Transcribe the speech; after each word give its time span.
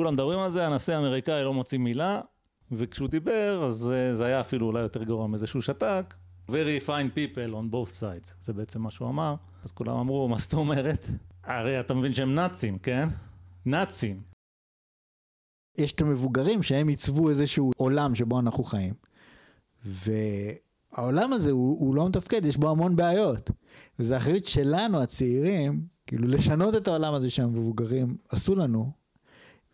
כולם 0.00 0.12
מדברים 0.12 0.38
על 0.38 0.50
זה, 0.50 0.66
הנשיא 0.66 0.94
האמריקאי 0.94 1.44
לא 1.44 1.54
מוציא 1.54 1.78
מילה, 1.78 2.20
וכשהוא 2.72 3.08
דיבר, 3.08 3.64
אז 3.64 3.92
אה, 3.92 4.14
זה 4.14 4.26
היה 4.26 4.40
אפילו 4.40 4.66
אולי 4.66 4.82
יותר 4.82 5.04
גרוע 5.04 5.26
מזה 5.26 5.46
שהוא 5.46 5.62
שתק. 5.62 6.14
Very 6.48 6.86
fine 6.86 7.16
people 7.16 7.50
on 7.50 7.74
both 7.74 8.00
sides, 8.00 8.34
זה 8.42 8.52
בעצם 8.52 8.82
מה 8.82 8.90
שהוא 8.90 9.08
אמר. 9.08 9.34
אז 9.64 9.72
כולם 9.72 9.96
אמרו, 9.96 10.28
מה 10.28 10.38
זאת 10.38 10.52
אומרת? 10.52 11.06
הרי 11.44 11.80
אתה 11.80 11.94
מבין 11.94 12.12
שהם 12.12 12.34
נאצים, 12.34 12.78
כן? 12.78 13.08
נאצים. 13.66 14.20
יש 15.78 15.92
את 15.92 16.00
המבוגרים 16.00 16.62
שהם 16.62 16.88
עיצבו 16.88 17.30
איזשהו 17.30 17.70
עולם 17.76 18.14
שבו 18.14 18.40
אנחנו 18.40 18.64
חיים. 18.64 18.94
והעולם 19.84 21.32
הזה 21.32 21.50
הוא, 21.50 21.80
הוא 21.80 21.94
לא 21.94 22.08
מתפקד, 22.08 22.44
יש 22.44 22.56
בו 22.56 22.70
המון 22.70 22.96
בעיות. 22.96 23.50
וזו 23.98 24.16
אחריות 24.16 24.44
שלנו, 24.44 25.02
הצעירים, 25.02 25.86
כאילו 26.06 26.28
לשנות 26.28 26.76
את 26.76 26.88
העולם 26.88 27.14
הזה 27.14 27.30
שהמבוגרים 27.30 28.16
עשו 28.28 28.54
לנו, 28.54 28.99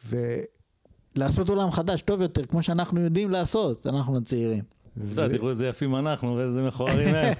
ולעשות 0.08 1.48
עולם 1.48 1.70
חדש 1.70 2.02
טוב 2.02 2.22
יותר, 2.22 2.44
כמו 2.44 2.62
שאנחנו 2.62 3.00
יודעים 3.00 3.30
לעשות, 3.30 3.86
אנחנו 3.86 4.16
הצעירים. 4.18 4.62
אתה 5.12 5.22
יודע, 5.22 5.36
תראו 5.36 5.50
איזה 5.50 5.68
יפים 5.68 5.96
אנחנו 5.96 6.36
ואיזה 6.36 6.62
מכוערים 6.62 7.14
הם. 7.14 7.34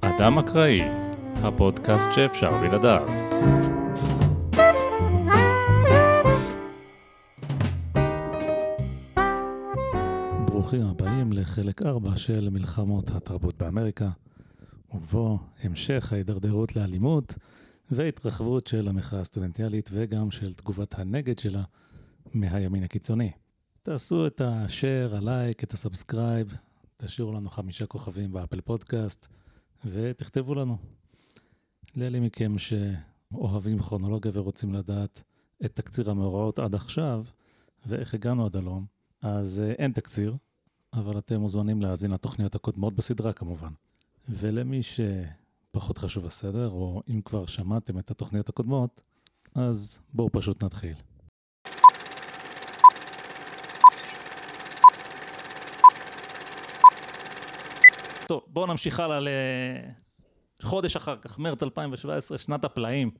אדם 0.00 0.38
אקראי, 0.38 0.80
הפודקאסט 1.42 2.12
שאפשר 2.12 2.58
בלעדיו. 2.60 3.08
ברוכים 10.66 10.86
הבאים 10.86 11.32
לחלק 11.32 11.82
4 11.82 12.16
של 12.16 12.48
מלחמות 12.50 13.10
התרבות 13.10 13.58
באמריקה, 13.58 14.10
ובו 14.94 15.38
המשך 15.62 16.12
ההידרדרות 16.12 16.76
לאלימות 16.76 17.34
והתרחבות 17.90 18.66
של 18.66 18.88
המחאה 18.88 19.20
הסטודנטיאלית 19.20 19.90
וגם 19.92 20.30
של 20.30 20.54
תגובת 20.54 20.98
הנגד 20.98 21.38
שלה 21.38 21.62
מהימין 22.34 22.82
הקיצוני. 22.82 23.30
תעשו 23.82 24.26
את 24.26 24.40
ה 24.40 24.51
share, 24.51 25.18
הלייק, 25.18 25.64
את 25.64 25.72
ה 25.72 25.80
subscribe, 25.80 26.56
תשאירו 26.96 27.32
לנו 27.32 27.50
חמישה 27.50 27.86
כוכבים 27.86 28.32
ב 28.32 28.37
Apple 28.37 28.60
Podcast 28.60 29.26
ותכתבו 29.84 30.54
לנו. 30.54 30.76
לאלה 31.96 32.20
מכם 32.20 32.54
שאוהבים 32.58 33.78
כרונולוגיה 33.78 34.30
ורוצים 34.34 34.74
לדעת 34.74 35.22
את 35.64 35.76
תקציר 35.76 36.10
המאורעות 36.10 36.58
עד 36.58 36.74
עכשיו 36.74 37.24
ואיך 37.86 38.14
הגענו 38.14 38.46
עד 38.46 38.56
הלום, 38.56 38.86
אז 39.22 39.60
אה, 39.60 39.72
אין 39.72 39.92
תקציר, 39.92 40.36
אבל 40.96 41.18
אתם 41.18 41.40
מוזמנים 41.40 41.82
להאזין 41.82 42.10
לתוכניות 42.10 42.54
הקודמות 42.54 42.92
בסדרה 42.92 43.32
כמובן. 43.32 43.72
ולמי 44.28 44.80
שפחות 44.82 45.98
חשוב 45.98 46.26
הסדר, 46.26 46.68
או 46.68 47.02
אם 47.08 47.20
כבר 47.24 47.46
שמעתם 47.46 47.98
את 47.98 48.10
התוכניות 48.10 48.48
הקודמות, 48.48 49.00
אז 49.54 49.98
בואו 50.14 50.28
פשוט 50.32 50.64
נתחיל. 50.64 50.94
טוב, 58.26 58.42
בואו 58.46 58.66
נמשיך 58.66 59.00
הלאה 59.00 59.18
לחודש 60.60 60.96
אחר 60.96 61.16
כך, 61.16 61.38
מרץ 61.38 61.62
2017, 61.62 62.38
שנת 62.38 62.64
הפלאים 62.64 63.10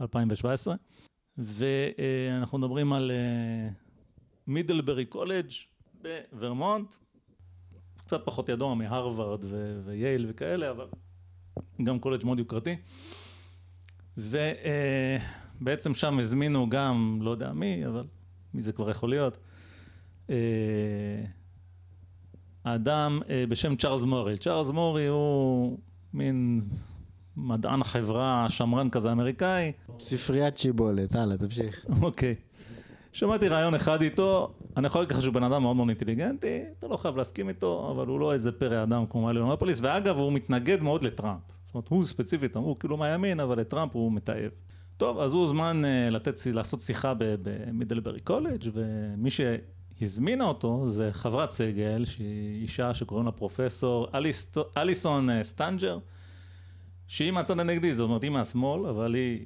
2017, 0.00 0.74
ואנחנו 1.38 2.58
מדברים 2.58 2.92
על 2.92 3.10
מידלברי 4.46 5.04
קולג' 5.04 5.50
בוורמונט, 6.02 6.94
קצת 8.06 8.20
פחות 8.24 8.48
ידוע 8.48 8.74
מהרווארד 8.74 9.44
ו- 9.44 9.80
ייל 9.84 10.26
וכאלה, 10.28 10.70
אבל 10.70 10.86
גם 11.82 11.98
קולג' 11.98 12.24
מאוד 12.24 12.38
יוקרתי. 12.38 12.76
ובעצם 14.16 15.94
שם 15.94 16.18
הזמינו 16.18 16.68
גם, 16.70 17.18
לא 17.22 17.30
יודע 17.30 17.52
מי, 17.52 17.86
אבל 17.86 18.04
מי 18.54 18.62
זה 18.62 18.72
כבר 18.72 18.90
יכול 18.90 19.10
להיות, 19.10 19.38
אדם 22.62 23.20
בשם 23.48 23.76
צ'ארלס 23.76 24.04
מורי. 24.04 24.38
צ'ארלס 24.38 24.70
מורי 24.70 25.06
הוא 25.06 25.78
מין 26.14 26.58
מדען 27.36 27.84
חברה, 27.84 28.46
שמרן 28.48 28.90
כזה 28.90 29.12
אמריקאי. 29.12 29.72
ספריית 29.98 30.56
שיבולת, 30.56 31.14
הלאה, 31.14 31.36
תמשיך. 31.36 31.86
אוקיי. 32.02 32.34
שמעתי 33.16 33.48
רעיון 33.48 33.74
אחד 33.74 34.02
איתו, 34.02 34.54
אני 34.76 34.86
יכול 34.86 35.00
להגיד 35.00 35.16
לך 35.16 35.22
שהוא 35.22 35.34
בן 35.34 35.42
אדם 35.42 35.62
מאוד 35.62 35.76
מאוד 35.76 35.88
אינטליגנטי, 35.88 36.62
אתה 36.78 36.88
לא 36.88 36.96
חייב 36.96 37.16
להסכים 37.16 37.48
איתו, 37.48 37.90
אבל 37.90 38.06
הוא 38.06 38.20
לא 38.20 38.32
איזה 38.32 38.52
פרא 38.52 38.82
אדם 38.82 39.06
כמו 39.10 39.22
מיילו 39.22 39.41
יאנופוליס, 39.41 39.78
ואגב, 39.82 40.16
הוא 40.16 40.32
מתנגד 40.32 40.82
מאוד 40.82 41.02
לטראמפ. 41.02 41.40
זאת 41.62 41.74
אומרת, 41.74 41.88
הוא 41.88 42.04
ספציפית, 42.04 42.56
הוא 42.56 42.76
כאילו 42.80 42.96
מהימין, 42.96 43.40
אבל 43.40 43.60
לטראמפ 43.60 43.96
הוא 43.96 44.12
מתעב. 44.12 44.50
טוב, 44.96 45.18
אז 45.18 45.32
הוא 45.32 45.40
הוזמן 45.40 45.82
לתת, 46.10 46.40
לעשות 46.52 46.80
שיחה 46.80 47.12
במידלברי 47.18 48.20
קולג', 48.20 48.64
ומי 48.72 49.30
שהזמינה 49.30 50.44
אותו 50.44 50.88
זה 50.88 51.08
חברת 51.12 51.50
סגל, 51.50 52.04
שהיא 52.04 52.62
אישה 52.62 52.94
שקוראים 52.94 53.26
לה 53.26 53.32
פרופסור 53.32 54.08
אליס, 54.14 54.58
אליסון 54.76 55.42
סטנג'ר, 55.42 55.98
שהיא 57.06 57.30
מהצד 57.30 57.60
הנגדי, 57.60 57.94
זאת 57.94 58.04
אומרת, 58.04 58.22
היא 58.22 58.30
מהשמאל, 58.30 58.86
אבל 58.86 59.14
היא 59.14 59.44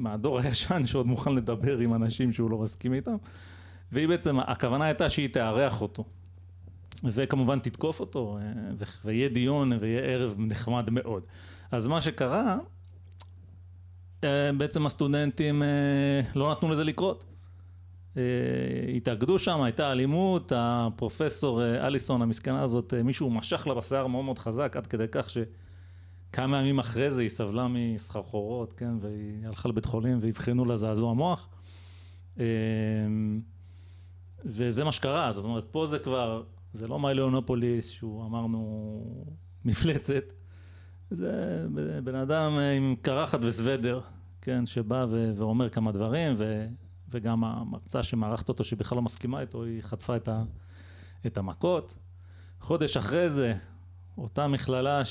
מהדור 0.00 0.38
הישן 0.38 0.86
שעוד 0.86 1.06
מוכן 1.06 1.34
לדבר 1.34 1.78
עם 1.78 1.94
אנשים 1.94 2.32
שהוא 2.32 2.50
לא 2.50 2.58
מסכים 2.58 2.94
איתם. 2.94 3.16
והיא 3.92 4.08
בעצם, 4.08 4.40
הכוונה 4.40 4.84
הייתה 4.84 5.10
שהיא 5.10 5.28
תארח 5.28 5.82
אותו. 5.82 6.04
וכמובן 7.04 7.58
תתקוף 7.58 8.00
אותו, 8.00 8.38
ויהיה 9.04 9.28
דיון 9.28 9.72
ויהיה 9.80 10.00
ערב 10.00 10.34
נחמד 10.38 10.90
מאוד. 10.90 11.22
אז 11.70 11.86
מה 11.86 12.00
שקרה, 12.00 12.58
בעצם 14.56 14.86
הסטודנטים 14.86 15.62
לא 16.34 16.50
נתנו 16.50 16.68
לזה 16.68 16.84
לקרות. 16.84 17.24
התאגדו 18.96 19.38
שם, 19.38 19.62
הייתה 19.62 19.92
אלימות, 19.92 20.52
הפרופסור 20.56 21.64
אליסון 21.64 22.22
המסכנה 22.22 22.62
הזאת, 22.62 22.94
מישהו 23.04 23.30
משך 23.30 23.66
לה 23.66 23.74
בשיער 23.74 24.06
מאוד 24.06 24.24
מאוד 24.24 24.38
חזק, 24.38 24.76
עד 24.76 24.86
כדי 24.86 25.04
כך 25.12 25.30
שכמה 26.30 26.58
ימים 26.58 26.78
אחרי 26.78 27.10
זה 27.10 27.20
היא 27.22 27.28
סבלה 27.28 27.66
מסחרחורות, 27.68 28.72
כן, 28.72 28.94
והיא 29.00 29.46
הלכה 29.46 29.68
לבית 29.68 29.84
חולים 29.84 30.18
ואבחנו 30.20 30.64
לה 30.64 30.76
זעזוע 30.76 31.14
מוח. 31.14 31.48
וזה 34.44 34.84
מה 34.84 34.92
שקרה, 34.92 35.32
זאת 35.32 35.44
אומרת, 35.44 35.64
פה 35.70 35.86
זה 35.86 35.98
כבר, 35.98 36.42
זה 36.72 36.88
לא 36.88 36.98
מיילאונופוליס 36.98 37.88
שהוא 37.88 38.24
אמרנו 38.24 39.24
מפלצת, 39.64 40.32
זה 41.10 41.66
בן 42.04 42.14
אדם 42.14 42.52
עם 42.76 42.94
קרחת 43.02 43.38
וסוודר, 43.42 44.00
כן, 44.42 44.66
שבא 44.66 45.06
ו- 45.10 45.32
ואומר 45.36 45.68
כמה 45.68 45.92
דברים, 45.92 46.34
ו- 46.38 46.66
וגם 47.08 47.44
המרצה 47.44 48.02
שמערכת 48.02 48.48
אותו, 48.48 48.64
שבכלל 48.64 48.96
לא 48.96 49.02
מסכימה 49.02 49.40
איתו, 49.40 49.64
היא 49.64 49.82
חטפה 49.82 50.16
את, 50.16 50.28
ה- 50.28 50.42
את 51.26 51.38
המכות. 51.38 51.96
חודש 52.60 52.96
אחרי 52.96 53.30
זה, 53.30 53.54
אותה 54.18 54.48
מכללה 54.48 55.02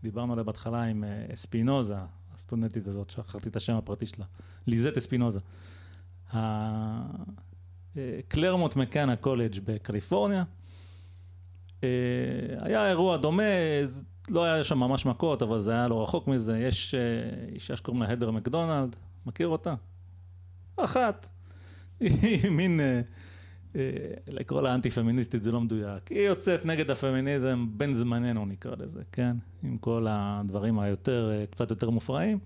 שדיברנו 0.00 0.32
עליה 0.32 0.44
בהתחלה 0.44 0.82
עם 0.82 1.04
אספינוזה, 1.32 1.96
הסטודנטית 2.34 2.86
הזאת, 2.86 3.10
שכחתי 3.10 3.48
את 3.48 3.56
השם 3.56 3.74
הפרטי 3.74 4.06
שלה, 4.06 4.24
ליזט 4.66 4.96
אספינוזה. 4.96 5.40
קלרמוט 8.28 8.76
מקאנה 8.76 9.16
קולג' 9.16 9.60
בקליפורניה. 9.64 10.44
היה 12.58 12.88
אירוע 12.88 13.16
דומה, 13.16 13.42
לא 14.28 14.44
היה 14.44 14.64
שם 14.64 14.78
ממש 14.78 15.06
מכות, 15.06 15.42
אבל 15.42 15.60
זה 15.60 15.72
היה 15.72 15.88
לא 15.88 16.02
רחוק 16.02 16.28
מזה. 16.28 16.58
יש 16.58 16.94
אישה 17.54 17.76
שקוראים 17.76 18.02
לה 18.02 18.08
הדר 18.12 18.30
מקדונלד, 18.30 18.96
מכיר 19.26 19.48
אותה? 19.48 19.74
אחת. 20.76 21.28
היא 22.00 22.50
מין, 22.50 22.80
לקרוא 24.28 24.62
לה 24.62 24.74
אנטי 24.74 24.90
פמיניסטית 24.90 25.42
זה 25.42 25.52
לא 25.52 25.60
מדויק. 25.60 26.08
היא 26.08 26.20
יוצאת 26.20 26.66
נגד 26.66 26.90
הפמיניזם 26.90 27.66
בין 27.70 27.92
זמננו 27.92 28.46
נקרא 28.46 28.72
לזה, 28.78 29.02
כן? 29.12 29.36
עם 29.62 29.78
כל 29.78 30.06
הדברים 30.08 30.78
היותר, 30.78 31.30
קצת 31.50 31.70
יותר 31.70 31.90
מופרעים. 31.90 32.38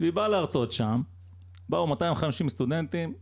והיא 0.00 0.12
באה 0.12 0.28
להרצות 0.28 0.72
שם, 0.72 1.02
באו 1.68 1.86
250 1.86 2.48
סטודנטים, 2.48 3.14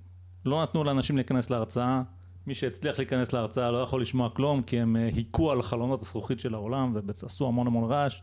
לא 0.44 0.62
נתנו 0.62 0.85
לאנשים 0.85 1.17
להיכנס 1.17 1.50
להרצאה, 1.50 2.02
מי 2.49 2.55
שהצליח 2.55 2.99
להיכנס 2.99 3.32
להרצאה 3.32 3.70
לא 3.70 3.79
יכול 3.79 4.02
לשמוע 4.02 4.31
כלום 4.31 4.62
כי 4.62 4.81
הם 4.81 4.96
היכו 4.96 5.52
על 5.52 5.62
חלונות 5.62 6.02
הזכוכית 6.02 6.41
של 6.41 6.55
העולם 6.55 6.96
ועשו 7.06 7.46
המון 7.49 7.67
המון 7.67 7.91
רעש 7.91 8.20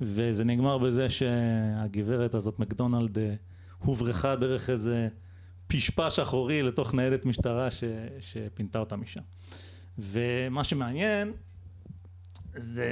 וזה 0.00 0.44
נגמר 0.44 0.78
בזה 0.78 1.08
שהגברת 1.08 2.34
הזאת 2.34 2.58
מקדונלד 2.58 3.18
הוברחה 3.78 4.36
דרך 4.36 4.70
איזה 4.70 5.08
פשפש 5.70 6.18
אחורי 6.18 6.62
לתוך 6.62 6.94
ניידת 6.94 7.26
משטרה 7.26 7.70
ש... 7.70 7.84
שפינתה 8.20 8.78
אותה 8.78 8.96
משם. 8.96 9.20
ומה 9.98 10.64
שמעניין 10.64 11.32
זה, 12.54 12.88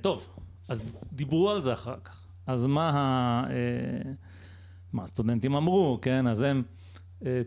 טוב, 0.00 0.36
אז 0.68 0.82
דיברו 1.12 1.50
על 1.50 1.60
זה 1.60 1.72
אחר 1.72 1.96
כך, 2.04 2.26
אז 2.46 2.66
מה, 2.66 2.90
ה... 2.90 3.44
מה 4.92 5.04
הסטודנטים 5.04 5.54
אמרו, 5.54 5.98
כן, 6.02 6.26
אז 6.26 6.42
הם 6.42 6.62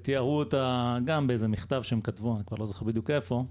תיארו 0.01 0.39
אותה 0.39 0.97
גם 1.05 1.27
באיזה 1.27 1.47
מכתב 1.47 1.81
שהם 1.81 2.01
כתבו, 2.01 2.35
אני 2.35 2.45
כבר 2.45 2.57
לא 2.57 2.65
זוכר 2.65 2.85
בדיוק 2.85 3.09
איפה, 3.09 3.45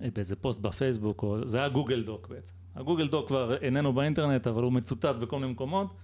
באיזה 0.00 0.36
פוסט 0.36 0.60
בפייסבוק, 0.60 1.22
או, 1.22 1.48
זה 1.48 1.58
היה 1.58 1.68
גוגל 1.68 2.02
דוק 2.02 2.28
בעצם. 2.28 2.54
הגוגל 2.74 3.08
דוק 3.08 3.28
כבר 3.28 3.56
איננו 3.56 3.92
באינטרנט, 3.92 4.46
אבל 4.46 4.62
הוא 4.62 4.72
מצוטט 4.72 5.18
בכל 5.18 5.38
מיני 5.38 5.52
מקומות. 5.52 5.94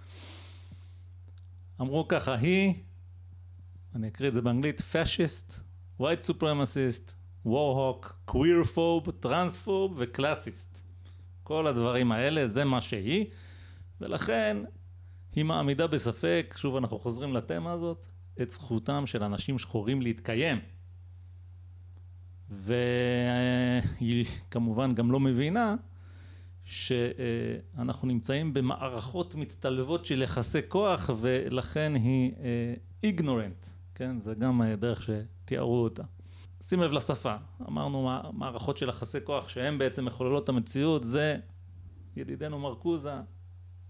אמרו 1.81 2.09
ככה, 2.09 2.35
היא, 2.35 2.75
אני 3.99 4.09
אקריא 4.09 4.29
את 4.29 4.35
זה 4.35 4.43
באנגלית, 4.43 4.81
פאשיסט, 4.81 5.61
white 6.01 6.31
supremacist, 6.31 7.13
warhawk, 7.47 8.31
queer 8.31 8.75
phobe, 8.75 9.11
טרנספוב 9.21 9.95
וקלאסיסט. 9.97 10.83
כל 11.43 11.67
הדברים 11.67 12.13
האלה, 12.13 12.47
זה 12.47 12.65
מה 12.65 12.81
שהיא, 12.81 13.27
ולכן 14.01 14.57
היא 15.35 15.45
מעמידה 15.45 15.87
בספק, 15.87 16.55
שוב 16.59 16.77
אנחנו 16.77 16.99
חוזרים 16.99 17.35
לתמה 17.35 17.73
הזאת, 17.73 18.07
את 18.43 18.51
זכותם 18.51 19.07
של 19.07 19.23
אנשים 19.23 19.59
שחורים 19.59 20.03
להתקיים. 20.03 20.59
והיא 22.49 24.27
כמובן 24.51 24.95
גם 24.95 25.13
לא 25.13 25.21
מבינה 25.21 25.75
שאנחנו 26.65 28.09
נמצאים 28.09 28.55
במערכות 28.55 29.35
מצטלבות 29.35 30.07
של 30.07 30.23
יחסי 30.23 30.61
כוח 30.69 31.11
ולכן 31.21 31.93
היא 31.95 32.33
איגנורנט, 33.03 33.67
כן? 33.99 34.21
זה 34.21 34.35
גם 34.35 34.61
הדרך 34.61 35.03
שתיארו 35.03 35.85
אותה. 35.85 36.03
שים 36.63 36.81
לב 36.81 36.93
לשפה, 36.93 37.35
אמרנו 37.69 38.11
מערכות 38.33 38.77
של 38.77 38.89
יחסי 38.89 39.19
כוח 39.25 39.49
שהן 39.49 39.79
בעצם 39.79 40.05
מחוללות 40.05 40.45
את 40.45 40.49
המציאות, 40.49 41.05
זה 41.05 41.37
ידידנו 42.17 42.59
מרקוזה, 42.59 43.15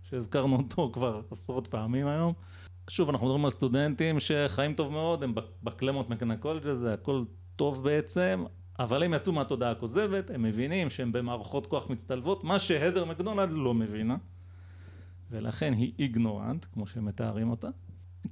שהזכרנו 0.02 0.56
אותו 0.56 0.90
כבר 0.94 1.22
עשרות 1.30 1.66
פעמים 1.66 2.06
היום. 2.06 2.32
שוב, 2.90 3.08
אנחנו 3.08 3.26
מדברים 3.26 3.44
על 3.44 3.50
סטודנטים 3.50 4.20
שחיים 4.20 4.74
טוב 4.74 4.92
מאוד, 4.92 5.22
הם 5.22 5.34
בקלמות 5.62 6.10
מקנה 6.10 6.36
קולג' 6.36 6.66
הזה, 6.66 6.94
הכל 6.94 7.24
טוב 7.56 7.84
בעצם, 7.84 8.44
אבל 8.78 9.02
הם 9.02 9.14
יצאו 9.14 9.32
מהתודעה 9.32 9.70
הכוזבת, 9.70 10.30
הם 10.30 10.42
מבינים 10.42 10.90
שהם 10.90 11.12
במערכות 11.12 11.66
כוח 11.66 11.90
מצטלבות, 11.90 12.44
מה 12.44 12.58
שהדר 12.58 13.04
מקדונלד 13.04 13.50
לא 13.52 13.74
מבינה, 13.74 14.16
ולכן 15.30 15.72
היא 15.72 15.92
ignorant, 15.98 16.66
כמו 16.72 16.86
שמתארים 16.86 17.50
אותה. 17.50 17.68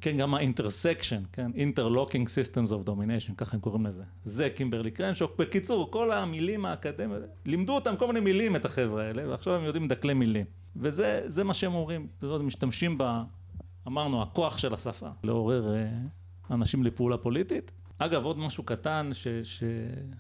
כן, 0.01 0.17
גם 0.17 0.35
ה 0.35 0.41
intersection, 0.41 1.23
כן, 1.33 1.51
Interlocking 1.55 2.27
Systems 2.27 2.71
of 2.71 2.89
Domination, 2.89 3.35
ככה 3.37 3.57
הם 3.57 3.61
קוראים 3.61 3.87
לזה. 3.87 4.03
זה 4.25 4.51
קימברלי 4.51 4.91
קרנשו. 4.91 5.39
בקיצור, 5.39 5.91
כל 5.91 6.13
המילים 6.13 6.65
האקדמיות, 6.65 7.23
לימדו 7.45 7.75
אותם 7.75 7.97
כל 7.97 8.07
מיני 8.07 8.21
מילים, 8.21 8.57
את 8.57 8.65
החבר'ה 8.65 9.03
האלה, 9.05 9.29
ועכשיו 9.29 9.55
הם 9.55 9.65
יודעים 9.65 9.85
לדקלם 9.85 10.15
מילים. 10.15 10.45
וזה 10.77 11.45
מה 11.45 11.55
שהם 11.55 11.75
אומרים, 11.75 12.07
וזאת, 12.23 12.41
הם 12.41 12.47
משתמשים 12.47 12.99
ב... 12.99 13.23
אמרנו, 13.87 14.23
הכוח 14.23 14.59
של 14.59 14.75
השפה, 14.75 15.09
לעורר 15.25 15.75
אה, 15.75 15.89
אנשים 16.51 16.85
לפעולה 16.85 17.17
פוליטית. 17.17 17.73
אגב, 17.99 18.25
עוד 18.25 18.39
משהו 18.39 18.65
קטן 18.65 19.11
ש, 19.13 19.27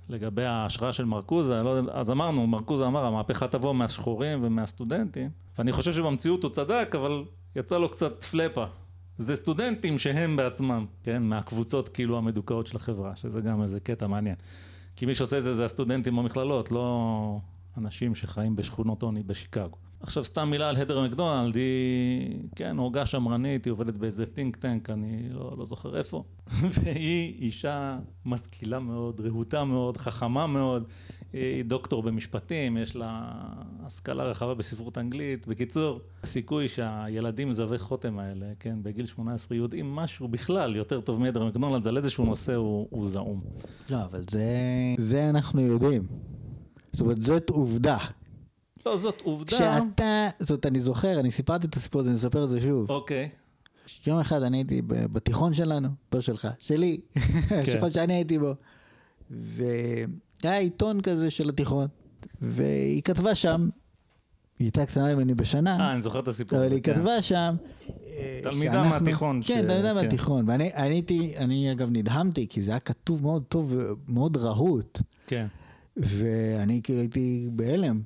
שלגבי 0.08 0.44
ההשראה 0.44 0.92
של 0.92 1.04
מרקוזה, 1.04 1.62
לא 1.62 1.78
אז 1.92 2.10
אמרנו, 2.10 2.46
מרקוזה 2.46 2.86
אמר, 2.86 3.04
המהפכה 3.04 3.48
תבוא 3.48 3.74
מהשחורים 3.74 4.38
ומהסטודנטים, 4.42 5.30
ואני 5.58 5.72
חושב 5.72 5.92
שבמציאות 5.92 6.42
הוא 6.42 6.50
צדק, 6.50 6.94
אבל 6.98 7.24
יצא 7.56 7.78
לו 7.78 7.88
קצת 7.88 8.22
פלאפה. 8.22 8.64
זה 9.18 9.36
סטודנטים 9.36 9.98
שהם 9.98 10.36
בעצמם, 10.36 10.86
כן, 11.02 11.22
מהקבוצות 11.22 11.88
כאילו 11.88 12.18
המדוכאות 12.18 12.66
של 12.66 12.76
החברה, 12.76 13.16
שזה 13.16 13.40
גם 13.40 13.62
איזה 13.62 13.80
קטע 13.80 14.06
מעניין. 14.06 14.36
כי 14.96 15.06
מי 15.06 15.14
שעושה 15.14 15.38
את 15.38 15.42
זה 15.42 15.54
זה 15.54 15.64
הסטודנטים 15.64 16.16
במכללות, 16.16 16.72
לא 16.72 17.38
אנשים 17.78 18.14
שחיים 18.14 18.56
בשכונות 18.56 19.02
עוני 19.02 19.22
בשיקגו. 19.22 19.76
עכשיו 20.06 20.24
סתם 20.24 20.50
מילה 20.50 20.68
על 20.68 20.76
הדר 20.76 21.02
מקדונלד, 21.02 21.54
היא, 21.54 22.38
כן, 22.56 22.76
הוגה 22.76 23.06
שמרנית, 23.06 23.64
היא 23.64 23.72
עובדת 23.72 23.94
באיזה 23.94 24.24
think 24.24 24.56
tank, 24.56 24.92
אני 24.92 25.28
לא, 25.30 25.54
לא 25.58 25.64
זוכר 25.64 25.98
איפה, 25.98 26.24
והיא 26.82 27.42
אישה 27.42 27.98
משכילה 28.24 28.78
מאוד, 28.78 29.20
רהוטה 29.20 29.64
מאוד, 29.64 29.96
חכמה 29.96 30.46
מאוד, 30.46 30.84
היא 31.32 31.64
דוקטור 31.64 32.02
במשפטים, 32.02 32.76
יש 32.76 32.96
לה 32.96 33.32
השכלה 33.86 34.24
רחבה 34.24 34.54
בספרות 34.54 34.98
אנגלית. 34.98 35.46
בקיצור, 35.46 36.00
הסיכוי 36.22 36.68
שהילדים 36.68 37.52
זבי 37.52 37.78
חותם 37.78 38.18
האלה, 38.18 38.46
כן, 38.60 38.78
בגיל 38.82 39.06
18 39.06 39.56
יודעים 39.56 39.94
משהו 39.94 40.28
בכלל 40.28 40.76
יותר 40.76 41.00
טוב 41.00 41.20
מהדר 41.20 41.44
מקדונלד, 41.44 41.86
על 41.86 41.96
איזשהו 41.96 42.24
נושא 42.24 42.54
הוא, 42.54 42.86
הוא 42.90 43.10
זעום. 43.10 43.40
לא, 43.90 44.04
אבל 44.04 44.24
זה, 44.30 44.44
זה 44.98 45.30
אנחנו 45.30 45.60
יודעים. 45.60 46.02
זאת 46.92 47.00
אומרת, 47.00 47.20
זאת 47.20 47.50
עובדה. 47.50 47.98
לא, 48.86 48.96
זאת 48.96 49.20
עובדה. 49.24 49.56
כשאתה, 49.56 50.28
זאת, 50.40 50.66
אני 50.66 50.80
זוכר, 50.80 51.20
אני 51.20 51.30
סיפרתי 51.30 51.66
את 51.66 51.76
הסיפור 51.76 52.00
הזה, 52.00 52.10
אני 52.10 52.18
אספר 52.18 52.44
את 52.44 52.50
זה 52.50 52.60
שוב. 52.60 52.90
אוקיי. 52.90 53.28
יום 54.06 54.18
אחד 54.18 54.42
אני 54.42 54.56
הייתי 54.56 54.82
בתיכון 54.86 55.54
שלנו, 55.54 55.88
לא 56.12 56.20
שלך, 56.20 56.48
שלי, 56.58 57.00
כן. 57.14 57.58
התיכון 57.62 57.90
שאני 57.90 58.14
הייתי 58.14 58.38
בו. 58.38 58.52
והיה 59.30 60.58
עיתון 60.58 61.00
כזה 61.00 61.30
של 61.30 61.48
התיכון, 61.48 61.86
והיא 62.40 63.02
כתבה 63.02 63.34
שם, 63.34 63.68
היא 64.58 64.66
הייתה 64.66 64.86
קטנה 64.86 65.14
ממני 65.14 65.34
בשנה. 65.34 65.80
אה, 65.80 65.92
אני 65.92 66.00
זוכר 66.00 66.20
את 66.20 66.28
הסיפור. 66.28 66.58
אבל 66.58 66.72
היא 66.72 66.82
כן. 66.82 66.94
כתבה 66.94 67.22
שם... 67.22 67.56
אה, 68.06 68.40
תלמידה 68.42 68.82
מהתיכון. 68.82 69.40
כן, 69.46 69.66
תלמידה 69.68 69.88
כן. 69.88 69.94
מהתיכון. 69.94 70.48
ואני 70.48 70.70
הייתי, 70.74 71.34
אני 71.36 71.72
אגב 71.72 71.88
נדהמתי, 71.90 72.46
כי 72.48 72.62
זה 72.62 72.70
היה 72.70 72.80
כתוב 72.80 73.22
מאוד 73.22 73.42
טוב 73.48 73.76
ומאוד 73.76 74.36
רהוט. 74.36 75.00
כן. 75.26 75.46
ואני 75.96 76.80
כאילו 76.82 77.00
הייתי 77.00 77.48
בהלם. 77.52 78.00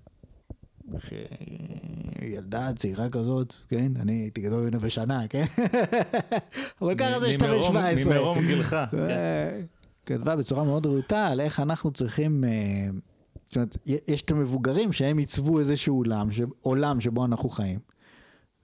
ילדה 2.22 2.70
צעירה 2.76 3.08
כזאת, 3.08 3.54
כן? 3.68 3.92
אני 4.00 4.12
הייתי 4.12 4.40
גדול 4.40 4.60
ממנו 4.62 4.80
בשנה, 4.80 5.28
כן? 5.28 5.44
אבל 6.82 6.94
ככה 6.94 7.20
זה 7.20 7.32
שאתה 7.32 7.46
בן 7.46 7.62
17. 7.62 8.14
ממרום 8.14 8.38
גילך. 8.46 8.76
כן. 8.90 9.60
כתבה 10.06 10.36
בצורה 10.36 10.64
מאוד 10.64 10.86
רהוטה 10.86 11.26
על 11.26 11.40
איך 11.40 11.60
אנחנו 11.60 11.90
צריכים... 11.90 12.44
אה, 12.44 12.88
זאת 13.46 13.56
אומרת, 13.56 13.78
יש 14.08 14.22
את 14.22 14.30
המבוגרים 14.30 14.92
שהם 14.92 15.18
עיצבו 15.18 15.58
איזשהו 15.58 15.96
עולם, 15.96 16.28
עולם 16.60 17.00
שבו 17.00 17.24
אנחנו 17.24 17.48
חיים. 17.48 17.78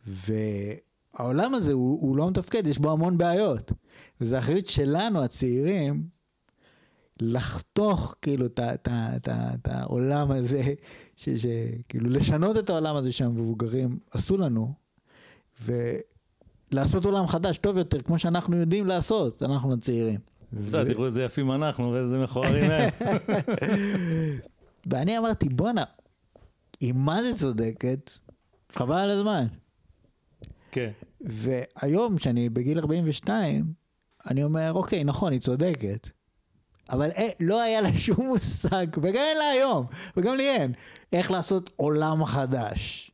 והעולם 0.07 1.55
הזה 1.55 1.73
הוא, 1.73 2.01
הוא 2.01 2.17
לא 2.17 2.31
מתפקד, 2.31 2.67
יש 2.67 2.79
בו 2.79 2.93
המון 2.93 3.19
בעיות. 3.19 3.73
וזו 4.21 4.39
אחריות 4.39 4.67
שלנו, 4.67 5.23
הצעירים, 5.23 6.16
לחתוך 7.21 8.15
כאילו 8.23 8.47
את 8.87 9.69
העולם 9.69 10.31
הזה 10.31 10.63
שכאילו 11.17 12.11
לשנות 12.11 12.59
את 12.59 12.71
העולם 12.71 12.97
הזה 12.97 13.13
שהמבוגרים 13.13 13.99
עשו 14.11 14.37
לנו, 14.37 14.73
ולעשות 15.65 17.05
עולם 17.05 17.27
חדש 17.27 17.59
טוב 17.59 17.79
יותר, 17.79 18.01
כמו 18.01 18.19
שאנחנו 18.19 18.57
יודעים 18.57 18.87
לעשות, 18.87 19.43
אנחנו 19.43 19.75
הצעירים. 19.75 20.21
אתה 20.49 20.79
יודע, 20.79 20.93
תראו 20.93 21.07
איזה 21.07 21.25
יפים 21.25 21.53
אנחנו 21.53 21.93
ואיזה 21.93 22.19
מכוערים 22.19 22.71
הם. 22.71 22.91
ואני 24.91 25.19
אמרתי, 25.19 25.49
בואנה, 25.49 25.85
היא 26.81 26.93
מה 26.93 27.23
זה 27.23 27.39
צודקת, 27.39 28.13
חבל 28.73 28.97
על 28.97 29.11
הזמן. 29.11 29.47
כן. 30.73 30.91
והיום, 31.21 32.17
כשאני 32.17 32.49
בגיל 32.49 32.79
42, 32.79 33.73
אני 34.31 34.45
אומר, 34.45 34.73
אוקיי, 34.73 35.05
נכון, 35.05 35.33
היא 35.33 35.41
צודקת. 35.41 36.09
אבל 36.91 37.11
אה, 37.11 37.29
לא 37.41 37.63
היה 37.63 37.81
לה 37.81 37.93
שום 37.93 38.27
מושג, 38.27 38.87
וגם 38.97 39.23
אין 39.29 39.39
לה 39.39 39.45
היום, 39.45 39.87
וגם 40.17 40.35
לי 40.35 40.49
אין, 40.51 40.73
איך 41.13 41.31
לעשות 41.31 41.71
עולם 41.77 42.25
חדש. 42.25 43.11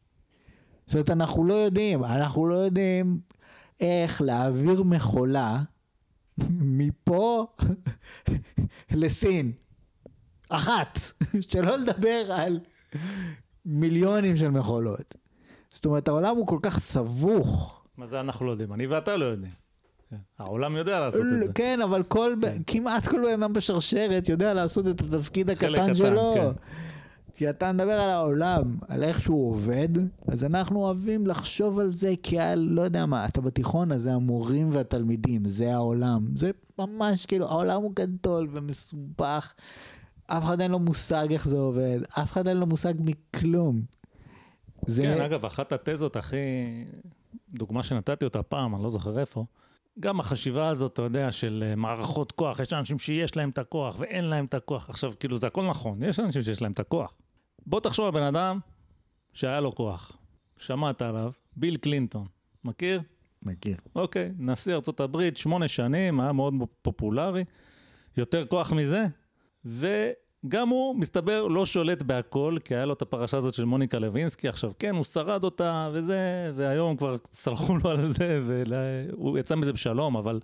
זאת 0.87 0.95
אומרת, 0.95 1.11
אנחנו 1.11 1.45
לא 1.45 1.55
יודעים, 1.55 2.05
אנחנו 2.05 2.47
לא 2.47 2.55
יודעים 2.55 3.21
איך 3.81 4.23
להעביר 4.23 4.83
מכולה 4.83 5.62
מפה 6.50 7.47
לסין. 8.91 9.52
אחת, 10.49 10.99
שלא 11.50 11.76
לדבר 11.76 12.33
על 12.33 12.61
מיליונים 13.64 14.37
של 14.37 14.49
מכולות. 14.49 15.14
זאת 15.71 15.85
אומרת, 15.85 16.09
העולם 16.09 16.37
הוא 16.37 16.47
כל 16.47 16.59
כך 16.62 16.79
סבוך. 16.81 17.83
מה 17.97 18.07
זה 18.07 18.21
אנחנו 18.21 18.47
לא 18.47 18.50
יודעים? 18.50 18.73
אני 18.73 18.87
ואתה 18.87 19.17
לא 19.17 19.25
יודעים. 19.25 19.62
כן. 20.12 20.45
העולם 20.45 20.76
יודע 20.76 21.00
לעשות 21.00 21.21
את 21.21 21.47
זה. 21.47 21.52
כן, 21.52 21.81
אבל 21.83 22.02
כל, 22.02 22.35
כן. 22.40 22.62
כמעט 22.66 23.09
כל 23.09 23.23
בן 23.23 23.42
אדם 23.42 23.52
בשרשרת 23.52 24.28
יודע 24.28 24.54
לעשות 24.54 24.88
את 24.88 25.00
התפקיד 25.00 25.50
הקטן 25.50 25.95
שלו. 25.95 26.35
כן. 26.35 26.50
כי 27.37 27.50
אתה 27.50 27.73
מדבר 27.73 28.00
על 28.00 28.11
העולם, 28.11 28.76
על 28.88 29.02
איך 29.02 29.23
שהוא 29.23 29.50
עובד, 29.50 29.88
אז 30.28 30.45
אנחנו 30.45 30.81
אוהבים 30.81 31.26
לחשוב 31.26 31.78
על 31.78 31.88
זה 31.88 32.14
כעל, 32.23 32.59
לא 32.59 32.83
יודע 32.83 33.07
מה, 33.07 33.26
אתה 33.26 33.40
בתיכון, 33.40 33.92
אז 33.92 34.02
זה 34.02 34.12
המורים 34.12 34.71
והתלמידים, 34.73 35.49
זה 35.49 35.75
העולם. 35.75 36.26
זה 36.35 36.50
ממש 36.78 37.26
כאילו, 37.26 37.49
העולם 37.49 37.83
הוא 37.83 37.92
גדול 37.95 38.49
ומסובך, 38.52 39.54
אף 40.26 40.45
אחד 40.45 40.61
אין 40.61 40.71
לו 40.71 40.78
מושג 40.78 41.26
איך 41.31 41.49
זה 41.49 41.57
עובד, 41.57 42.00
אף 42.09 42.33
אחד 42.33 42.49
אין 42.49 42.57
לו 42.57 42.66
מושג 42.66 42.95
מכלום. 42.99 43.83
זה... 44.87 45.02
כן, 45.02 45.23
אגב, 45.23 45.47
אחת 45.47 45.73
התזות 45.73 46.16
הכי... 46.16 46.37
דוגמה 47.54 47.83
שנתתי 47.83 48.25
אותה 48.25 48.42
פעם, 48.42 48.75
אני 48.75 48.83
לא 48.83 48.90
זוכר 48.90 49.21
איפה, 49.21 49.45
גם 50.00 50.20
החשיבה 50.20 50.68
הזאת, 50.68 50.92
אתה 50.92 51.02
יודע, 51.02 51.32
של 51.32 51.64
אה, 51.66 51.76
מערכות 51.76 52.32
כוח, 52.32 52.61
יש 52.61 52.72
אנשים 52.72 52.99
שיש 52.99 53.37
להם 53.37 53.50
את 53.50 53.58
הכוח 53.58 53.96
ואין 53.99 54.25
להם 54.25 54.44
את 54.44 54.54
הכוח. 54.54 54.90
עכשיו, 54.90 55.12
כאילו, 55.20 55.38
זה 55.38 55.46
הכל 55.46 55.66
נכון, 55.66 56.02
יש 56.02 56.20
אנשים 56.20 56.42
שיש 56.42 56.62
להם 56.62 56.72
את 56.72 56.80
הכוח. 56.80 57.12
בוא 57.66 57.80
תחשוב 57.80 58.06
על 58.06 58.12
בן 58.12 58.22
אדם 58.26 58.58
שהיה 59.32 59.61
לו 59.61 59.75
כוח, 59.75 60.16
שמעת 60.56 61.02
עליו, 61.02 61.32
ביל 61.56 61.76
קלינטון, 61.76 62.26
מכיר? 62.64 63.02
מכיר. 63.42 63.76
אוקיי, 63.96 64.32
נשיא 64.38 64.75
ארה"ב, 64.75 65.34
שמונה 65.34 65.68
שנים, 65.68 66.20
היה 66.20 66.32
מאוד 66.32 66.54
פופולרי, 66.82 67.44
יותר 68.16 68.46
כוח 68.46 68.72
מזה, 68.72 69.06
גם 70.49 70.68
הוא, 70.68 70.96
מסתבר, 70.96 71.49
לא 71.49 71.66
שולט 71.66 72.02
בהכל, 72.02 72.56
כי 72.64 72.75
היה 72.75 72.84
לו 72.84 72.92
את 72.92 73.02
הפרשה 73.02 73.37
הזאת 73.37 73.54
של 73.54 73.64
מוניקה 73.64 73.99
לוינסקי. 73.99 74.49
עכשיו, 74.49 74.72
כן, 74.78 74.94
הוא 74.94 75.04
שרד 75.04 75.44
אותה 75.44 75.90
וזה, 75.92 76.52
והיום 76.54 76.96
כבר 76.96 77.16
סלחו 77.25 77.76
לו 77.76 77.90
על 77.90 78.06
זה, 78.06 78.40
והוא 78.44 79.38
יצא 79.38 79.54
מזה 79.54 79.72
בשלום, 79.72 80.16
אבל 80.16 80.40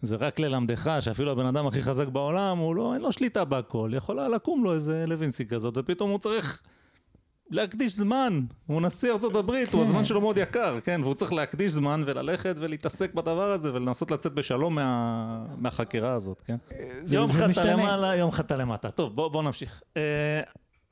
זה 0.00 0.16
רק 0.16 0.40
ללמדך 0.40 0.90
שאפילו 1.00 1.32
הבן 1.32 1.46
אדם 1.46 1.66
הכי 1.66 1.82
חזק 1.82 2.08
בעולם, 2.08 2.58
הוא 2.58 2.74
לא, 2.74 2.94
אין 2.94 3.02
לו 3.02 3.12
שליטה 3.12 3.44
בהכל. 3.44 3.90
יכולה 3.94 4.28
לקום 4.28 4.64
לו 4.64 4.74
איזה 4.74 5.04
לוינסקי 5.06 5.46
כזאת, 5.46 5.74
ופתאום 5.76 6.10
הוא 6.10 6.18
צריך 6.18 6.62
להקדיש 7.50 7.96
זמן. 7.96 8.40
הוא 8.66 8.82
נשיא 8.82 9.12
ארצות 9.12 9.36
הברית, 9.36 9.68
כן. 9.68 9.76
הוא 9.76 9.86
הזמן 9.86 10.04
שלו 10.04 10.20
מאוד 10.20 10.36
יקר, 10.36 10.80
כן? 10.80 11.00
והוא 11.04 11.14
צריך 11.14 11.32
להקדיש 11.32 11.72
זמן 11.72 12.02
וללכת 12.06 12.54
ולהתעסק 12.58 13.14
בדבר 13.14 13.52
הזה 13.52 13.74
ולנסות 13.74 14.10
לצאת 14.10 14.32
בשלום 14.32 14.74
מה... 14.74 15.46
מהחקירה 15.58 16.12
הזאת, 16.12 16.42
כן? 16.42 16.56
יום 17.12 17.32
חטא 17.32 17.60
למעלה, 17.60 18.16
יום 18.16 18.30
חטא 18.30 18.54
למטה. 18.54 18.90
טוב, 18.90 19.16
בוא, 19.16 19.28
בוא 19.28 19.42
נמשיך. 19.42 19.82
Uh, 19.94 19.98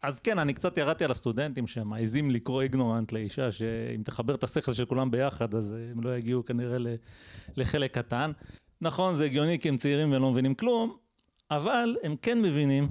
אז 0.03 0.21
כן, 0.21 0.39
אני 0.39 0.55
קצת 0.55 0.79
ירדתי 0.79 1.05
על 1.05 1.11
הסטודנטים 1.11 1.67
שמעזים 1.67 2.31
לקרוא 2.31 2.63
איגנורנט 2.63 3.13
לאישה, 3.13 3.53
שאם 3.53 4.03
תחבר 4.03 4.35
את 4.35 4.45
השכל 4.45 4.73
של 4.73 4.85
כולם 4.85 5.11
ביחד, 5.11 5.55
אז 5.55 5.75
הם 5.93 6.03
לא 6.03 6.17
יגיעו 6.17 6.45
כנראה 6.45 6.77
לחלק 7.57 7.95
קטן. 7.95 8.33
נכון, 8.81 9.15
זה 9.15 9.25
הגיוני 9.25 9.59
כי 9.59 9.69
הם 9.69 9.77
צעירים 9.77 10.13
ולא 10.13 10.31
מבינים 10.31 10.55
כלום, 10.55 10.97
אבל 11.51 11.97
הם 12.03 12.17
כן 12.23 12.43
מבינים 12.43 12.89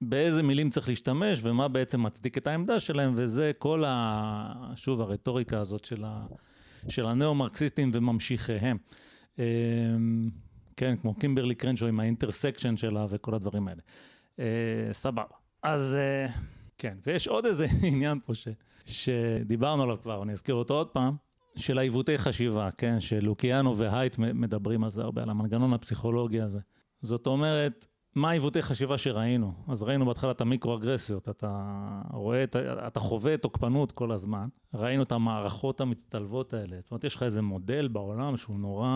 באיזה 0.00 0.42
מילים 0.42 0.70
צריך 0.70 0.88
להשתמש 0.88 1.40
ומה 1.42 1.68
בעצם 1.68 2.02
מצדיק 2.02 2.38
את 2.38 2.46
העמדה 2.46 2.80
שלהם, 2.80 3.12
וזה 3.16 3.52
כל 3.58 3.84
ה... 3.86 4.72
שוב, 4.76 5.00
הרטוריקה 5.00 5.60
הזאת 5.60 5.84
של, 5.84 6.04
ה... 6.04 6.26
של 6.88 7.06
הנאו-מרקסיסטים 7.06 7.90
וממשיכיהם. 7.92 8.76
אמ, 9.38 9.44
כן, 10.76 10.96
כמו 10.96 11.14
קימברלי 11.14 11.54
קרנשו 11.54 11.86
עם 11.86 12.00
ה 12.00 12.06
intersection 12.06 12.76
שלה 12.76 13.06
וכל 13.10 13.34
הדברים 13.34 13.68
האלה. 13.68 13.80
אה, 14.38 14.44
סבבה. 14.92 15.22
אז 15.62 15.96
אה, 15.98 16.26
כן, 16.78 16.98
ויש 17.06 17.28
עוד 17.28 17.46
איזה 17.46 17.66
עניין 17.88 18.18
פה 18.24 18.34
ש... 18.34 18.48
שדיברנו 18.86 19.82
עליו 19.82 19.96
כבר, 20.02 20.22
אני 20.22 20.32
אזכיר 20.32 20.54
אותו 20.54 20.74
עוד 20.74 20.88
פעם, 20.88 21.16
של 21.56 21.78
העיוותי 21.78 22.18
חשיבה, 22.18 22.70
כן, 22.70 23.00
שלוקיאנוף 23.00 23.76
והייט 23.76 24.18
מדברים 24.18 24.84
על 24.84 24.90
זה 24.90 25.02
הרבה, 25.02 25.22
על 25.22 25.30
המנגנון 25.30 25.72
הפסיכולוגי 25.72 26.40
הזה. 26.40 26.58
זאת 27.02 27.26
אומרת, 27.26 27.86
מה 28.14 28.30
עיוותי 28.30 28.62
חשיבה 28.62 28.98
שראינו? 28.98 29.52
אז 29.68 29.82
ראינו 29.82 30.06
בהתחלה 30.06 30.30
את 30.30 30.40
המיקרו-אגרסיות, 30.40 31.28
אתה 31.28 31.62
רואה, 32.12 32.44
אתה 32.86 33.00
חווה 33.00 33.36
תוקפנות 33.36 33.92
כל 33.92 34.12
הזמן, 34.12 34.48
ראינו 34.74 35.02
את 35.02 35.12
המערכות 35.12 35.80
המצטלבות 35.80 36.54
האלה, 36.54 36.76
זאת 36.80 36.90
אומרת, 36.90 37.04
יש 37.04 37.16
לך 37.16 37.22
איזה 37.22 37.42
מודל 37.42 37.88
בעולם 37.88 38.36
שהוא 38.36 38.58
נורא, 38.58 38.88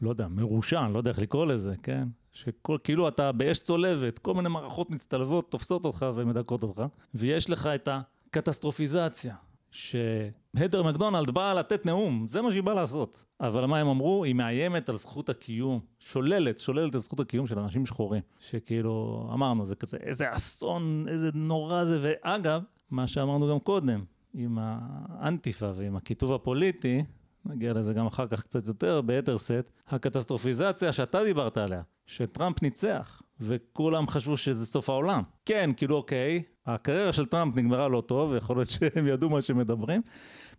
לא 0.00 0.10
יודע, 0.10 0.28
מרושע, 0.28 0.84
אני 0.84 0.92
לא 0.92 0.98
יודע 0.98 1.10
איך 1.10 1.18
לקרוא 1.18 1.46
לזה, 1.46 1.74
כן? 1.82 2.08
שכאילו 2.32 3.08
אתה 3.08 3.32
באש 3.32 3.60
צולבת, 3.60 4.18
כל 4.18 4.34
מיני 4.34 4.48
מערכות 4.48 4.90
מצטלבות 4.90 5.50
תופסות 5.50 5.84
אותך 5.84 6.06
ומדכאות 6.14 6.62
אותך, 6.62 6.82
ויש 7.14 7.50
לך 7.50 7.66
את 7.66 7.88
הקטסטרופיזציה, 7.92 9.34
שהדר 9.72 10.82
מקדונלד 10.82 11.30
באה 11.30 11.54
לתת 11.54 11.86
נאום, 11.86 12.26
זה 12.28 12.42
מה 12.42 12.50
שהיא 12.50 12.62
באה 12.62 12.74
לעשות. 12.74 13.24
אבל 13.40 13.66
מה 13.66 13.78
הם 13.78 13.86
אמרו? 13.86 14.24
היא 14.24 14.34
מאיימת 14.34 14.88
על 14.88 14.96
זכות 14.96 15.28
הקיום, 15.28 15.80
שוללת, 15.98 16.58
שוללת 16.58 16.94
את 16.96 17.00
זכות 17.00 17.20
הקיום 17.20 17.46
של 17.46 17.58
אנשים 17.58 17.86
שחורים. 17.86 18.22
שכאילו, 18.40 19.28
אמרנו, 19.34 19.66
זה 19.66 19.76
כזה, 19.76 19.96
איזה 19.96 20.24
אסון, 20.30 21.06
איזה 21.08 21.30
נורא 21.34 21.84
זה, 21.84 21.98
ואגב, 22.02 22.62
מה 22.90 23.06
שאמרנו 23.06 23.48
גם 23.48 23.58
קודם, 23.58 24.04
עם 24.34 24.58
האנטיפה 24.60 25.70
ועם 25.76 25.96
הכיתוב 25.96 26.32
הפוליטי, 26.32 27.04
נגיע 27.44 27.72
לזה 27.72 27.92
גם 27.92 28.06
אחר 28.06 28.26
כך 28.26 28.42
קצת 28.42 28.66
יותר, 28.66 29.00
ביתר 29.00 29.36
שאת, 29.36 29.70
הקטסטרופיזציה 29.88 30.92
שאתה 30.92 31.24
דיברת 31.24 31.56
עליה, 31.56 31.82
שטראמפ 32.06 32.62
ניצח, 32.62 33.22
וכולם 33.40 34.08
חשבו 34.08 34.36
שזה 34.36 34.66
סוף 34.66 34.90
העולם. 34.90 35.22
כן, 35.44 35.70
כאילו 35.76 35.96
אוקיי, 35.96 36.42
הקריירה 36.66 37.12
של 37.12 37.26
טראמפ 37.26 37.56
נגמרה 37.56 37.88
לא 37.88 38.00
טוב, 38.06 38.30
ויכול 38.30 38.56
להיות 38.56 38.70
שהם 38.70 39.06
ידעו 39.06 39.30
מה 39.30 39.42
שמדברים. 39.42 40.02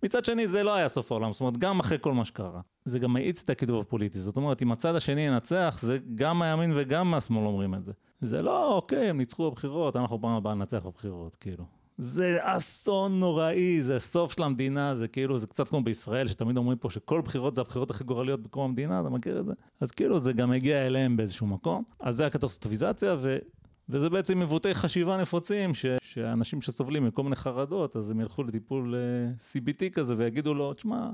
מצד 0.03 0.25
שני, 0.25 0.47
זה 0.47 0.63
לא 0.63 0.75
היה 0.75 0.89
סוף 0.89 1.11
העולם, 1.11 1.31
זאת 1.31 1.41
אומרת, 1.41 1.57
גם 1.57 1.79
אחרי 1.79 1.97
כל 2.01 2.13
מה 2.13 2.25
שקרה. 2.25 2.61
זה 2.85 2.99
גם 2.99 3.13
מאיץ 3.13 3.41
את 3.43 3.49
הכיתוב 3.49 3.81
הפוליטי. 3.81 4.19
זאת 4.19 4.37
אומרת, 4.37 4.61
אם 4.61 4.71
הצד 4.71 4.95
השני 4.95 5.21
ינצח, 5.21 5.79
זה 5.81 5.97
גם 6.15 6.41
הימין 6.41 6.71
וגם 6.75 7.13
השמאל 7.13 7.45
אומרים 7.45 7.75
את 7.75 7.85
זה. 7.85 7.91
זה 8.21 8.41
לא, 8.41 8.75
אוקיי, 8.75 9.09
הם 9.09 9.17
ניצחו 9.17 9.51
בבחירות, 9.51 9.95
אנחנו 9.95 10.19
פעם 10.19 10.31
הבאה 10.31 10.55
ננצח 10.55 10.85
בבחירות, 10.85 11.35
כאילו. 11.35 11.63
זה 11.97 12.37
אסון 12.41 13.19
נוראי, 13.19 13.81
זה 13.81 13.99
סוף 13.99 14.33
של 14.33 14.43
המדינה, 14.43 14.95
זה 14.95 15.07
כאילו, 15.07 15.37
זה 15.37 15.47
קצת 15.47 15.67
כמו 15.67 15.83
בישראל, 15.83 16.27
שתמיד 16.27 16.57
אומרים 16.57 16.77
פה 16.77 16.89
שכל 16.89 17.21
בחירות 17.21 17.55
זה 17.55 17.61
הבחירות 17.61 17.91
הכי 17.91 18.03
גורליות 18.03 18.43
בקום 18.43 18.63
המדינה, 18.63 18.99
אתה 19.01 19.09
מכיר 19.09 19.39
את 19.39 19.45
זה? 19.45 19.53
אז 19.81 19.91
כאילו, 19.91 20.19
זה 20.19 20.33
גם 20.33 20.51
הגיע 20.51 20.87
אליהם 20.87 21.17
באיזשהו 21.17 21.47
מקום. 21.47 21.83
אז 21.99 22.15
זה 22.15 22.25
הקטסטרופיזציה. 22.25 23.15
וזה 23.89 24.09
בעצם 24.09 24.39
עיוותי 24.39 24.73
חשיבה 24.75 25.17
נפוצים, 25.17 25.73
ש... 25.73 25.85
שאנשים 26.01 26.61
שסובלים 26.61 27.05
מכל 27.05 27.23
מיני 27.23 27.35
חרדות, 27.35 27.95
אז 27.95 28.09
הם 28.09 28.19
ילכו 28.19 28.43
לטיפול 28.43 28.95
אה, 28.95 29.31
CBT 29.37 29.89
כזה 29.93 30.13
ויגידו 30.17 30.53
לו, 30.53 30.73
תשמע, 30.73 31.09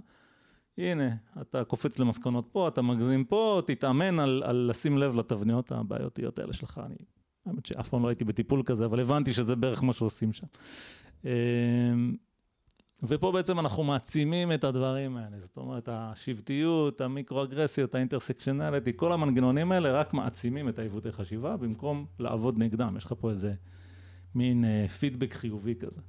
הנה, 0.77 1.09
אתה 1.41 1.63
קופץ 1.63 1.99
למסקנות 1.99 2.49
פה, 2.51 2.67
אתה 2.67 2.81
מגזים 2.81 3.23
פה, 3.23 3.61
תתאמן 3.65 4.19
על, 4.19 4.43
על 4.45 4.67
לשים 4.69 4.97
לב 4.97 5.15
לתבניות 5.15 5.71
הבעיותיות 5.71 6.39
האלה 6.39 6.53
שלך. 6.53 6.81
אני, 6.85 6.95
האמת 7.45 7.65
שאף 7.65 7.89
פעם 7.89 8.03
לא 8.03 8.07
הייתי 8.07 8.25
בטיפול 8.25 8.63
כזה, 8.65 8.85
אבל 8.85 8.99
הבנתי 8.99 9.33
שזה 9.33 9.55
בערך 9.55 9.83
מה 9.83 9.93
שעושים 9.93 10.33
שם. 10.33 10.47
ופה 13.03 13.31
בעצם 13.31 13.59
אנחנו 13.59 13.83
מעצימים 13.83 14.51
את 14.51 14.63
הדברים 14.63 15.17
האלה, 15.17 15.39
זאת 15.39 15.57
אומרת, 15.57 15.89
השבטיות, 15.91 17.01
המיקרו-אגרסיות, 17.01 17.95
האינטרסקשנליטי, 17.95 18.91
כל 18.95 19.11
המנגנונים 19.11 19.71
האלה 19.71 19.91
רק 19.91 20.13
מעצימים 20.13 20.69
את 20.69 20.79
העיוותי 20.79 21.11
חשיבה, 21.11 21.57
במקום 21.57 22.05
לעבוד 22.19 22.57
נגדם. 22.57 22.93
יש 22.97 23.05
לך 23.05 23.13
פה 23.19 23.29
איזה 23.29 23.53
מין 24.35 24.65
אה, 24.65 24.87
פידבק 24.87 25.33
חיובי 25.33 25.75
כזה. 25.75 26.01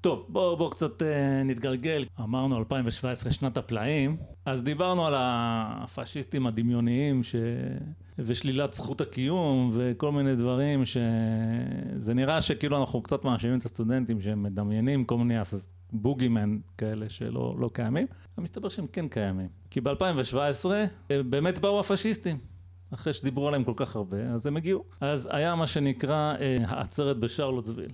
טוב, 0.00 0.26
בואו 0.28 0.56
בוא 0.56 0.70
קצת 0.70 1.02
אה, 1.02 1.42
נתגלגל. 1.42 2.04
אמרנו 2.20 2.58
2017 2.58 3.32
שנת 3.32 3.56
הפלאים, 3.56 4.16
אז 4.44 4.62
דיברנו 4.62 5.06
על 5.06 5.14
הפשיסטים 5.16 6.46
הדמיוניים 6.46 7.22
ש... 7.22 7.34
ושלילת 8.18 8.72
זכות 8.72 9.00
הקיום 9.00 9.70
וכל 9.72 10.12
מיני 10.12 10.36
דברים 10.36 10.82
שזה 10.84 12.14
נראה 12.14 12.40
שכאילו 12.40 12.80
אנחנו 12.80 13.02
קצת 13.02 13.24
מאשימים 13.24 13.58
את 13.58 13.64
הסטודנטים 13.64 14.20
שהם 14.20 14.42
מדמיינים 14.42 15.04
כל 15.04 15.18
מיני 15.18 15.36
בוגימן 15.92 16.58
כאלה 16.78 17.08
שלא 17.08 17.56
לא 17.58 17.70
קיימים, 17.72 18.06
ומסתבר 18.38 18.68
שהם 18.68 18.86
כן 18.86 19.08
קיימים. 19.08 19.48
כי 19.70 19.80
ב-2017 19.80 20.70
אה, 21.10 21.22
באמת 21.22 21.58
באו 21.58 21.80
הפשיסטים. 21.80 22.38
אחרי 22.94 23.12
שדיברו 23.12 23.48
עליהם 23.48 23.64
כל 23.64 23.72
כך 23.76 23.96
הרבה, 23.96 24.22
אז 24.22 24.46
הם 24.46 24.56
הגיעו. 24.56 24.84
אז 25.00 25.28
היה 25.32 25.54
מה 25.54 25.66
שנקרא 25.66 26.34
אה, 26.40 26.56
העצרת 26.66 27.18
בשרלוטסוויל. 27.18 27.90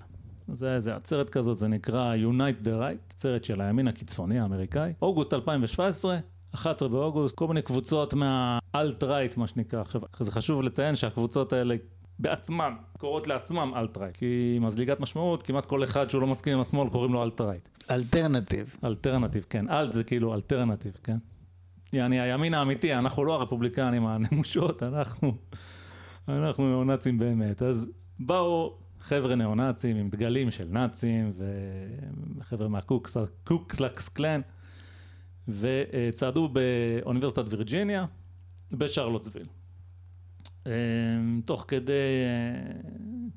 זה 0.53 0.67
היה 0.67 0.75
איזה 0.75 0.97
עצרת 0.97 1.31
כזאת, 1.31 1.57
זה 1.57 1.69
נקרא 1.69 2.15
Unite 2.17 2.67
the 2.67 2.69
Right, 2.69 3.15
עצרת 3.15 3.45
של 3.45 3.61
הימין 3.61 3.89
הקיצוני 3.89 4.41
האמריקאי. 4.41 4.93
אוגוסט 5.03 5.35
2017, 5.35 6.19
11 6.55 6.89
באוגוסט, 6.89 7.37
כל 7.37 7.49
מיני 7.49 7.63
קבוצות 7.63 8.15
מה 8.15 8.35
alt-right, 8.35 9.37
מה 9.37 9.47
שנקרא. 9.47 9.81
עכשיו, 9.81 10.01
זה 10.21 10.31
חשוב 10.31 10.63
לציין 10.63 10.97
שהקבוצות 10.97 11.53
האלה 11.53 11.77
בעצמם, 12.19 12.77
קוראות 12.99 13.27
לעצמם 13.27 13.73
alt-right. 13.77 14.17
כי 14.17 14.59
מזליגת 14.61 15.01
משמעות, 15.01 15.43
כמעט 15.43 15.67
כל 15.67 15.85
אחד 15.85 16.11
שהוא 16.11 16.21
לא 16.21 16.27
מסכים 16.27 16.53
עם 16.53 16.61
השמאל 16.61 16.89
קוראים 16.91 17.13
לו 17.13 17.23
alt-right. 17.23 17.69
alternative. 17.91 18.77
alternative, 18.85 19.47
כן. 19.51 19.71
alt 19.71 19.93
זה 19.93 20.05
כאילו 20.05 20.35
alternative, 20.35 20.93
כן. 21.05 21.17
יעני 21.93 22.21
הימין 22.21 22.55
האמיתי, 22.55 22.95
אנחנו 22.95 23.25
לא 23.25 23.35
הרפובליקנים 23.35 24.07
הנמושות, 24.07 24.83
אנחנו, 24.83 25.35
אנחנו 26.29 26.69
ניאו-נאצים 26.69 27.19
באמת. 27.19 27.63
אז 27.63 27.87
באו 28.19 28.79
חבר'ה 29.01 29.35
ניאו-נאצים 29.35 29.97
עם 29.97 30.09
דגלים 30.11 30.51
של 30.51 30.69
נאצים, 30.71 31.33
וחבר'ה 32.39 32.69
מהקו 32.69 33.31
קלוקס 33.31 34.09
קלן, 34.09 34.41
וצעדו 35.49 36.49
באוניברסיטת 36.49 37.45
וירג'יניה, 37.53 38.07
בשרלוטסוויל. 38.73 39.47
אמ, 40.67 41.41
תוך 41.45 41.65
כדי, 41.69 41.93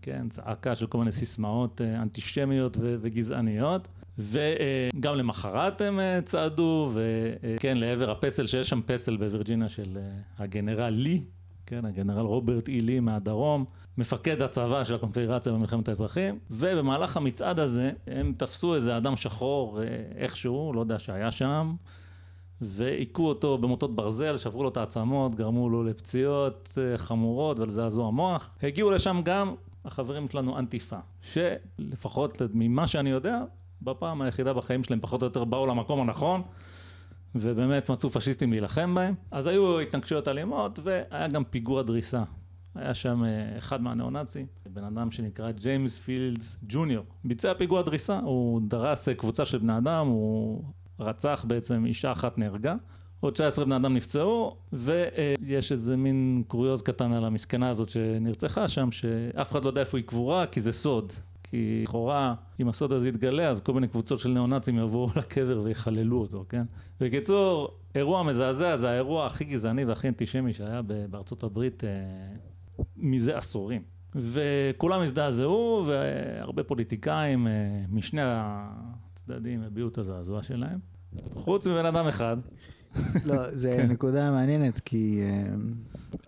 כן, 0.02 0.30
צעקה 0.30 0.76
של 0.76 0.88
כל 0.88 0.98
מיני 0.98 1.12
סיסמאות 1.12 1.82
אה, 1.82 2.02
אנטישמיות 2.02 2.78
וגזעניות. 2.82 3.88
וגם 4.18 5.16
למחרת 5.16 5.82
הם 5.82 6.00
אה, 6.00 6.20
צעדו, 6.22 6.92
וכן, 6.94 7.78
לעבר 7.78 8.12
הפסל, 8.12 8.48
שיש 8.48 8.70
שם 8.70 8.82
פסל 8.86 9.18
בווירג'יניה 9.18 9.70
של 9.70 9.98
אה, 9.98 10.02
הגנרל 10.38 10.90
לי, 10.90 11.24
כן, 11.66 11.86
הגנרל 11.86 12.26
רוברט 12.26 12.68
אי 12.68 12.82
לי 12.82 13.00
מהדרום, 13.00 13.66
מפקד 13.98 14.42
הצבא 14.42 14.84
של 14.84 14.96
הקונפדרציה 14.96 15.52
במלחמת 15.54 15.88
האזרחים, 15.88 16.40
ובמהלך 16.52 17.18
המצעד 17.18 17.60
הזה 17.60 17.92
הם 18.08 18.34
תפסו 18.38 18.76
איזה 18.76 18.98
אדם 18.98 19.16
שחור 19.16 19.80
איכשהו, 20.16 20.74
לא 20.74 20.80
יודע 20.80 21.00
שהיה 21.00 21.32
שם, 21.32 21.76
והיכו 22.62 23.28
אותו 23.28 23.58
במוטות 23.58 23.96
ברזל, 23.96 24.38
שברו 24.38 24.64
לו 24.64 24.70
את 24.70 24.78
העצמות, 24.78 25.36
גרמו 25.36 25.70
לו 25.70 25.84
לפציעות 25.84 26.78
אה, 26.78 26.98
חמורות 26.98 27.60
ולזעזוע 27.60 28.12
מוח. 28.12 28.56
הגיעו 28.64 28.92
לשם 28.92 29.22
גם 29.24 29.56
החברים 29.86 30.30
שלנו 30.30 30.60
אנטיפה, 30.60 30.98
שלפחות 31.22 32.42
ממה 32.54 32.88
שאני 32.88 33.10
יודע, 33.10 33.44
בפעם 33.82 34.22
היחידה 34.22 34.54
בחיים 34.54 34.84
שלהם 34.84 35.00
פחות 35.00 35.22
או 35.22 35.28
יותר 35.28 35.44
באו 35.44 35.66
למקום 35.66 36.02
הנכון, 36.02 36.42
ובאמת 37.36 37.90
מצאו 37.90 38.10
פשיסטים 38.10 38.52
להילחם 38.52 38.96
בהם. 38.96 39.16
אז 39.32 39.48
היו 39.48 39.80
התנגשויות 39.80 40.28
אלימות 40.28 40.80
והיה 40.84 41.28
גם 41.28 41.44
פיגוע 41.44 41.84
דריסה. 41.84 42.24
היה 42.76 42.94
שם 42.94 43.24
אה, 43.24 43.58
אחד 43.58 43.82
מהניאו-נאצים, 43.82 44.46
בן 44.74 44.84
אדם 44.84 45.12
שנקרא 45.12 45.52
ג'יימס 45.52 46.00
פילדס 46.00 46.58
ג'וניור. 46.70 47.06
ביצע 47.24 47.54
פיגוע 47.54 47.82
דריסה, 47.82 48.20
הוא 48.20 48.62
דרס 48.68 49.10
קבוצה 49.10 49.46
של 49.46 49.58
בני 49.58 49.78
אדם, 49.78 50.08
הוא 50.08 50.64
רצח 51.00 51.46
בעצם, 51.48 51.86
אישה 51.86 52.12
אחת 52.12 52.38
נהרגה. 52.38 52.76
עוד 53.20 53.34
19 53.34 53.66
בני 53.66 53.76
אדם 53.76 53.94
נפצעו, 53.94 54.56
ויש 54.74 55.72
איזה 55.72 55.98
מין 55.98 56.44
קוריוז 56.48 56.82
קטן 56.82 57.12
על 57.12 57.26
המסכנה 57.26 57.70
הזאת 57.70 57.90
שנרצחה 57.90 58.68
שם, 58.68 58.92
שאף 58.92 59.52
אחד 59.52 59.64
לא 59.64 59.70
יודע 59.70 59.82
איפה 59.82 59.98
היא 59.98 60.06
קבורה, 60.06 60.48
כי 60.48 60.60
זה 60.60 60.72
סוד. 60.72 61.14
כי 61.44 61.82
לכאורה, 61.84 62.34
אם 62.60 62.70
הסוד 62.70 62.94
הזה 62.94 63.10
יתגלה, 63.10 63.50
אז 63.50 63.62
כל 63.62 63.74
מיני 63.74 63.88
קבוצות 63.88 64.20
של 64.20 64.30
ניאו-נאצים 64.30 64.80
יבואו 64.80 65.10
לקבר 65.20 65.62
ויחללו 65.64 66.22
אותו, 66.22 66.46
כן? 66.50 66.64
בקיצור, 67.00 67.78
אירוע 67.96 68.24
מזעזע, 68.24 68.78
זה 68.78 68.90
האירוע 68.90 69.26
הכי 69.26 69.44
גזעני 69.44 69.86
והכי 69.86 70.08
אנטישמי 70.08 70.54
שהיה 70.54 70.82
בארצות 71.10 71.44
הברית 71.44 71.84
אה, 71.84 71.90
מזה 72.98 73.38
עשורים. 73.38 73.82
וכולם 74.16 75.02
הזדעזעו, 75.02 75.84
והרבה 75.88 76.64
פוליטיקאים 76.64 77.48
אה, 77.48 77.52
משני 77.90 78.22
הצדדים 79.30 79.64
הביעו 79.64 79.88
את 79.88 79.98
הזעזוע 79.98 80.44
שלהם. 80.44 80.80
חוץ 81.34 81.68
מבן 81.68 81.86
אדם 81.86 82.08
אחד. 82.08 82.38
לא, 83.26 83.52
זו 83.52 83.70
כן. 83.78 83.88
נקודה 83.92 84.32
מעניינת, 84.32 84.80
כי 84.80 85.22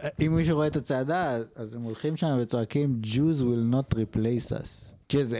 אה, 0.03 0.09
אם 0.25 0.35
מישהו 0.35 0.55
רואה 0.55 0.67
את 0.67 0.75
הצעדה, 0.75 1.37
אז 1.55 1.73
הם 1.73 1.81
הולכים 1.81 2.17
שם 2.17 2.37
וצועקים 2.41 3.01
Jews 3.03 3.41
will 3.41 3.73
not 3.73 3.95
replace 3.95 4.51
us. 4.51 4.93
שזה, 5.11 5.39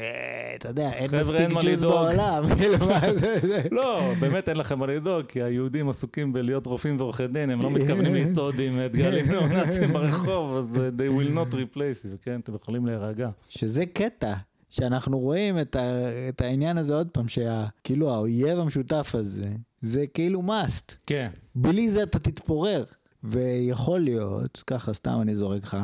אתה 0.56 0.70
יודע, 0.70 0.92
אין 0.94 1.10
מספיק 1.20 1.50
ג'וז 1.64 1.84
בעולם, 1.84 2.44
כאילו 2.58 2.78
זה, 3.14 3.62
לא, 3.72 4.14
באמת 4.20 4.50
אין 4.50 4.58
לכם 4.58 4.80
מה 4.80 4.86
לדאוג, 4.86 5.26
כי 5.26 5.42
היהודים 5.42 5.90
עסוקים 5.90 6.34
בלהיות 6.34 6.68
רופאים 6.68 6.98
ועורכי 6.98 7.28
דין, 7.28 7.50
הם 7.50 7.62
לא 7.62 7.72
מתכוונים 7.72 8.14
לצעוד 8.14 8.60
עם 8.60 8.80
דגלים 8.88 9.26
נאו-נאצים 9.32 9.94
ברחוב, 9.94 10.56
אז 10.58 10.82
they 10.98 11.12
will 11.12 11.36
not 11.36 11.54
replace 11.54 12.06
you, 12.06 12.18
כן, 12.22 12.40
אתם 12.40 12.56
יכולים 12.56 12.86
להירגע. 12.86 13.30
שזה 13.50 13.86
קטע. 13.86 14.34
שאנחנו 14.70 15.20
רואים 15.20 15.60
את, 15.60 15.76
ה, 15.76 16.02
את 16.30 16.42
העניין 16.42 16.78
הזה 16.78 16.96
עוד 16.96 17.08
פעם, 17.08 17.26
שכאילו 17.28 18.14
האויב 18.14 18.60
המשותף 18.60 19.16
הזה, 19.16 19.50
זה 19.82 20.08
כאילו 20.08 20.42
must. 20.42 20.96
כן. 21.06 21.30
בלי 21.56 21.90
זה 21.90 22.04
אתה 22.04 22.20
תתפורר. 22.20 22.84
ויכול 23.24 24.00
להיות, 24.00 24.64
ככה 24.68 24.94
סתם 24.94 25.18
אני 25.22 25.36
זורק 25.36 25.64
לך, 25.64 25.78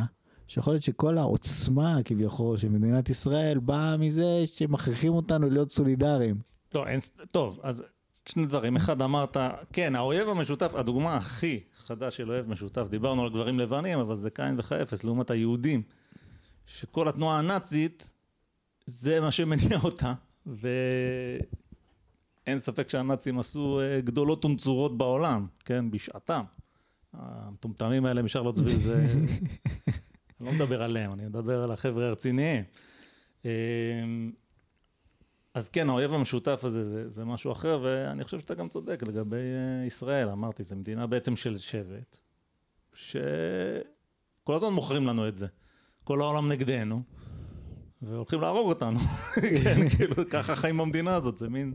שיכול 0.48 0.74
להיות 0.74 0.84
שכל 0.84 1.18
העוצמה 1.18 1.98
כביכול 2.06 2.58
של 2.58 2.70
מדינת 2.70 3.10
ישראל 3.10 3.60
באה 3.60 3.98
מזה 3.98 4.42
שמכריחים 4.46 5.14
אותנו 5.14 5.50
להיות 5.50 5.72
סולידריים. 5.72 6.36
לא, 6.76 6.88
אין, 6.88 7.00
טוב, 7.32 7.60
אז 7.64 7.84
שני 8.26 8.46
דברים. 8.46 8.76
אחד, 8.76 9.02
אמרת, 9.02 9.38
כן, 9.74 9.96
האויב 9.96 10.30
המשותף, 10.30 10.72
הדוגמה 10.76 11.16
הכי 11.16 11.60
חדה 11.76 12.12
של 12.12 12.32
אויב 12.32 12.50
משותף, 12.50 12.88
דיברנו 12.90 13.24
על 13.24 13.30
גברים 13.30 13.60
לבנים, 13.60 14.00
אבל 14.00 14.16
זה 14.16 14.30
קין 14.30 14.56
וחפץ 14.58 15.04
לעומת 15.04 15.32
היהודים, 15.32 15.82
שכל 16.66 17.08
התנועה 17.08 17.40
הנאצית, 17.40 18.12
זה 18.86 19.20
מה 19.20 19.32
שמניע 19.32 19.80
אותה, 19.84 20.14
ואין 20.46 21.40
ספק 22.60 22.90
שהנאצים 22.90 23.40
עשו 23.40 23.82
אה, 23.82 24.02
גדולות 24.02 24.46
ונצורות 24.46 24.98
בעולם, 24.98 25.48
כן, 25.66 25.92
בשעתם. 25.92 26.44
המטומטמים 27.14 28.06
האלה 28.06 28.22
משרלוט 28.22 28.56
צבי 28.56 28.80
זה... 28.80 29.06
אני 30.40 30.48
לא 30.48 30.52
מדבר 30.52 30.84
עליהם, 30.84 31.14
אני 31.14 31.26
מדבר 31.26 31.64
על 31.64 31.72
החבר'ה 31.72 32.06
הרציניים. 32.06 32.64
אמ, 33.46 34.32
אז 35.54 35.70
כן, 35.70 35.90
האויב 35.90 36.14
המשותף 36.14 36.62
הזה 36.64 36.90
זה, 36.90 37.10
זה 37.10 37.26
משהו 37.26 37.52
אחר, 37.52 37.80
ואני 37.84 38.24
חושב 38.24 38.40
שאתה 38.40 38.56
גם 38.56 38.70
צודק 38.70 39.04
לגבי 39.08 39.36
אה, 39.36 39.86
ישראל, 39.86 40.30
אמרתי, 40.30 40.64
זו 40.64 40.76
מדינה 40.76 41.08
בעצם 41.08 41.36
של 41.36 41.58
שבט, 41.58 42.18
שכל 42.94 44.56
הזמן 44.56 44.74
מוכרים 44.74 45.08
לנו 45.08 45.28
את 45.28 45.36
זה. 45.36 45.48
כל 46.04 46.22
העולם 46.22 46.52
נגדנו, 46.52 47.02
והולכים 48.10 48.42
להרוג 48.42 48.68
אותנו. 48.68 49.00
כן, 49.64 49.90
כאילו, 49.90 50.16
ככה 50.30 50.56
חיים 50.56 50.78
במדינה 50.78 51.16
הזאת, 51.16 51.38
זה 51.38 51.50
מין... 51.50 51.74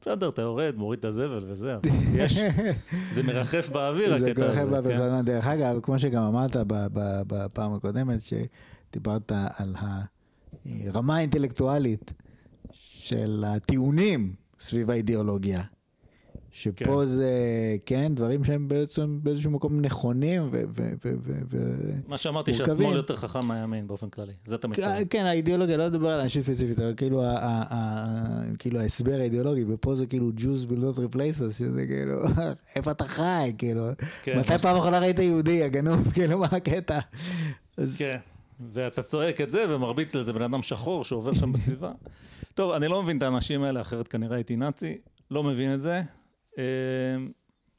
בסדר, 0.00 0.28
אתה 0.28 0.42
יורד, 0.42 0.74
מוריד 0.76 0.98
את 0.98 1.04
הזבל 1.04 1.44
וזה, 1.46 1.76
אבל 1.76 1.88
יש, 2.14 2.38
זה 3.14 3.22
מרחף 3.22 3.68
באוויר 3.68 4.14
הקטע 4.14 4.46
הזה. 4.46 4.64
זה 4.64 4.70
מרחף 4.70 4.86
באוויר, 4.86 5.16
כן. 5.16 5.24
דרך 5.24 5.46
אגב, 5.46 5.80
כמו 5.82 5.98
שגם 5.98 6.22
אמרת 6.22 6.56
בפעם 7.26 7.74
הקודמת, 7.74 8.20
שדיברת 8.22 9.32
על 9.32 9.74
הרמה 10.66 11.16
האינטלקטואלית 11.16 12.12
של 12.72 13.44
הטיעונים 13.46 14.34
סביב 14.60 14.90
האידיאולוגיה. 14.90 15.62
שפה 16.52 16.84
כן. 16.84 17.06
זה, 17.06 17.30
כן, 17.86 18.14
דברים 18.14 18.44
שהם 18.44 18.68
בעצם 18.68 19.18
באיזשהו 19.22 19.50
מקום 19.50 19.80
נכונים 19.80 20.48
ו... 20.52 20.62
ו, 20.76 20.90
ו, 21.04 21.32
ו 21.50 21.58
מה 22.08 22.18
שאמרתי 22.18 22.52
שהשמאל 22.52 22.96
יותר 22.96 23.16
חכם 23.16 23.46
מהימין 23.46 23.86
באופן 23.86 24.08
כללי, 24.08 24.32
זה 24.44 24.54
אתה 24.54 24.68
מתכוון. 24.68 25.02
כן, 25.10 25.26
האידיאולוגיה, 25.26 25.76
לא 25.76 25.86
מדבר 25.86 26.10
על 26.10 26.20
אנשים 26.20 26.42
ספציפית, 26.42 26.78
אבל 26.78 26.94
כאילו, 26.96 27.24
ה, 27.24 27.28
ה, 27.28 27.64
ה, 27.74 28.56
כאילו 28.58 28.80
ההסבר 28.80 29.20
האידיאולוגי, 29.20 29.64
ופה 29.68 29.96
זה 29.96 30.06
כאילו 30.06 30.30
Jews 30.38 30.70
will 30.70 30.80
not 30.80 30.98
replace 30.98 31.40
us, 31.40 31.52
שזה 31.58 31.86
כאילו, 31.86 32.22
איפה 32.76 32.90
אתה 32.90 33.04
חי, 33.04 33.52
כאילו, 33.58 33.84
כן, 34.22 34.38
מתי 34.38 34.58
פעם 34.58 34.76
אחרונה 34.76 34.98
ראית 34.98 35.18
יהודי, 35.18 35.62
הגנוב, 35.62 36.10
כאילו, 36.14 36.38
מה 36.38 36.46
הקטע? 36.46 36.98
אז... 37.76 37.98
כן. 37.98 38.18
ואתה 38.72 39.02
צועק 39.02 39.40
את 39.40 39.50
זה 39.50 39.64
ומרביץ 39.68 40.14
לזה 40.14 40.32
בן 40.32 40.42
אדם 40.42 40.62
שחור 40.62 41.04
שעובר 41.04 41.32
שם 41.32 41.52
בסביבה. 41.52 41.92
טוב, 42.54 42.72
אני 42.72 42.88
לא 42.88 43.02
מבין 43.02 43.18
את 43.18 43.22
האנשים 43.22 43.62
האלה, 43.62 43.80
אחרת 43.80 44.08
כנראה 44.08 44.36
הייתי 44.36 44.56
נאצי, 44.56 44.98
לא 45.30 45.44
מבין 45.44 45.74
את 45.74 45.80
זה. 45.80 46.02
אמ, 46.58 46.62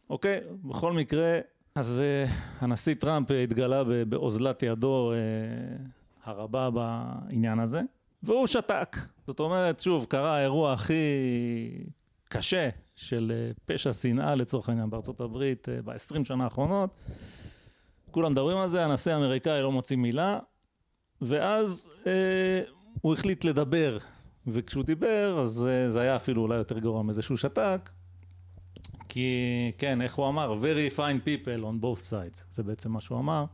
אוקיי, 0.09 0.39
בכל 0.63 0.93
מקרה, 0.93 1.39
אז 1.75 2.01
אה, 2.01 2.25
הנשיא 2.59 2.93
טראמפ 2.93 3.31
התגלה 3.31 3.83
באוזלת 4.09 4.63
ידו 4.63 5.11
אה, 5.11 5.17
הרבה 6.23 6.69
בעניין 6.69 7.59
הזה, 7.59 7.81
והוא 8.23 8.47
שתק. 8.47 8.97
זאת 9.27 9.39
אומרת, 9.39 9.79
שוב, 9.79 10.05
קרה 10.09 10.37
האירוע 10.37 10.73
הכי 10.73 10.93
קשה 12.29 12.69
של 12.95 13.31
אה, 13.35 13.51
פשע 13.65 13.93
שנאה 13.93 14.35
לצורך 14.35 14.69
העניין 14.69 14.89
בארצות 14.89 15.21
הברית 15.21 15.67
ב-20 15.85 16.23
שנה 16.23 16.43
האחרונות. 16.43 16.89
כולם 18.11 18.31
מדברים 18.31 18.57
על 18.57 18.69
זה, 18.69 18.85
הנשיא 18.85 19.13
האמריקאי 19.13 19.61
לא 19.61 19.71
מוציא 19.71 19.97
מילה, 19.97 20.39
ואז 21.21 21.89
אה, 22.07 22.61
הוא 23.01 23.13
החליט 23.13 23.43
לדבר, 23.43 23.97
וכשהוא 24.47 24.83
דיבר, 24.83 25.39
אז 25.39 25.67
אה, 25.67 25.89
זה 25.89 26.01
היה 26.01 26.15
אפילו 26.15 26.41
אולי 26.41 26.57
יותר 26.57 26.79
גרוע 26.79 27.03
מזה 27.03 27.21
שהוא 27.21 27.37
שתק, 27.37 27.89
כי, 29.13 29.71
כן, 29.77 30.01
איך 30.01 30.15
הוא 30.15 30.27
אמר? 30.27 30.55
Very 30.61 30.97
fine 30.97 31.27
people 31.27 31.61
on 31.61 31.83
both 31.83 31.99
sides. 32.09 32.43
זה 32.51 32.63
בעצם 32.63 32.91
מה 32.91 33.01
שהוא 33.01 33.19
אמר. 33.19 33.45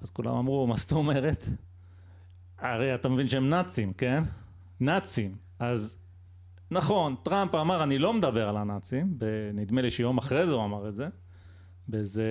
אז 0.00 0.10
כולם 0.10 0.34
אמרו, 0.34 0.66
מה 0.66 0.76
זאת 0.76 0.92
אומרת? 0.92 1.44
הרי 2.58 2.94
אתה 2.94 3.08
מבין 3.08 3.28
שהם 3.28 3.50
נאצים, 3.50 3.92
כן? 3.92 4.22
נאצים. 4.80 5.36
אז 5.58 5.98
נכון, 6.70 7.14
טראמפ 7.22 7.54
אמר, 7.54 7.82
אני 7.82 7.98
לא 7.98 8.12
מדבר 8.14 8.48
על 8.48 8.56
הנאצים, 8.56 9.18
נדמה 9.54 9.82
לי 9.82 9.90
שיום 9.90 10.18
אחרי 10.18 10.46
זה 10.46 10.52
הוא 10.52 10.64
אמר 10.64 10.88
את 10.88 10.94
זה, 10.94 11.08
באיזה 11.88 12.24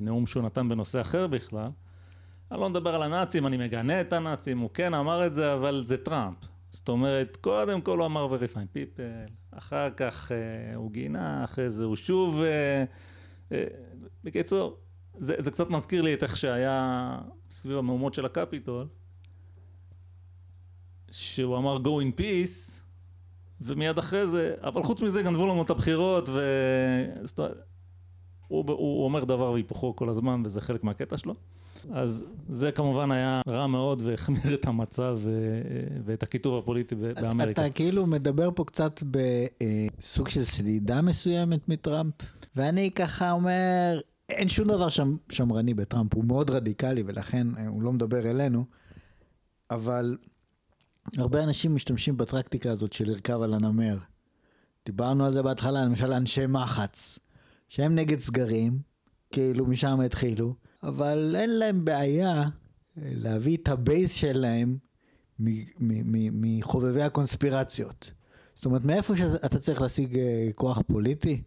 נאום 0.00 0.26
שהוא 0.26 0.42
נתן 0.42 0.68
בנושא 0.68 1.00
אחר 1.00 1.26
בכלל. 1.26 1.70
אני 2.50 2.60
לא 2.60 2.70
מדבר 2.70 2.94
על 2.94 3.02
הנאצים, 3.02 3.46
אני 3.46 3.56
מגנה 3.56 4.00
את 4.00 4.12
הנאצים, 4.12 4.58
הוא 4.58 4.70
כן 4.74 4.94
אמר 4.94 5.26
את 5.26 5.32
זה, 5.32 5.54
אבל 5.54 5.84
זה 5.84 6.04
טראמפ. 6.04 6.36
זאת 6.70 6.88
אומרת, 6.88 7.36
קודם 7.36 7.80
כל 7.80 7.98
הוא 7.98 8.06
אמר 8.06 8.36
very 8.36 8.54
fine 8.54 8.76
people, 8.76 9.32
אחר 9.58 9.90
כך 9.90 10.32
אה, 10.32 10.74
הוא 10.74 10.90
גינה, 10.90 11.44
אחרי 11.44 11.70
זה 11.70 11.84
הוא 11.84 11.96
שוב... 11.96 12.42
אה, 12.42 12.84
אה, 13.52 13.64
בקיצור, 14.24 14.76
זה, 15.18 15.34
זה 15.38 15.50
קצת 15.50 15.70
מזכיר 15.70 16.02
לי 16.02 16.14
את 16.14 16.22
איך 16.22 16.36
שהיה 16.36 17.18
סביב 17.50 17.78
המהומות 17.78 18.14
של 18.14 18.26
הקפיטול, 18.26 18.86
שהוא 21.10 21.56
אמר 21.56 21.76
go 21.76 21.88
in 22.02 22.20
peace, 22.20 22.72
ומיד 23.60 23.98
אחרי 23.98 24.26
זה, 24.26 24.54
אבל 24.60 24.82
חוץ 24.82 25.02
מזה 25.02 25.22
גנבו 25.22 25.46
לנו 25.46 25.62
את 25.62 25.70
הבחירות, 25.70 26.28
ו... 26.28 26.40
הוא, 28.48 28.64
הוא 28.68 29.04
אומר 29.04 29.24
דבר 29.24 29.50
והיפוכו 29.50 29.96
כל 29.96 30.08
הזמן, 30.08 30.42
וזה 30.44 30.60
חלק 30.60 30.84
מהקטע 30.84 31.16
שלו. 31.16 31.34
אז 31.92 32.24
זה 32.48 32.72
כמובן 32.72 33.10
היה 33.10 33.40
רע 33.48 33.66
מאוד 33.66 34.02
והחמיר 34.02 34.54
את 34.54 34.66
המצב 34.66 35.18
ו... 35.20 35.30
ואת 36.04 36.22
הקיטוב 36.22 36.58
הפוליטי 36.58 36.94
באמריקה. 36.94 37.66
אתה 37.66 37.74
כאילו 37.74 38.06
מדבר 38.06 38.50
פה 38.54 38.64
קצת 38.64 39.02
בסוג 39.10 40.28
של 40.28 40.44
סלידה 40.44 41.02
מסוימת 41.02 41.68
מטראמפ, 41.68 42.14
ואני 42.56 42.90
ככה 42.90 43.30
אומר, 43.30 44.00
אין 44.28 44.48
שום 44.48 44.68
דבר 44.68 44.88
שם, 44.88 45.16
שמרני 45.32 45.74
בטראמפ, 45.74 46.14
הוא 46.14 46.24
מאוד 46.24 46.50
רדיקלי 46.50 47.02
ולכן 47.06 47.46
הוא 47.68 47.82
לא 47.82 47.92
מדבר 47.92 48.30
אלינו, 48.30 48.64
אבל 49.70 50.16
הרבה 51.18 51.44
אנשים 51.44 51.74
משתמשים 51.74 52.16
בטרקטיקה 52.16 52.70
הזאת 52.72 52.92
של 52.92 53.10
לרכב 53.10 53.42
על 53.42 53.54
הנמר. 53.54 53.98
דיברנו 54.86 55.24
על 55.26 55.32
זה 55.32 55.42
בהתחלה, 55.42 55.84
למשל 55.84 56.12
אנשי 56.12 56.46
מחץ, 56.48 57.18
שהם 57.68 57.94
נגד 57.94 58.20
סגרים, 58.20 58.78
כאילו 59.30 59.66
משם 59.66 60.00
התחילו. 60.00 60.54
אבל 60.82 61.34
אין 61.38 61.58
להם 61.58 61.84
בעיה 61.84 62.42
אה, 62.42 62.48
להביא 62.96 63.56
את 63.56 63.68
ה 63.68 63.77
base 63.77 64.12
שלהם 64.12 64.76
מחובבי 65.38 67.02
הקונספירציות. 67.02 68.12
זאת 68.54 68.66
אומרת, 68.66 68.84
מאיפה 68.84 69.16
שאתה 69.16 69.58
צריך 69.58 69.82
להשיג 69.82 70.18
אה, 70.18 70.48
כוח 70.54 70.82
פוליטי, 70.86 71.42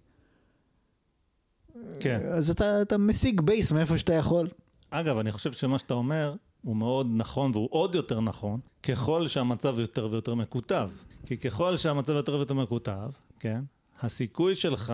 כן. 1.99 2.19
אז 2.25 2.49
אתה, 2.49 2.81
אתה 2.81 2.97
משיג 2.97 3.41
base 3.41 3.71
מאיפה 3.71 3.97
שאתה 3.97 4.13
יכול. 4.13 4.47
אגב, 4.89 5.17
אני 5.17 5.31
חושב 5.31 5.51
שמה 5.51 5.79
שאתה 5.79 5.93
אומר 5.93 6.35
הוא 6.61 6.75
מאוד 6.75 7.07
נכון 7.13 7.51
והוא 7.53 7.67
עוד 7.71 7.95
יותר 7.95 8.21
נכון, 8.21 8.59
ככל 8.83 9.27
שהמצב 9.27 9.79
יותר 9.79 10.07
ויותר 10.11 10.35
מקוטב. 10.35 10.89
כי 11.25 11.37
ככל 11.37 11.77
שהמצב 11.77 12.13
יותר 12.13 12.33
ויותר 12.33 12.53
מקוטב, 12.53 13.09
כן, 13.39 13.61
הסיכוי 14.01 14.55
שלך... 14.55 14.93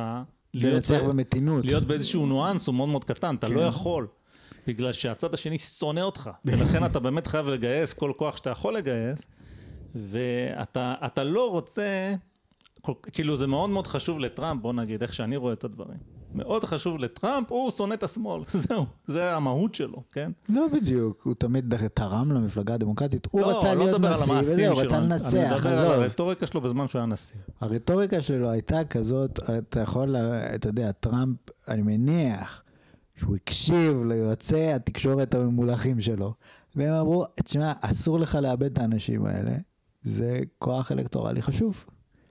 לנצח 0.54 1.00
במתינות. 1.08 1.66
להיות 1.66 1.84
באיזשהו 1.84 2.26
ניואנס 2.26 2.68
הוא 2.68 2.76
מאוד 2.76 2.90
מאוד 2.90 3.04
קטן, 3.04 3.36
אתה 3.36 3.48
לא 3.48 3.54
כן. 3.54 3.60
לא 3.60 3.66
יכול. 3.66 4.08
בגלל 4.68 4.94
שהצד 4.94 5.34
השני 5.34 5.58
שונא 5.60 6.00
אותך, 6.00 6.30
ולכן 6.46 6.86
אתה 6.86 7.00
באמת 7.00 7.28
חייב 7.28 7.48
לגייס 7.48 7.94
כל 7.94 8.12
כוח 8.18 8.38
שאתה 8.38 8.50
יכול 8.50 8.76
לגייס, 8.76 9.28
ואתה 9.96 11.24
לא 11.24 11.52
רוצה, 11.52 12.14
כאילו 13.12 13.38
זה 13.38 13.48
מאוד 13.48 13.70
מאוד 13.70 13.88
חשוב 13.88 14.20
לטראמפ, 14.20 14.62
בוא 14.62 14.74
נגיד, 14.74 15.02
איך 15.02 15.14
שאני 15.14 15.36
רואה 15.36 15.54
את 15.54 15.64
הדברים. 15.64 15.98
מאוד 16.34 16.64
חשוב 16.64 17.00
לטראמפ, 17.00 17.52
הוא 17.52 17.72
שונא 17.72 17.94
את 17.94 18.04
השמאל, 18.04 18.44
זהו, 18.68 18.86
זה 19.08 19.36
המהות 19.36 19.76
שלו, 19.76 20.04
כן? 20.12 20.32
לא 20.50 20.68
בדיוק, 20.74 21.22
הוא 21.24 21.34
תמיד 21.38 21.74
תרם 21.94 22.32
למפלגה 22.32 22.74
הדמוקרטית, 22.74 23.28
הוא 23.32 23.42
לא, 23.42 23.58
רצה 23.58 23.74
לא 23.74 23.86
להיות 23.86 24.02
נשיא, 24.02 24.34
וזהו, 24.40 24.74
הוא 24.74 24.82
רצה 24.82 25.00
לנצח, 25.00 25.26
עזוב. 25.26 25.40
אני 25.40 25.56
מדבר 25.56 25.94
על 25.94 26.04
הרטוריקה 26.04 26.48
שלו 26.48 26.62
בזמן 26.62 26.88
שהוא 26.88 27.00
היה 27.00 27.06
נשיא. 27.06 27.36
הרטוריקה 27.60 28.22
שלו 28.22 28.50
הייתה 28.50 28.84
כזאת, 28.84 29.40
אתה 29.58 29.80
יכול, 29.80 30.16
אתה 30.56 30.70
יודע, 30.70 30.92
טראמפ, 30.92 31.38
אני 31.68 31.82
מניח, 31.82 32.64
שהוא 33.18 33.36
הקשיב 33.36 34.04
ליועצי 34.10 34.72
התקשורת 34.72 35.36
הממולחים 35.36 36.02
שלו, 36.02 36.34
והם 36.76 36.94
אמרו, 36.94 37.26
תשמע, 37.44 37.74
אסור 37.82 38.20
לך 38.20 38.36
לאבד 38.36 38.72
את 38.72 38.78
האנשים 38.78 39.26
האלה, 39.26 39.56
זה 40.04 40.40
כוח 40.60 40.92
אלקטורלי 40.92 41.42
חשוב. 41.42 41.86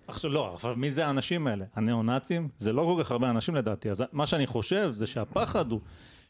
עכשיו 0.08 0.30
לא, 0.30 0.54
עכשיו 0.54 0.74
מי 0.76 0.90
זה 0.90 1.06
האנשים 1.06 1.46
האלה? 1.46 1.64
הניאו-נאצים? 1.74 2.48
זה 2.58 2.72
לא 2.72 2.94
כל 2.96 3.04
כך 3.04 3.10
הרבה 3.10 3.30
אנשים 3.30 3.54
לדעתי, 3.54 3.90
אז 3.90 4.04
מה 4.12 4.26
שאני 4.26 4.46
חושב 4.46 4.90
זה 4.92 5.06
שהפחד 5.06 5.70
הוא 5.70 5.80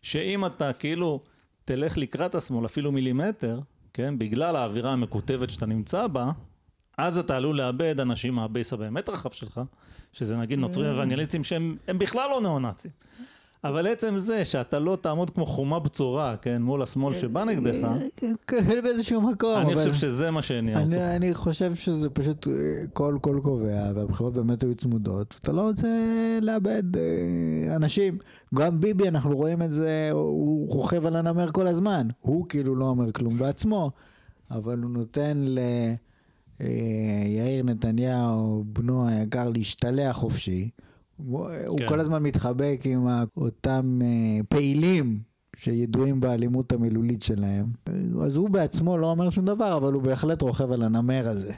שאם 0.03 0.47
אתה 0.47 0.73
כאילו 0.73 1.21
תלך 1.65 1.99
לקראת 1.99 2.35
השמאל 2.35 2.67
אפילו 2.67 2.93
מילימטר, 2.93 3.61
כן, 3.93 4.19
בגלל 4.19 4.57
האווירה 4.57 4.93
המקוטבת 4.93 5.51
שאתה 5.51 5.67
נמצא 5.67 6.07
בה, 6.07 6.31
אז 6.99 7.19
אתה 7.19 7.37
עלול 7.37 7.57
לאבד 7.57 8.01
אנשים 8.01 8.35
מה 8.35 8.47
base 8.47 8.73
הבאמת 8.73 9.09
רחב 9.09 9.31
שלך, 9.31 9.61
שזה 10.13 10.37
נגיד 10.37 10.59
נוצרים 10.59 10.87
mm. 10.87 10.95
אוונגליסטים 10.95 11.45
שהם 11.45 11.77
בכלל 11.87 12.31
לא 12.31 12.41
ניאו-נאצים. 12.41 12.91
אבל 13.69 13.87
עצם 13.87 14.19
זה 14.19 14.45
שאתה 14.45 14.79
לא 14.79 14.99
תעמוד 15.01 15.31
כמו 15.31 15.47
חומה 15.47 15.79
בצורה, 15.79 16.37
כן, 16.37 16.63
מול 16.63 16.83
השמאל 16.83 17.15
שבא 17.15 17.45
נגדך, 17.45 17.89
כן, 18.47 18.83
באיזשהו 18.83 19.21
מקום. 19.21 19.61
אני 19.61 19.75
חושב 19.75 19.93
שזה 19.93 20.31
מה 20.31 20.43
שהניע 20.43 20.81
אותו. 20.81 20.97
אני 20.97 21.35
חושב 21.35 21.75
שזה 21.75 22.11
פשוט 22.11 22.49
קול 22.93 23.19
קול 23.19 23.41
קובע, 23.41 23.93
והבחירות 23.95 24.33
באמת 24.33 24.63
היו 24.63 24.75
צמודות. 24.75 25.35
אתה 25.43 25.53
לא 25.53 25.63
רוצה 25.63 25.89
לאבד 26.43 26.97
אה, 26.97 27.77
אנשים. 27.77 28.19
גם 28.55 28.81
ביבי, 28.81 29.09
אנחנו 29.09 29.37
רואים 29.37 29.63
את 29.63 29.73
זה, 29.73 30.09
הוא 30.13 30.69
רוכב 30.69 31.07
על 31.07 31.17
הנמר 31.17 31.53
כל 31.53 31.67
הזמן. 31.67 32.09
הוא 32.21 32.47
כאילו 32.49 32.75
לא 32.75 32.85
אומר 32.85 33.13
כלום 33.13 33.39
בעצמו, 33.39 33.91
אבל 34.51 34.79
הוא 34.79 34.91
נותן 34.91 35.37
ל... 35.45 35.59
אה, 36.61 36.67
יאיר 37.27 37.65
נתניהו, 37.65 38.65
בנו 38.67 39.09
היקר, 39.09 39.49
להשתלח 39.49 40.17
חופשי. 40.17 40.71
הוא, 41.17 41.49
כן. 41.49 41.67
הוא 41.67 41.79
כל 41.89 42.01
הזמן 42.01 42.23
מתחבק 42.23 42.81
עם 42.85 43.07
אותם 43.37 43.99
uh, 44.03 44.45
פעילים 44.49 45.21
שידועים 45.57 46.21
באלימות 46.21 46.73
המילולית 46.73 47.23
שלהם. 47.23 47.67
אז 48.25 48.37
הוא 48.37 48.51
בעצמו 48.51 48.99
לא 48.99 49.11
אומר 49.11 49.31
שום 49.31 49.45
דבר, 49.45 49.77
אבל 49.77 49.93
הוא 49.93 50.03
בהחלט 50.03 50.43
רוכב 50.43 50.73
על 50.73 50.83
הנמר 50.83 51.29
הזה. 51.29 51.53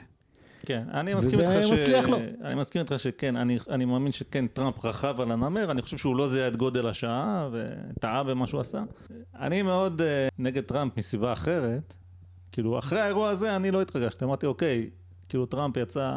כן, 0.65 0.83
אני 0.93 1.13
מסכים 1.13 1.39
איתך 1.39 1.67
ש... 1.67 1.71
מצליח 1.71 2.09
לו. 2.09 2.17
אני 2.43 2.55
מסכים 2.55 2.81
איתך 2.81 2.99
שכן, 2.99 3.35
אני, 3.35 3.57
אני 3.69 3.85
מאמין 3.85 4.11
שכן, 4.11 4.47
טראמפ 4.47 4.85
רכב 4.85 5.21
על 5.21 5.31
הנמר, 5.31 5.71
אני 5.71 5.81
חושב 5.81 5.97
שהוא 5.97 6.15
לא 6.15 6.29
זיהה 6.29 6.47
את 6.47 6.57
גודל 6.57 6.87
השעה 6.87 7.49
וטעה 7.51 8.23
במה 8.23 8.47
שהוא 8.47 8.61
עשה. 8.61 8.83
אני 9.39 9.61
מאוד 9.61 10.01
uh, 10.01 10.03
נגד 10.39 10.63
טראמפ 10.63 10.97
מסיבה 10.97 11.33
אחרת. 11.33 11.93
כאילו, 12.51 12.79
אחרי 12.79 12.99
האירוע 12.99 13.29
הזה 13.29 13.55
אני 13.55 13.71
לא 13.71 13.81
התרגשתי, 13.81 14.25
אמרתי, 14.25 14.45
אוקיי, 14.45 14.89
כאילו 15.29 15.45
טראמפ 15.45 15.77
יצא 15.77 16.13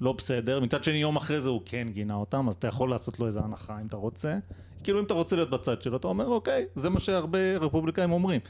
לא 0.00 0.12
בסדר, 0.12 0.60
מצד 0.60 0.84
שני 0.84 0.96
יום 0.96 1.16
אחרי 1.16 1.40
זה 1.40 1.48
הוא 1.48 1.62
כן 1.64 1.88
גינה 1.90 2.14
אותם, 2.14 2.48
אז 2.48 2.54
אתה 2.54 2.66
יכול 2.66 2.90
לעשות 2.90 3.20
לו 3.20 3.26
איזה 3.26 3.40
הנחה 3.40 3.80
אם 3.80 3.86
אתה 3.86 3.96
רוצה. 3.96 4.38
כאילו 4.82 4.98
אם 5.00 5.04
אתה 5.04 5.14
רוצה 5.14 5.36
להיות 5.36 5.50
בצד 5.50 5.82
שלו, 5.82 5.96
אתה 5.96 6.08
אומר 6.08 6.26
אוקיי, 6.26 6.66
זה 6.74 6.90
מה 6.90 7.00
שהרבה 7.00 7.56
רפובליקאים 7.56 8.12
אומרים. 8.12 8.40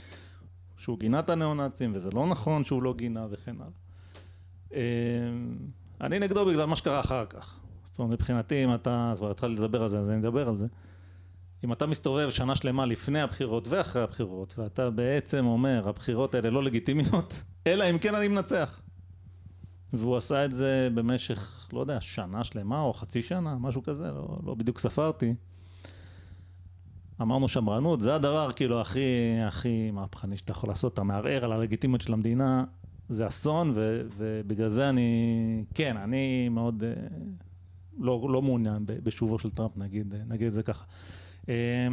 שהוא 0.78 0.98
גינה 0.98 1.18
את 1.18 1.30
הניאו-נאצים, 1.30 1.92
וזה 1.94 2.11
לא 2.11 2.26
נכון 2.26 2.64
שהוא 2.64 2.82
לא 2.82 2.94
גינה 2.94 3.26
וכן 3.30 3.56
הלאה. 3.56 3.68
אמ, 4.72 5.56
אני 6.00 6.18
נגדו 6.18 6.46
בגלל 6.46 6.64
מה 6.64 6.76
שקרה 6.76 7.00
אחר 7.00 7.26
כך. 7.26 7.61
זאת 7.84 7.98
אומרת, 7.98 8.12
מבחינתי, 8.12 8.64
אם 8.64 8.74
אתה, 8.74 9.12
כבר 9.16 9.30
התחלתי 9.30 9.54
לדבר 9.54 9.82
על 9.82 9.88
זה, 9.88 9.98
אז 9.98 10.11
אני 10.11 10.20
אדבר 10.20 10.48
על 10.48 10.56
זה. 10.56 10.66
אם 11.64 11.72
אתה 11.72 11.87
מסתובב 11.87 12.30
שנה 12.30 12.56
שלמה 12.56 12.87
לפני 12.87 13.20
הבחירות 13.20 13.68
ואחרי 13.68 14.02
הבחירות, 14.02 14.58
ואתה 14.58 14.90
בעצם 14.90 15.46
אומר, 15.46 15.88
הבחירות 15.88 16.34
האלה 16.34 16.50
לא 16.50 16.64
לגיטימיות, 16.64 17.42
אלא 17.66 17.90
אם 17.90 17.98
כן 17.98 18.14
אני 18.14 18.28
מנצח. 18.28 18.80
והוא 19.92 20.16
עשה 20.16 20.44
את 20.44 20.53
זה 20.53 20.88
במשך, 20.94 21.68
לא 21.72 21.81
יודע, 21.81 22.01
שנה 22.01 22.44
שלמה 22.44 22.81
או 22.81 22.92
חצי 22.92 23.22
שנה, 23.22 23.59
משהו 23.59 23.83
כזה, 23.83 24.11
לא, 24.11 24.38
לא 24.46 24.55
בדיוק 24.55 24.79
ספרתי. 24.79 25.35
אמרנו 27.20 27.48
שמרנות, 27.48 28.01
זה 28.01 28.14
הדבר 28.14 28.53
כאילו 28.53 28.81
הכי, 28.81 29.01
הכי 29.46 29.90
מהפכני 29.90 30.37
שאתה 30.37 30.53
יכול 30.53 30.70
לעשות, 30.70 30.92
אתה 30.92 31.03
מערער 31.03 31.44
על 31.44 31.53
הלגיטימיות 31.53 32.01
של 32.01 32.12
המדינה, 32.12 32.64
זה 33.09 33.27
אסון, 33.27 33.72
ו, 33.74 34.03
ובגלל 34.16 34.68
זה 34.68 34.88
אני, 34.88 35.64
כן, 35.74 35.96
אני 35.96 36.48
מאוד 36.48 36.83
אה, 36.85 36.92
לא, 37.98 38.27
לא 38.31 38.42
מעוניין 38.42 38.83
בשובו 38.87 39.38
של 39.38 39.51
טראמפ, 39.51 39.77
נגיד, 39.77 40.14
נגיד 40.27 40.46
את 40.46 40.53
זה 40.53 40.62
ככה. 40.62 40.85
אה, 41.48 41.88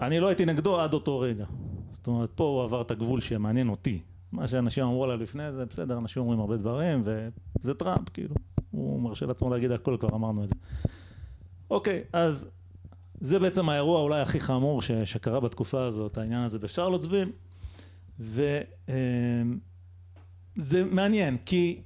אני 0.00 0.20
לא 0.20 0.26
הייתי 0.26 0.44
נגדו 0.44 0.80
עד 0.80 0.94
אותו 0.94 1.18
רגע. 1.18 1.46
זאת 1.92 2.06
אומרת, 2.06 2.30
פה 2.34 2.44
הוא 2.44 2.62
עבר 2.62 2.82
את 2.82 2.90
הגבול 2.90 3.20
שמעניין 3.20 3.68
אותי. 3.68 4.00
מה 4.32 4.48
שאנשים 4.48 4.84
אמרו 4.84 5.04
עליו 5.04 5.16
לפני 5.16 5.52
זה, 5.52 5.66
בסדר, 5.66 5.98
אנשים 5.98 6.22
אומרים 6.22 6.40
הרבה 6.40 6.56
דברים, 6.56 7.02
וזה 7.04 7.74
טראמפ, 7.74 8.08
כאילו. 8.08 8.34
הוא 8.70 9.00
מרשה 9.00 9.26
לעצמו 9.26 9.50
להגיד 9.50 9.70
הכל, 9.70 9.96
כבר 10.00 10.08
אמרנו 10.08 10.44
את 10.44 10.48
זה. 10.48 10.54
אוקיי, 11.70 12.02
אז 12.12 12.48
זה 13.20 13.38
בעצם 13.38 13.68
האירוע 13.68 14.00
אולי 14.00 14.20
הכי 14.20 14.40
חמור 14.40 14.82
ש, 14.82 14.90
שקרה 14.92 15.40
בתקופה 15.40 15.84
הזאת, 15.84 16.18
העניין 16.18 16.42
הזה 16.42 16.58
בשרלוטסוויל, 16.58 17.32
וזה 18.20 18.62
אמ, 18.88 19.58
מעניין, 20.90 21.38
כי 21.38 21.80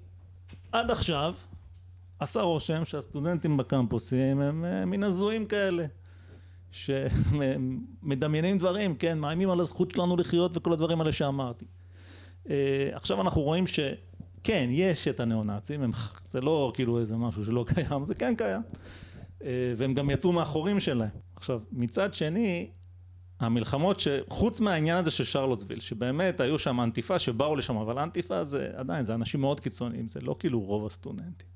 עד 0.72 0.90
עכשיו 0.90 1.34
עשה 2.18 2.40
רושם 2.40 2.84
שהסטודנטים 2.84 3.56
בקמפוסים 3.56 4.40
הם, 4.40 4.64
הם 4.64 4.90
מין 4.90 5.02
הזויים 5.02 5.46
כאלה. 5.46 5.86
שמדמיינים 6.72 8.58
דברים, 8.58 8.94
כן, 8.94 9.18
מאיימים 9.18 9.50
על 9.50 9.60
הזכות 9.60 9.90
שלנו 9.90 10.16
לחיות 10.16 10.56
וכל 10.56 10.72
הדברים 10.72 11.00
האלה 11.00 11.12
שאמרתי. 11.12 11.64
אה, 12.50 12.88
עכשיו 12.92 13.20
אנחנו 13.20 13.42
רואים 13.42 13.66
שכן, 13.66 14.68
יש 14.70 15.08
את 15.08 15.20
הניאו-נאצים, 15.20 15.90
זה 16.24 16.40
לא 16.40 16.72
כאילו 16.74 17.00
איזה 17.00 17.16
משהו 17.16 17.44
שלא 17.44 17.64
קיים, 17.74 18.04
זה 18.04 18.14
כן 18.14 18.34
קיים. 18.34 18.62
אה, 19.44 19.72
והם 19.76 19.94
גם 19.94 20.10
יצאו 20.10 20.32
מהחורים 20.32 20.80
שלהם. 20.80 21.10
עכשיו, 21.36 21.60
מצד 21.72 22.14
שני, 22.14 22.70
המלחמות 23.40 24.00
שחוץ 24.00 24.60
מהעניין 24.60 24.96
הזה 24.96 25.10
של 25.10 25.24
שרלוטסוויל, 25.24 25.80
שבאמת 25.80 26.40
היו 26.40 26.58
שם 26.58 26.80
אנטיפה 26.80 27.18
שבאו 27.18 27.56
לשם, 27.56 27.76
אבל 27.76 27.98
אנטיפה 27.98 28.44
זה 28.44 28.70
עדיין, 28.74 29.04
זה 29.04 29.14
אנשים 29.14 29.40
מאוד 29.40 29.60
קיצוניים, 29.60 30.08
זה 30.08 30.20
לא 30.20 30.36
כאילו 30.38 30.60
רוב 30.60 30.86
הסטודנטים. 30.86 31.48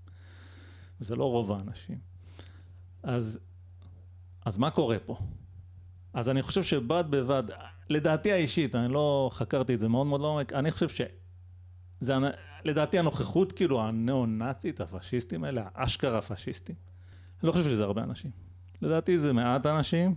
זה 1.00 1.16
לא 1.16 1.24
רוב 1.24 1.52
האנשים. 1.52 1.98
אז, 3.02 3.38
אז 4.44 4.56
מה 4.56 4.70
קורה 4.70 4.98
פה? 4.98 5.16
אז 6.14 6.28
אני 6.28 6.42
חושב 6.42 6.62
שבד 6.62 7.04
בבד, 7.10 7.42
לדעתי 7.90 8.32
האישית, 8.32 8.74
אני 8.74 8.92
לא 8.92 9.30
חקרתי 9.32 9.74
את 9.74 9.78
זה 9.78 9.88
מאוד 9.88 10.06
מאוד 10.06 10.20
לעומק, 10.20 10.52
אני 10.52 10.70
חושב 10.70 10.88
שזה, 10.88 12.14
לדעתי 12.64 12.98
הנוכחות 12.98 13.52
כאילו 13.52 13.82
הנאו-נאצית, 13.82 14.80
הפשיסטים 14.80 15.44
האלה, 15.44 15.64
האשכרה 15.74 16.18
הפשיסטים, 16.18 16.74
אני 17.42 17.46
לא 17.46 17.52
חושב 17.52 17.64
שזה 17.64 17.84
הרבה 17.84 18.02
אנשים. 18.02 18.30
לדעתי 18.82 19.18
זה 19.18 19.32
מעט 19.32 19.66
אנשים, 19.66 20.14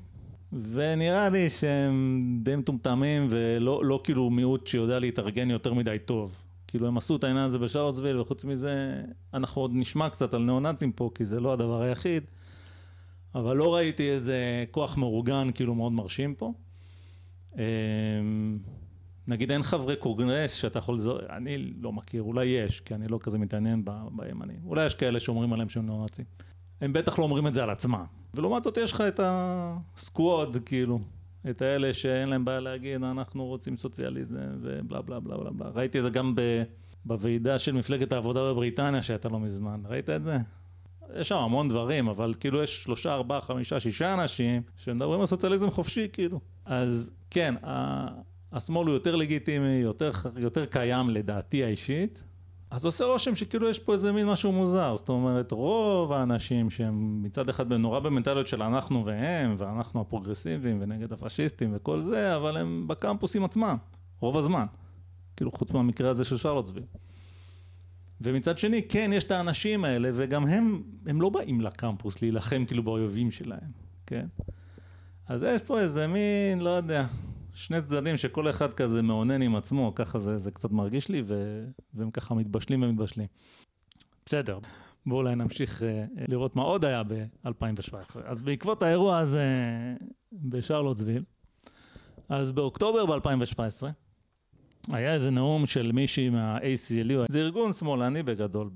ונראה 0.54 1.30
לי 1.30 1.50
שהם 1.50 2.40
די 2.44 2.56
מטומטמים 2.56 3.28
ולא 3.30 3.86
לא 3.86 4.02
כאילו 4.04 4.30
מיעוט 4.30 4.68
שיודע 4.68 5.00
להתארגן 5.00 5.50
יותר 5.50 5.74
מדי 5.74 6.00
טוב. 6.06 6.44
כאילו 6.68 6.88
הם 6.88 6.98
עשו 6.98 7.16
את 7.16 7.24
העניין 7.24 7.46
הזה 7.46 7.60
בשארלסוויל, 7.60 8.20
וחוץ 8.20 8.46
מזה, 8.46 9.04
אנחנו 9.34 9.62
עוד 9.62 9.72
נשמע 9.74 10.10
קצת 10.10 10.34
על 10.34 10.42
ניאו-נאצים 10.42 10.92
פה, 10.92 11.10
כי 11.16 11.26
זה 11.26 11.40
לא 11.40 11.54
הדבר 11.54 11.82
היחיד. 11.82 12.24
אבל 13.36 13.58
לא 13.58 13.76
ראיתי 13.76 14.10
איזה 14.10 14.66
כוח 14.72 14.98
מאורגן 14.98 15.50
כאילו 15.56 15.76
מאוד 15.76 15.92
מרשים 15.92 16.36
פה. 16.36 16.54
אמ, 17.58 18.58
נגיד 19.28 19.52
אין 19.52 19.64
חברי 19.64 19.96
קונגרס 19.96 20.54
שאתה 20.54 20.80
יכול 20.80 20.96
לזור, 20.96 21.20
אני 21.30 21.58
לא 21.58 21.94
מכיר, 21.94 22.24
אולי 22.24 22.46
יש, 22.46 22.80
כי 22.80 22.96
אני 22.96 23.08
לא 23.08 23.20
כזה 23.22 23.38
מתעניין 23.38 23.86
בימנים. 24.12 24.60
אולי 24.66 24.86
יש 24.86 24.96
כאלה 24.96 25.20
שאומרים 25.20 25.54
עליהם 25.54 25.70
שהם 25.70 25.86
נאו-נאצים. 25.86 26.26
הם 26.82 26.94
בטח 26.94 27.20
לא 27.20 27.24
אומרים 27.24 27.48
את 27.48 27.54
זה 27.54 27.64
על 27.64 27.70
עצמם. 27.70 28.06
ולעומת 28.34 28.64
זאת 28.64 28.78
יש 28.78 28.92
לך 28.92 29.02
את 29.02 29.20
הסקווד, 29.24 30.58
כאילו, 30.66 31.00
את 31.50 31.62
האלה 31.62 31.94
שאין 31.94 32.30
להם 32.30 32.46
בעיה 32.46 32.60
להגיד, 32.60 33.04
אנחנו 33.04 33.46
רוצים 33.46 33.78
סוציאליזם 33.78 34.38
ובלה 34.62 35.02
בלה 35.02 35.20
בלה 35.20 35.38
בלה 35.38 35.52
בלה. 35.52 35.70
ראיתי 35.70 36.00
את 36.00 36.04
זה 36.04 36.10
גם 36.10 36.36
בוועידה 37.06 37.60
של 37.60 37.72
מפלגת 37.72 38.12
העבודה 38.12 38.40
בבריטניה 38.52 39.02
שהייתה 39.02 39.30
לא 39.30 39.40
מזמן. 39.40 39.82
ראית 39.86 40.10
את 40.10 40.24
זה? 40.24 40.38
יש 41.16 41.30
שם 41.30 41.38
המון 41.38 41.70
דברים, 41.70 42.08
אבל 42.08 42.34
כאילו 42.40 42.64
יש 42.64 42.84
שלושה, 42.84 43.14
ארבעה, 43.14 43.42
חמישה, 43.42 43.80
שישה 43.80 44.14
אנשים 44.14 44.62
שמדברים 44.78 45.20
על 45.22 45.26
סוציאליזם 45.26 45.72
חופשי, 45.72 46.08
כאילו. 46.14 46.40
אז 46.68 47.12
כן, 47.30 47.56
השמאל 48.52 48.88
הוא 48.88 48.94
יותר 48.94 49.16
לגיטימי, 49.16 49.68
יותר, 49.68 50.12
יותר 50.38 50.66
קיים 50.66 51.10
לדעתי 51.10 51.64
האישית, 51.64 52.24
אז 52.72 52.86
עושה 52.86 53.06
רושם 53.06 53.36
שכאילו 53.36 53.70
יש 53.70 53.80
פה 53.80 53.94
איזה 53.94 54.12
מין 54.12 54.28
משהו 54.28 54.52
מוזר, 54.52 54.96
זאת 54.96 55.10
אומרת 55.10 55.52
רוב 55.52 56.14
האנשים 56.14 56.70
שהם 56.70 57.24
מצד 57.24 57.50
אחד 57.50 57.74
נורא 57.74 58.00
במנטליות 58.00 58.48
של 58.48 58.64
אנחנו 58.64 59.06
והם, 59.06 59.56
ואנחנו 59.58 60.02
הפרוגרסיביים 60.02 60.78
ונגד 60.82 61.14
הפשיסטים 61.14 61.72
וכל 61.76 62.02
זה, 62.02 62.36
אבל 62.36 62.58
הם 62.58 62.88
בקמפוסים 62.88 63.44
עצמם, 63.44 63.78
רוב 64.20 64.38
הזמן, 64.38 64.66
כאילו 65.36 65.52
חוץ 65.52 65.72
מהמקרה 65.72 66.10
הזה 66.10 66.24
של 66.24 66.38
שרלוטסוויל. 66.38 66.84
ומצד 68.22 68.58
שני, 68.58 68.82
כן, 68.90 69.12
יש 69.14 69.24
את 69.24 69.32
האנשים 69.32 69.86
האלה, 69.86 70.10
וגם 70.14 70.48
הם, 70.48 70.84
הם 71.06 71.22
לא 71.22 71.30
באים 71.30 71.62
לקמפוס 71.62 72.22
להילחם 72.22 72.66
כאילו 72.68 72.84
באויבים 72.84 73.32
שלהם, 73.32 73.72
כן? 74.06 74.26
אז 75.28 75.44
יש 75.44 75.62
פה 75.62 75.80
איזה 75.80 76.08
מין, 76.08 76.60
לא 76.60 76.70
יודע, 76.70 77.06
שני 77.54 77.82
צדדים 77.82 78.18
שכל 78.18 78.50
אחד 78.50 78.74
כזה 78.74 79.02
מאונן 79.02 79.42
עם 79.42 79.56
עצמו, 79.56 79.92
ככה 79.96 80.20
זה, 80.20 80.38
זה 80.38 80.52
קצת 80.52 80.72
מרגיש 80.72 81.10
לי, 81.10 81.24
ו... 81.26 81.64
והם 81.94 82.12
ככה 82.12 82.36
מתבשלים 82.36 82.84
ומתבשלים. 82.84 83.28
בסדר, 84.26 84.60
בואו 85.06 85.20
אולי 85.20 85.36
נמשיך 85.36 85.82
uh, 85.82 85.86
לראות 86.28 86.56
מה 86.56 86.62
עוד 86.62 86.86
היה 86.86 87.04
ב-2017. 87.04 88.20
אז 88.26 88.42
בעקבות 88.42 88.84
האירוע 88.84 89.18
הזה 89.18 89.54
בשרלוטסוויל, 90.32 91.24
אז 92.30 92.52
באוקטובר 92.52 93.06
ב-2017, 93.06 93.84
היה 94.92 95.14
איזה 95.14 95.32
נאום 95.32 95.66
של 95.66 95.92
מישהי 95.92 96.30
מה-ACLU, 96.30 97.26
זה 97.30 97.40
ארגון 97.40 97.74
שמאלני 97.74 98.24
בגדול 98.24 98.70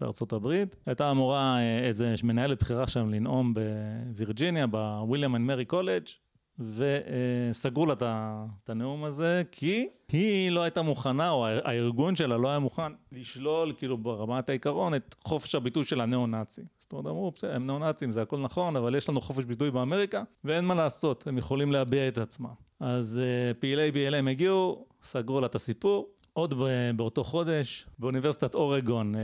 בארצות 0.00 0.32
הברית. 0.32 0.76
הייתה 0.86 1.10
אמורה 1.10 1.56
אה, 1.58 1.86
איזה 1.86 2.14
מנהלת 2.24 2.62
בכירה 2.62 2.86
שם 2.86 3.10
לנאום 3.10 3.54
בווירג'יניה, 3.54 4.66
בוויליאם 4.66 5.36
אנד 5.36 5.46
מרי 5.46 5.64
קולג', 5.64 6.04
וסגרו 6.58 7.86
לה 7.86 7.94
את 8.02 8.70
הנאום 8.70 9.04
הזה, 9.04 9.42
כי 9.52 9.88
היא 10.12 10.50
לא 10.50 10.62
הייתה 10.62 10.82
מוכנה, 10.82 11.30
או 11.30 11.46
הארגון 11.46 12.16
שלה 12.16 12.36
לא 12.36 12.48
היה 12.48 12.58
מוכן 12.58 12.92
לשלול, 13.12 13.72
כאילו 13.78 13.98
ברמת 13.98 14.48
העיקרון, 14.48 14.94
את 14.94 15.14
חופש 15.24 15.54
הביטוי 15.54 15.84
של 15.84 16.00
הניאו-נאצים. 16.00 16.64
זאת 16.80 16.92
אומרת, 16.92 17.06
אמרו, 17.06 17.30
בסדר, 17.30 17.54
הם 17.54 17.66
ניאו-נאצים, 17.66 18.12
זה 18.12 18.22
הכל 18.22 18.38
נכון, 18.38 18.76
אבל 18.76 18.94
יש 18.94 19.08
לנו 19.08 19.20
חופש 19.20 19.44
ביטוי 19.44 19.70
באמריקה, 19.70 20.22
ואין 20.44 20.64
מה 20.64 20.74
לעשות, 20.74 21.26
הם 21.26 21.38
יכולים 21.38 21.72
להביע 21.72 22.08
את 22.08 22.18
עצמם. 22.18 22.63
אז 22.80 23.20
uh, 23.22 23.54
פעילי 23.60 23.90
BLM 23.90 24.30
הגיעו, 24.30 24.86
סגרו 25.02 25.40
לה 25.40 25.46
את 25.46 25.54
הסיפור. 25.54 26.10
עוד 26.32 26.54
באותו 26.96 27.24
חודש, 27.24 27.86
באוניברסיטת 27.98 28.54
אורגון, 28.54 29.14
uh, 29.14 29.18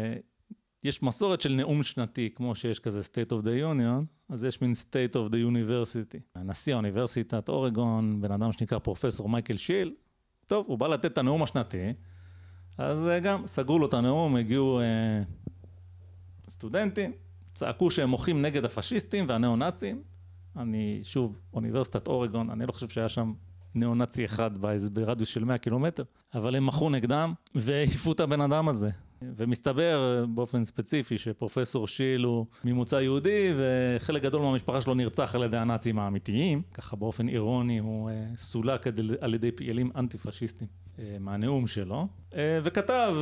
יש 0.84 1.02
מסורת 1.02 1.40
של 1.40 1.52
נאום 1.52 1.82
שנתי, 1.82 2.30
כמו 2.34 2.54
שיש 2.54 2.78
כזה 2.78 3.00
State 3.00 3.32
of 3.32 3.44
the 3.44 3.48
Union, 3.74 4.04
אז 4.28 4.44
יש 4.44 4.62
מין 4.62 4.72
State 4.72 5.14
of 5.14 5.32
the 5.32 5.36
University. 5.36 6.40
נשיא 6.44 6.74
האוניברסיטת 6.74 7.48
אורגון, 7.48 8.20
בן 8.20 8.32
אדם 8.32 8.52
שנקרא 8.52 8.78
פרופסור 8.78 9.28
מייקל 9.28 9.56
שיל, 9.56 9.94
טוב, 10.46 10.66
הוא 10.68 10.78
בא 10.78 10.88
לתת 10.88 11.12
את 11.12 11.18
הנאום 11.18 11.42
השנתי, 11.42 11.92
אז 12.78 13.06
uh, 13.06 13.24
גם 13.24 13.46
סגרו 13.46 13.78
לו 13.78 13.86
את 13.86 13.94
הנאום, 13.94 14.36
הגיעו 14.36 14.80
uh, 14.80 16.50
סטודנטים, 16.50 17.12
צעקו 17.52 17.90
שהם 17.90 18.08
מוחים 18.08 18.42
נגד 18.42 18.64
הפשיסטים 18.64 19.24
והניאו-נאצים. 19.28 20.02
אני, 20.56 21.00
שוב, 21.02 21.38
אוניברסיטת 21.54 22.06
אורגון, 22.06 22.50
אני 22.50 22.66
לא 22.66 22.72
חושב 22.72 22.88
שהיה 22.88 23.08
שם 23.08 23.32
ניאו-נאצי 23.74 24.24
אחד 24.24 24.50
ברדיוס 24.92 25.28
של 25.28 25.44
100 25.44 25.58
קילומטר, 25.58 26.02
אבל 26.34 26.56
הם 26.56 26.66
מחו 26.66 26.90
נגדם 26.90 27.34
והעיפו 27.54 28.12
את 28.12 28.20
הבן 28.20 28.40
אדם 28.40 28.68
הזה. 28.68 28.90
ומסתבר 29.22 30.24
באופן 30.34 30.64
ספציפי 30.64 31.18
שפרופסור 31.18 31.88
שיל 31.88 32.24
הוא 32.24 32.46
ממוצא 32.64 32.96
יהודי 32.96 33.52
וחלק 33.56 34.22
גדול 34.22 34.42
מהמשפחה 34.42 34.80
שלו 34.80 34.94
נרצח 34.94 35.34
על 35.34 35.42
ידי 35.42 35.56
הנאצים 35.56 35.98
האמיתיים, 35.98 36.62
ככה 36.74 36.96
באופן 36.96 37.28
אירוני 37.28 37.78
הוא 37.78 38.10
אה, 38.10 38.26
סולק 38.36 38.86
על 39.20 39.34
ידי 39.34 39.52
פעילים 39.52 39.90
אנטי 39.96 40.18
פשיסטים 40.18 40.68
אה, 40.98 41.16
מהנאום 41.20 41.66
שלו, 41.66 42.06
אה, 42.36 42.58
וכתב, 42.62 43.16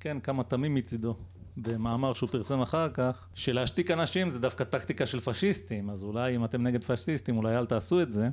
כן, 0.00 0.20
כמה 0.20 0.42
תמים 0.42 0.74
מצידו. 0.74 1.14
במאמר 1.62 2.14
שהוא 2.14 2.28
פרסם 2.30 2.60
אחר 2.60 2.88
כך, 2.88 3.28
שלהשתיק 3.34 3.90
אנשים 3.90 4.30
זה 4.30 4.38
דווקא 4.38 4.64
טקטיקה 4.64 5.06
של 5.06 5.20
פשיסטים, 5.20 5.90
אז 5.90 6.04
אולי 6.04 6.36
אם 6.36 6.44
אתם 6.44 6.62
נגד 6.62 6.84
פשיסטים, 6.84 7.36
אולי 7.36 7.56
אל 7.56 7.66
תעשו 7.66 8.02
את 8.02 8.12
זה. 8.12 8.28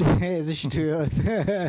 איזה 0.22 0.54
שטויות. 0.54 1.08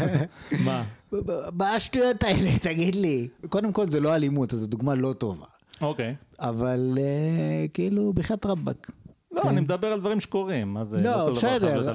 מה? 0.66 0.84
מה 1.60 1.76
השטויות 1.76 2.24
האלה, 2.24 2.60
תגיד 2.62 2.96
לי? 2.96 3.28
קודם 3.50 3.74
כל 3.74 3.90
זה 3.90 4.00
לא 4.00 4.16
אלימות, 4.16 4.54
אז 4.54 4.60
זו 4.60 4.68
דוגמה 4.68 4.96
לא 4.96 5.14
טובה. 5.14 5.46
אוקיי. 5.82 6.16
אבל 6.40 6.98
אה, 6.98 7.66
כאילו, 7.74 8.14
בחייאת 8.14 8.46
רבאק. 8.46 8.92
לא, 9.32 9.42
אני 9.50 9.62
מדבר 9.62 9.88
על 9.88 10.00
דברים 10.00 10.20
שקורים, 10.20 10.74
מה 10.74 10.84
זה 10.84 10.98
לא, 10.98 11.28
לא 11.28 11.34
בסדר, 11.36 11.94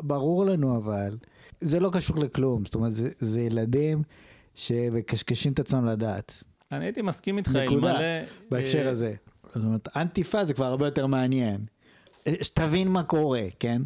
ברור 0.00 0.46
לנו 0.46 0.76
אבל. 0.76 1.16
זה 1.60 1.80
לא 1.80 1.90
קשור 1.92 2.18
לכלום, 2.18 2.64
זאת 2.64 2.74
אומרת, 2.74 2.92
זה 3.18 3.40
ילדים 3.40 4.02
שמקשקשים 4.54 5.52
את 5.52 5.58
עצמם 5.58 5.84
לדעת. 5.84 6.42
אני 6.72 6.84
הייתי 6.84 7.02
מסכים 7.02 7.38
איתך, 7.38 7.56
אלמלא... 7.56 7.98
בהקשר 8.50 8.84
אה, 8.86 8.90
הזה. 8.90 9.14
זאת 9.44 9.64
אומרת, 9.64 9.88
אנטיפה 9.96 10.44
זה 10.44 10.54
כבר 10.54 10.64
הרבה 10.64 10.86
יותר 10.86 11.06
מעניין. 11.06 11.60
שתבין 12.42 12.88
מה 12.88 13.02
קורה, 13.02 13.42
כן? 13.58 13.82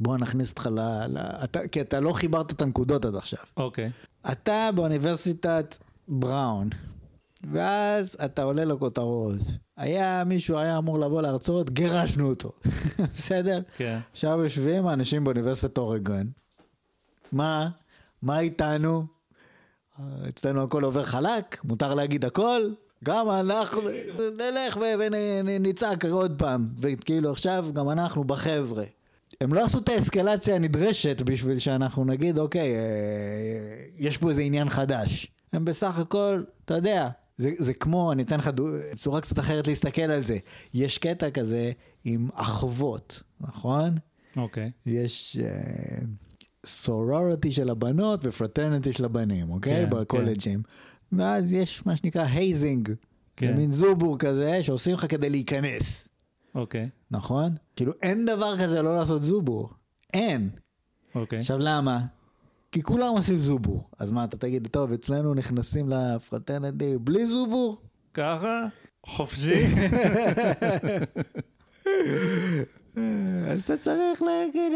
בוא 0.00 0.18
נכניס 0.18 0.50
אותך 0.50 0.66
ל... 0.66 0.80
ל 1.06 1.18
אתה, 1.18 1.68
כי 1.68 1.80
אתה 1.80 2.00
לא 2.00 2.12
חיברת 2.12 2.52
את 2.52 2.62
הנקודות 2.62 3.04
עד 3.04 3.14
עכשיו. 3.14 3.40
אוקיי. 3.56 3.86
Okay. 3.86 4.32
אתה 4.32 4.70
באוניברסיטת 4.74 5.76
בראון, 6.08 6.68
ואז 7.52 8.16
אתה 8.24 8.42
עולה 8.42 8.64
לכותרות. 8.64 9.40
היה 9.76 10.22
מישהו 10.26 10.58
היה 10.58 10.78
אמור 10.78 10.98
לבוא 10.98 11.22
להרצות, 11.22 11.70
גירשנו 11.70 12.28
אותו. 12.28 12.52
בסדר? 13.16 13.60
כן. 13.76 13.98
Okay. 14.00 14.10
עכשיו 14.12 14.40
יושבים 14.42 14.86
האנשים 14.86 15.24
באוניברסיטת 15.24 15.78
אורגון. 15.78 16.30
מה? 17.32 17.68
מה 18.22 18.40
איתנו? 18.40 19.06
אצלנו 20.28 20.62
הכל 20.62 20.84
עובר 20.84 21.04
חלק, 21.04 21.64
מותר 21.64 21.94
להגיד 21.94 22.24
הכל. 22.24 22.70
גם 23.04 23.30
אנחנו 23.30 23.80
נלך 24.38 24.78
ונצעק 24.98 26.04
עוד 26.04 26.34
פעם, 26.38 26.68
וכאילו 26.76 27.30
עכשיו 27.30 27.66
גם 27.72 27.90
אנחנו 27.90 28.24
בחבר'ה. 28.24 28.84
הם 29.40 29.54
לא 29.54 29.64
עשו 29.64 29.78
את 29.78 29.88
האסקלציה 29.88 30.56
הנדרשת 30.56 31.22
בשביל 31.22 31.58
שאנחנו 31.58 32.04
נגיד, 32.04 32.38
אוקיי, 32.38 32.74
אה, 32.74 32.80
יש 33.98 34.16
פה 34.18 34.30
איזה 34.30 34.42
עניין 34.42 34.68
חדש. 34.68 35.26
הם 35.52 35.64
בסך 35.64 35.98
הכל, 35.98 36.42
אתה 36.64 36.74
יודע, 36.74 37.08
זה, 37.36 37.52
זה 37.58 37.74
כמו, 37.74 38.12
אני 38.12 38.22
אתן 38.22 38.38
לך 38.38 38.50
צורה 38.96 39.20
קצת 39.20 39.38
אחרת 39.38 39.68
להסתכל 39.68 40.02
על 40.02 40.20
זה. 40.20 40.38
יש 40.74 40.98
קטע 40.98 41.30
כזה 41.30 41.72
עם 42.04 42.28
אחוות, 42.34 43.22
נכון? 43.40 43.94
אוקיי. 44.36 44.70
יש 44.86 45.38
sorority 45.38 46.29
uh, 46.66 47.50
של 47.50 47.70
הבנות 47.70 48.20
ו 48.22 48.28
fraternity 48.28 48.92
של 48.92 49.04
הבנים, 49.04 49.50
אוקיי? 49.50 49.86
כן, 49.86 49.90
בקולג'ים. 49.90 50.62
כן. 50.62 51.20
ואז 51.20 51.52
יש 51.52 51.86
מה 51.86 51.96
שנקרא 51.96 52.24
hazing. 52.24 52.88
כן. 53.36 53.56
מין 53.56 53.72
זובור 53.72 54.18
כזה 54.18 54.62
שעושים 54.62 54.94
לך 54.94 55.06
כדי 55.08 55.30
להיכנס. 55.30 56.08
אוקיי. 56.54 56.84
Okay. 56.84 56.88
נכון? 57.10 57.54
כאילו 57.76 57.92
אין 58.02 58.26
דבר 58.26 58.58
כזה 58.58 58.82
לא 58.82 58.96
לעשות 58.96 59.22
זובור. 59.22 59.70
אין. 60.14 60.50
אוקיי. 61.14 61.38
Okay. 61.38 61.40
עכשיו 61.40 61.58
למה? 61.58 62.00
כי 62.72 62.82
כולם 62.82 63.12
עושים 63.16 63.38
זובור. 63.38 63.88
אז 63.98 64.10
מה, 64.10 64.24
אתה 64.24 64.36
תגיד, 64.36 64.68
טוב, 64.70 64.92
אצלנו 64.92 65.34
נכנסים 65.34 65.88
לפרטרנטי 65.88 66.98
בלי 66.98 67.26
זובור? 67.26 67.82
ככה? 68.14 68.66
חופשי? 69.06 69.66
אז 73.50 73.62
אתה 73.62 73.76
צריך 73.76 74.22
להגיד, 74.22 74.72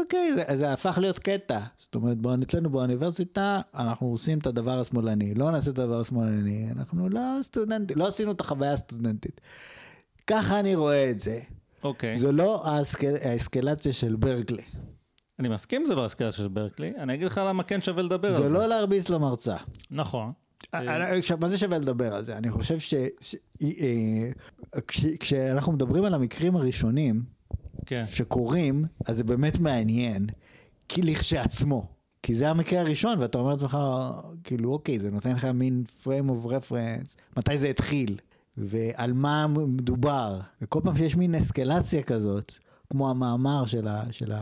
אוקיי, 0.00 0.34
זה, 0.34 0.56
זה 0.56 0.72
הפך 0.72 0.98
להיות 1.00 1.18
קטע. 1.18 1.60
זאת 1.78 1.94
אומרת, 1.94 2.18
אצלנו 2.42 2.70
באוניברסיטה, 2.70 3.60
אנחנו 3.74 4.06
עושים 4.06 4.38
את 4.38 4.46
הדבר 4.46 4.80
השמאלני. 4.80 5.34
לא 5.34 5.50
נעשה 5.50 5.70
את 5.70 5.78
הדבר 5.78 6.00
השמאלני, 6.00 6.68
אנחנו 6.70 7.08
לא 7.08 7.20
סטודנטים, 7.42 7.98
לא 7.98 8.08
עשינו 8.08 8.30
את 8.30 8.40
החוויה 8.40 8.72
הסטודנטית. 8.72 9.40
ככה 10.26 10.60
אני 10.60 10.74
רואה 10.74 11.10
את 11.10 11.18
זה. 11.18 11.40
אוקיי. 11.84 12.16
זו 12.16 12.32
לא 12.32 12.66
האסקל... 12.66 13.14
האסקלציה 13.22 13.92
של 13.92 14.16
ברקלי. 14.16 14.62
אני 15.38 15.48
מסכים 15.48 15.86
זה 15.86 15.94
לא 15.94 16.02
האסקלציה 16.02 16.44
של 16.44 16.48
ברקלי, 16.48 16.88
אני 16.98 17.14
אגיד 17.14 17.26
לך 17.26 17.40
למה 17.46 17.62
כן 17.62 17.82
שווה 17.82 18.02
לדבר 18.02 18.28
על 18.28 18.42
זה. 18.42 18.48
זה 18.48 18.54
לא 18.54 18.66
להרביץ 18.66 19.08
למרצה. 19.08 19.56
נכון. 19.90 20.32
אה, 20.74 20.80
אה, 20.80 21.16
עכשיו, 21.16 21.38
מה 21.40 21.48
זה 21.48 21.58
שווה 21.58 21.78
לדבר 21.78 22.14
על 22.14 22.24
זה? 22.24 22.36
אני 22.36 22.50
חושב 22.50 22.78
ש... 22.78 22.94
ש... 23.20 23.36
אה, 23.62 24.30
כש... 24.88 25.06
כשאנחנו 25.20 25.72
מדברים 25.72 26.04
על 26.04 26.14
המקרים 26.14 26.56
הראשונים 26.56 27.22
כן. 27.86 28.04
שקורים, 28.08 28.84
אז 29.06 29.16
זה 29.16 29.24
באמת 29.24 29.58
מעניין, 29.58 30.26
כי 30.88 31.02
לכשעצמו. 31.02 31.86
כי 32.22 32.34
זה 32.34 32.50
המקרה 32.50 32.80
הראשון, 32.80 33.18
ואתה 33.18 33.38
אומר 33.38 33.52
לעצמך, 33.52 33.78
כאילו, 34.44 34.72
אוקיי, 34.72 35.00
זה 35.00 35.10
נותן 35.10 35.32
לך 35.32 35.44
מין 35.44 35.84
frame 36.04 36.28
of 36.28 36.48
reference, 36.48 37.16
מתי 37.36 37.58
זה 37.58 37.68
התחיל. 37.68 38.16
ועל 38.56 39.12
מה 39.12 39.46
מדובר. 39.46 40.40
וכל 40.62 40.80
פעם 40.82 40.96
שיש 40.96 41.16
מין 41.16 41.34
אסקלציה 41.34 42.02
כזאת, 42.02 42.52
כמו 42.90 43.10
המאמר 43.10 43.66
של, 43.66 43.88
ה, 43.88 44.04
של 44.10 44.32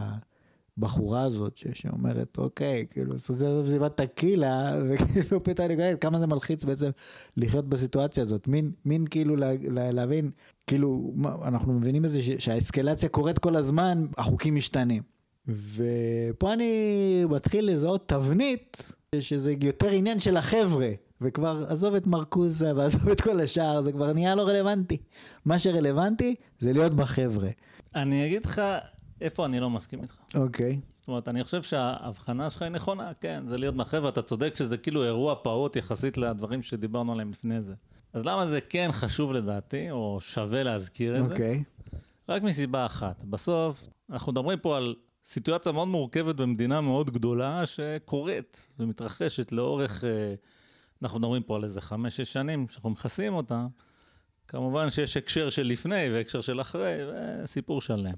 הבחורה 0.78 1.22
הזאת, 1.22 1.56
שאומרת, 1.74 2.38
אוקיי, 2.38 2.86
כאילו, 2.90 3.18
זה 3.18 3.62
מסיבת 3.62 3.96
טקילה, 3.96 4.78
וכאילו 4.88 5.42
פתאום 5.44 5.66
אני 5.66 5.76
קוראת, 5.76 6.00
כמה 6.00 6.18
זה 6.18 6.26
מלחיץ 6.26 6.64
בעצם 6.64 6.90
לחיות 7.36 7.68
בסיטואציה 7.68 8.22
הזאת. 8.22 8.48
מין, 8.48 8.72
מין 8.84 9.06
כאילו 9.06 9.36
לה, 9.36 9.50
לה, 9.70 9.92
להבין, 9.92 10.30
כאילו, 10.66 11.14
אנחנו 11.44 11.72
מבינים 11.72 12.02
בזה 12.02 12.20
שהאסקלציה 12.38 13.08
קורית 13.08 13.38
כל 13.38 13.56
הזמן, 13.56 14.06
החוקים 14.18 14.54
משתנים. 14.54 15.02
ופה 15.48 16.52
אני 16.52 17.24
מתחיל 17.30 17.70
לזהות 17.70 18.08
תבנית, 18.08 18.92
שזה 19.20 19.54
יותר 19.62 19.90
עניין 19.90 20.18
של 20.18 20.36
החבר'ה, 20.36 20.90
וכבר 21.20 21.64
עזוב 21.68 21.94
את 21.94 22.06
מרקוזה 22.06 22.76
ועזוב 22.76 23.08
את 23.08 23.20
כל 23.20 23.40
השאר, 23.40 23.82
זה 23.82 23.92
כבר 23.92 24.12
נהיה 24.12 24.34
לא 24.34 24.42
רלוונטי. 24.42 24.96
מה 25.44 25.58
שרלוונטי 25.58 26.34
זה 26.58 26.72
להיות 26.72 26.94
בחבר'ה. 26.94 27.48
אני 27.94 28.26
אגיד 28.26 28.46
לך 28.46 28.62
איפה 29.22 29.46
אני 29.46 29.60
לא 29.60 29.70
מסכים 29.70 30.02
איתך. 30.02 30.16
אוקיי. 30.34 30.80
זאת 30.94 31.08
אומרת, 31.08 31.28
אני 31.28 31.44
חושב 31.44 31.62
שההבחנה 31.62 32.50
שלך 32.50 32.62
היא 32.62 32.70
נכונה, 32.70 33.12
כן, 33.20 33.42
זה 33.46 33.58
להיות 33.58 33.74
בחבר'ה, 33.76 34.08
אתה 34.08 34.22
צודק 34.22 34.56
שזה 34.56 34.76
כאילו 34.76 35.04
אירוע 35.04 35.34
פעוט 35.42 35.76
יחסית 35.76 36.16
לדברים 36.16 36.62
שדיברנו 36.62 37.12
עליהם 37.12 37.30
לפני 37.30 37.60
זה. 37.62 37.74
אז 38.12 38.26
למה 38.26 38.46
זה 38.46 38.60
כן 38.60 38.88
חשוב 38.92 39.32
לדעתי, 39.32 39.90
או 39.90 40.18
שווה 40.20 40.62
להזכיר 40.62 41.16
את 41.16 41.30
אוקיי. 41.30 41.62
זה? 41.92 41.98
רק 42.28 42.42
מסיבה 42.42 42.86
אחת. 42.86 43.24
בסוף, 43.24 43.88
אנחנו 44.10 44.32
מדברים 44.32 44.58
פה 44.58 44.76
על 44.76 44.94
סיטואציה 45.24 45.72
מאוד 45.72 45.88
מורכבת 45.88 46.34
במדינה 46.34 46.80
מאוד 46.80 47.10
גדולה 47.10 47.66
שקורית 47.66 48.68
ומתרחשת 48.78 49.52
לאורך, 49.52 50.04
אה, 50.04 50.34
אנחנו 51.02 51.18
מדברים 51.18 51.42
פה 51.42 51.56
על 51.56 51.64
איזה 51.64 51.80
חמש-שש 51.80 52.32
שנים 52.32 52.68
שאנחנו 52.68 52.90
מכסים 52.90 53.34
אותה. 53.34 53.66
כמובן 54.48 54.90
שיש 54.90 55.16
הקשר 55.16 55.50
של 55.50 55.62
לפני 55.62 56.10
והקשר 56.12 56.40
של 56.40 56.60
אחרי, 56.60 56.98
וסיפור 57.42 57.80
שלם. 57.80 58.14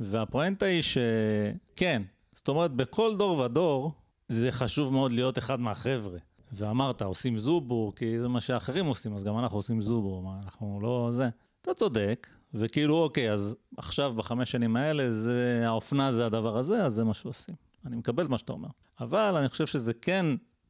והפואנטה 0.00 0.66
היא 0.66 0.82
שכן, 0.82 2.02
זאת 2.34 2.48
אומרת, 2.48 2.70
בכל 2.70 3.16
דור 3.16 3.38
ודור 3.38 3.92
זה 4.28 4.52
חשוב 4.52 4.92
מאוד 4.92 5.12
להיות 5.12 5.38
אחד 5.38 5.60
מהחבר'ה. 5.60 6.18
ואמרת, 6.52 7.02
עושים 7.02 7.38
זובור, 7.38 7.94
כי 7.94 8.20
זה 8.20 8.28
מה 8.28 8.40
שאחרים 8.40 8.86
עושים, 8.86 9.14
אז 9.14 9.24
גם 9.24 9.38
אנחנו 9.38 9.58
עושים 9.58 9.82
זובור, 9.82 10.22
מה, 10.22 10.40
אנחנו 10.44 10.78
לא 10.82 11.08
זה. 11.12 11.28
אתה 11.62 11.74
צודק, 11.74 12.26
וכאילו, 12.54 13.02
אוקיי, 13.02 13.32
אז 13.32 13.56
עכשיו 13.76 14.14
בחמש 14.14 14.50
שנים 14.50 14.76
האלה, 14.76 15.10
זה, 15.10 15.62
האופנה 15.64 16.12
זה 16.12 16.26
הדבר 16.26 16.56
הזה, 16.56 16.84
אז 16.84 16.94
זה 16.94 17.04
מה 17.04 17.14
שעושים. 17.14 17.54
אני 17.86 17.96
מקבל 17.96 18.24
את 18.24 18.30
מה 18.30 18.38
שאתה 18.38 18.52
אומר. 18.52 18.68
אבל 19.00 19.36
אני 19.36 19.48
חושב 19.48 19.66
שזה 19.66 19.94
כן 19.94 20.26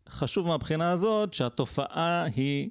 חשוב 0.09 0.49
מהבחינה 0.49 0.91
הזאת, 0.91 1.35
שהתופעה 1.35 2.25
היא, 2.25 2.71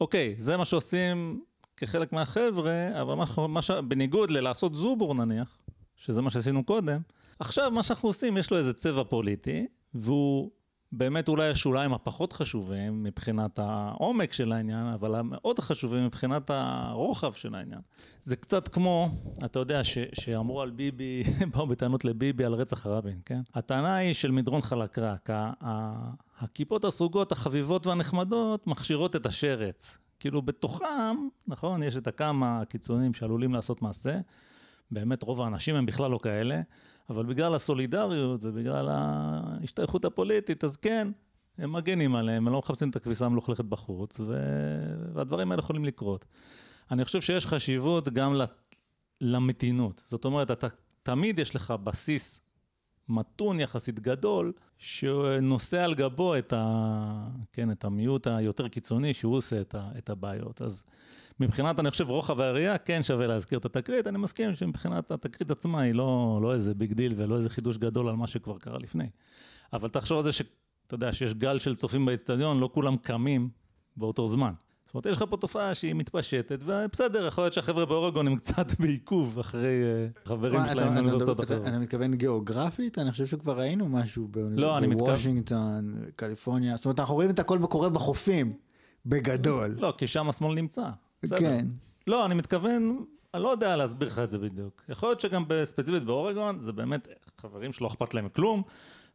אוקיי, 0.00 0.34
זה 0.38 0.56
מה 0.56 0.64
שעושים 0.64 1.40
כחלק 1.76 2.12
מהחבר'ה, 2.12 3.00
אבל 3.02 3.14
מה, 3.14 3.46
מה 3.48 3.62
ש... 3.62 3.70
בניגוד 3.70 4.30
ללעשות 4.30 4.74
זובור 4.74 5.14
נניח, 5.14 5.58
שזה 6.00 6.22
מה 6.22 6.30
שעשינו 6.30 6.64
קודם, 6.64 7.00
עכשיו 7.38 7.70
מה 7.70 7.82
שאנחנו 7.82 8.08
עושים, 8.08 8.36
יש 8.36 8.50
לו 8.50 8.58
איזה 8.58 8.72
צבע 8.72 9.04
פוליטי, 9.04 9.66
והוא 9.94 10.50
באמת 10.92 11.28
אולי 11.28 11.50
השוליים 11.50 11.92
הפחות 11.92 12.32
חשובים 12.32 13.02
מבחינת 13.02 13.58
העומק 13.58 14.32
של 14.32 14.52
העניין, 14.52 14.86
אבל 14.86 15.14
המאוד 15.14 15.58
חשובים 15.58 16.06
מבחינת 16.06 16.50
הרוחב 16.50 17.32
של 17.32 17.54
העניין. 17.54 17.80
זה 18.22 18.36
קצת 18.36 18.68
כמו, 18.68 19.10
אתה 19.44 19.58
יודע, 19.58 19.84
ש, 19.84 19.98
שאמרו 20.12 20.62
על 20.62 20.70
ביבי, 20.70 21.22
באו 21.54 21.66
בטענות 21.66 22.04
לביבי 22.04 22.44
על 22.44 22.54
רצח 22.54 22.86
רבין, 22.86 23.20
כן? 23.24 23.40
הטענה 23.54 23.96
היא 23.96 24.14
של 24.14 24.30
מדרון 24.30 24.62
חלקרק. 24.62 25.30
הכיפות 26.38 26.84
הסרוגות, 26.84 27.32
החביבות 27.32 27.86
והנחמדות, 27.86 28.66
מכשירות 28.66 29.16
את 29.16 29.26
השרץ. 29.26 29.98
כאילו 30.20 30.42
בתוכם, 30.42 31.16
נכון, 31.46 31.82
יש 31.82 31.96
את 31.96 32.06
הכמה 32.06 32.60
הקיצונים 32.60 33.14
שעלולים 33.14 33.54
לעשות 33.54 33.82
מעשה. 33.82 34.18
באמת 34.90 35.22
רוב 35.22 35.40
האנשים 35.40 35.74
הם 35.74 35.86
בכלל 35.86 36.10
לא 36.10 36.18
כאלה. 36.22 36.60
אבל 37.10 37.26
בגלל 37.26 37.54
הסולידריות 37.54 38.44
ובגלל 38.44 38.88
ההשתייכות 38.90 40.04
הפוליטית, 40.04 40.64
אז 40.64 40.76
כן, 40.76 41.08
הם 41.58 41.72
מגנים 41.72 42.14
עליהם, 42.14 42.46
הם 42.46 42.52
לא 42.52 42.58
מחפשים 42.58 42.90
את 42.90 42.96
הכביסה 42.96 43.26
המלוכלכת 43.26 43.64
בחוץ, 43.64 44.20
ו... 44.20 44.34
והדברים 45.14 45.50
האלה 45.50 45.60
יכולים 45.60 45.84
לקרות. 45.84 46.26
אני 46.90 47.04
חושב 47.04 47.20
שיש 47.20 47.46
חשיבות 47.46 48.08
גם 48.08 48.34
למתינות. 49.20 50.02
זאת 50.06 50.24
אומרת, 50.24 50.50
אתה, 50.50 50.66
תמיד 51.02 51.38
יש 51.38 51.56
לך 51.56 51.74
בסיס 51.84 52.40
מתון 53.08 53.60
יחסית 53.60 54.00
גדול, 54.00 54.52
שנושא 54.78 55.84
על 55.84 55.94
גבו 55.94 56.38
את, 56.38 56.52
ה... 56.52 57.28
כן, 57.52 57.70
את 57.70 57.84
המיעוט 57.84 58.26
היותר 58.26 58.68
קיצוני, 58.68 59.14
שהוא 59.14 59.36
עושה 59.36 59.60
את, 59.60 59.74
ה... 59.74 59.90
את 59.98 60.10
הבעיות. 60.10 60.62
אז 60.62 60.84
מבחינת, 61.40 61.80
אני 61.80 61.90
חושב, 61.90 62.08
רוחב 62.08 62.40
הראייה, 62.40 62.78
כן 62.78 63.02
שווה 63.02 63.26
להזכיר 63.26 63.58
את 63.58 63.64
התקרית, 63.64 64.06
אני 64.06 64.18
מסכים 64.18 64.54
שמבחינת 64.54 65.10
התקרית 65.10 65.50
עצמה 65.50 65.80
היא 65.80 65.94
לא, 65.94 66.38
לא 66.42 66.54
איזה 66.54 66.74
big 66.74 66.92
deal 66.92 67.12
ולא 67.16 67.36
איזה 67.36 67.50
חידוש 67.50 67.78
גדול 67.78 68.08
על 68.08 68.16
מה 68.16 68.26
שכבר 68.26 68.58
קרה 68.58 68.78
לפני. 68.78 69.08
אבל 69.72 69.88
תחשוב 69.88 70.18
על 70.18 70.24
זה 70.24 70.32
שאתה 70.32 70.94
יודע, 70.94 71.12
שיש 71.12 71.34
גל 71.34 71.58
של 71.58 71.74
צופים 71.74 72.06
באצטדיון, 72.06 72.60
לא 72.60 72.70
כולם 72.72 72.96
קמים 72.96 73.48
באותו 73.96 74.26
זמן. 74.26 74.52
זאת 74.86 74.94
אומרת, 74.94 75.06
יש 75.06 75.16
לך 75.16 75.24
פה 75.30 75.36
תופעה 75.36 75.74
שהיא 75.74 75.94
מתפשטת, 75.94 76.62
ובסדר, 76.64 77.26
יכול 77.26 77.44
להיות 77.44 77.54
שהחבר'ה 77.54 77.86
באורגון 77.86 78.26
הם 78.26 78.36
קצת 78.36 78.66
בעיכוב 78.80 79.38
אחרי 79.38 79.82
אה, 79.82 80.06
חברים 80.24 80.60
שלהם 80.72 80.94
באוניברסיטאות 80.94 81.40
אחרות. 81.40 81.62
אתה 81.66 81.78
מתכוון 81.78 82.14
גיאוגרפית? 82.14 82.98
אני 82.98 83.10
חושב 83.10 83.26
שכבר 83.26 83.58
ראינו 83.58 83.88
משהו 83.88 84.28
לא, 84.34 84.80
בוושינגטון, 84.98 85.94
קליפורניה, 86.16 86.76
זאת 86.76 86.84
אומרת, 86.84 87.00
אנחנו 87.00 87.14
רואים 87.14 87.30
את 87.30 87.38
הכל 87.38 87.58
קורה 87.70 87.88
בחופים, 87.88 88.52
בגדול. 89.06 89.76
לא, 89.78 89.94
כי 89.98 90.06
שם 90.06 90.28
השמאל 90.28 90.54
נמצא. 90.54 90.90
בסדר. 91.22 91.36
כן. 91.38 91.66
לא, 92.06 92.26
אני 92.26 92.34
מתכוון, 92.34 93.04
אני 93.34 93.42
לא 93.42 93.48
יודע 93.48 93.76
להסביר 93.76 94.08
לך 94.08 94.18
את 94.18 94.30
זה 94.30 94.38
בדיוק. 94.38 94.82
יכול 94.88 95.08
להיות 95.08 95.20
שגם 95.20 95.44
ספציפית 95.64 96.04
באורגון, 96.04 96.60
זה 96.60 96.72
באמת 96.72 97.08
חברים 97.40 97.72
שלא 97.72 97.86
אכפת 97.86 98.14
להם 98.14 98.28
כלום. 98.28 98.62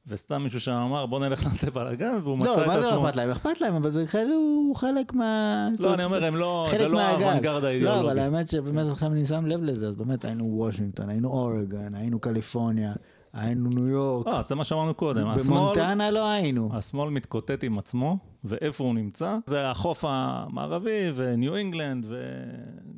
וסתם 0.08 0.44
מישהו 0.44 0.60
שם 0.60 0.72
אמר 0.72 1.06
בוא 1.06 1.20
נלך 1.20 1.44
נעשה 1.44 1.72
בלאגן 1.72 2.20
והוא 2.24 2.38
מצא 2.38 2.54
את 2.54 2.58
עצמו. 2.58 2.62
לא, 2.62 2.74
מה 2.74 2.82
זה 2.82 2.92
לא 2.92 3.02
אכפת 3.02 3.16
להם? 3.16 3.30
אכפת 3.30 3.62
להם, 3.62 3.76
אבל 3.76 3.90
זה 3.90 4.06
הוא 4.36 4.76
חלק 4.76 5.14
מה... 5.14 5.68
לא, 5.80 5.94
אני 5.94 6.04
אומר, 6.04 6.26
הם 6.26 6.36
לא, 6.36 6.68
זה 6.78 6.88
לא 6.88 7.00
האוונגרד 7.00 7.64
האידיאולוגי. 7.64 8.04
לא, 8.06 8.12
אבל 8.12 8.20
האמת 8.20 8.48
שבאמת 8.48 8.92
עכשיו 8.92 9.12
אני 9.12 9.26
שם 9.26 9.46
לב 9.46 9.64
לזה, 9.64 9.88
אז 9.88 9.96
באמת 9.96 10.26
היינו 10.26 10.44
וושינגטון, 10.46 11.10
היינו 11.10 11.30
אורגון, 11.30 11.96
היינו 11.96 12.20
קליפורניה. 12.20 12.94
היינו 13.36 13.70
ניו 13.70 13.88
יורק. 13.88 14.28
אה, 14.28 14.42
זה 14.42 14.56
מה 14.56 14.64
שאמרנו 14.64 14.94
קודם. 14.94 15.28
במונטנה 15.46 16.12
לא 16.12 16.30
היינו. 16.30 16.70
השמאל 16.74 17.10
מתקוטט 17.10 17.64
עם 17.64 17.80
עצמו, 17.80 18.18
ואיפה 18.44 18.84
הוא 18.84 18.94
נמצא? 18.94 19.38
זה 19.46 19.70
החוף 19.70 20.06
המערבי 20.08 21.12
וניו 21.16 21.56
אינגלנד 21.56 22.06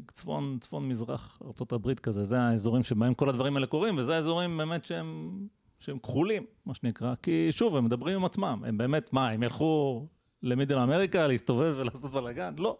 וצפון 0.08 0.58
צפון 0.62 0.90
מזרח 0.90 1.42
ארה"ב 1.62 1.94
כזה. 1.94 2.24
זה 2.24 2.40
האזורים 2.40 2.84
שבהם 2.84 3.14
כל 3.14 3.30
הדברים 3.30 3.56
האלה 3.56 3.68
קורים, 3.68 3.98
וזה 3.98 4.16
האזורים 4.16 4.58
באמת 4.58 4.86
שהם, 4.86 5.32
שהם 5.80 6.00
כחולים, 6.00 6.44
מה 6.66 6.74
שנקרא. 6.74 7.14
כי 7.24 7.52
שוב, 7.52 7.76
הם 7.76 7.86
מדברים 7.86 8.16
עם 8.16 8.26
עצמם. 8.26 8.64
הם 8.66 8.78
באמת, 8.78 9.14
מה, 9.14 9.30
הם 9.30 9.44
ילכו 9.44 10.06
למידל 10.44 10.78
אמריקה 10.78 11.28
להסתובב 11.28 11.74
ולעשות 11.78 12.12
בלאגן? 12.12 12.54
לא. 12.58 12.78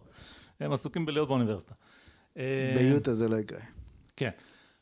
הם 0.60 0.72
עסוקים 0.72 1.06
בלהיות 1.06 1.28
באוניברסיטה. 1.28 1.74
ביוטה 2.76 3.14
זה 3.14 3.30
לא 3.30 3.36
יקרה. 3.36 3.60
כן. 4.16 4.30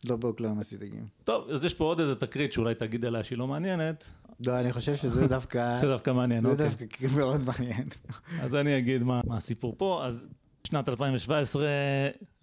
לא 0.03 0.15
באוקלאומה 0.15 0.63
סיטיגים. 0.63 1.07
טוב, 1.23 1.49
אז 1.49 1.63
יש 1.63 1.73
פה 1.73 1.83
עוד 1.83 1.99
איזה 1.99 2.15
תקרית 2.15 2.53
שאולי 2.53 2.75
תגיד 2.75 3.05
עליה 3.05 3.23
שהיא 3.23 3.37
לא 3.37 3.47
מעניינת. 3.47 4.05
לא, 4.45 4.59
אני 4.59 4.73
חושב 4.73 4.95
שזה 4.95 5.27
דווקא... 5.37 5.77
זה 5.77 5.87
דווקא 5.87 6.11
מעניין, 6.11 6.45
אוקיי. 6.45 6.69
זה 6.69 6.75
דווקא 6.75 7.07
מאוד 7.15 7.41
מעניין. 7.43 7.87
אז 8.41 8.55
אני 8.55 8.77
אגיד 8.77 9.03
מה, 9.03 9.21
הסיפור 9.31 9.75
פה. 9.77 10.05
אז 10.05 10.27
שנת 10.67 10.89
2017, 10.89 11.67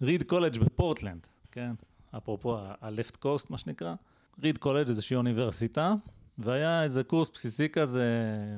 ריד 0.01 0.23
קולג' 0.23 0.57
בפורטלנד, 0.57 1.27
כן? 1.51 1.71
אפרופו 2.17 2.57
ה-left 2.57 3.15
coast, 3.25 3.45
מה 3.49 3.57
שנקרא. 3.57 3.95
ריד 4.43 4.57
קולג' 4.57 4.89
איזושהי 4.89 5.15
אוניברסיטה, 5.15 5.93
והיה 6.37 6.83
איזה 6.83 7.03
קורס 7.03 7.29
בסיסי 7.29 7.69
כזה, 7.69 8.05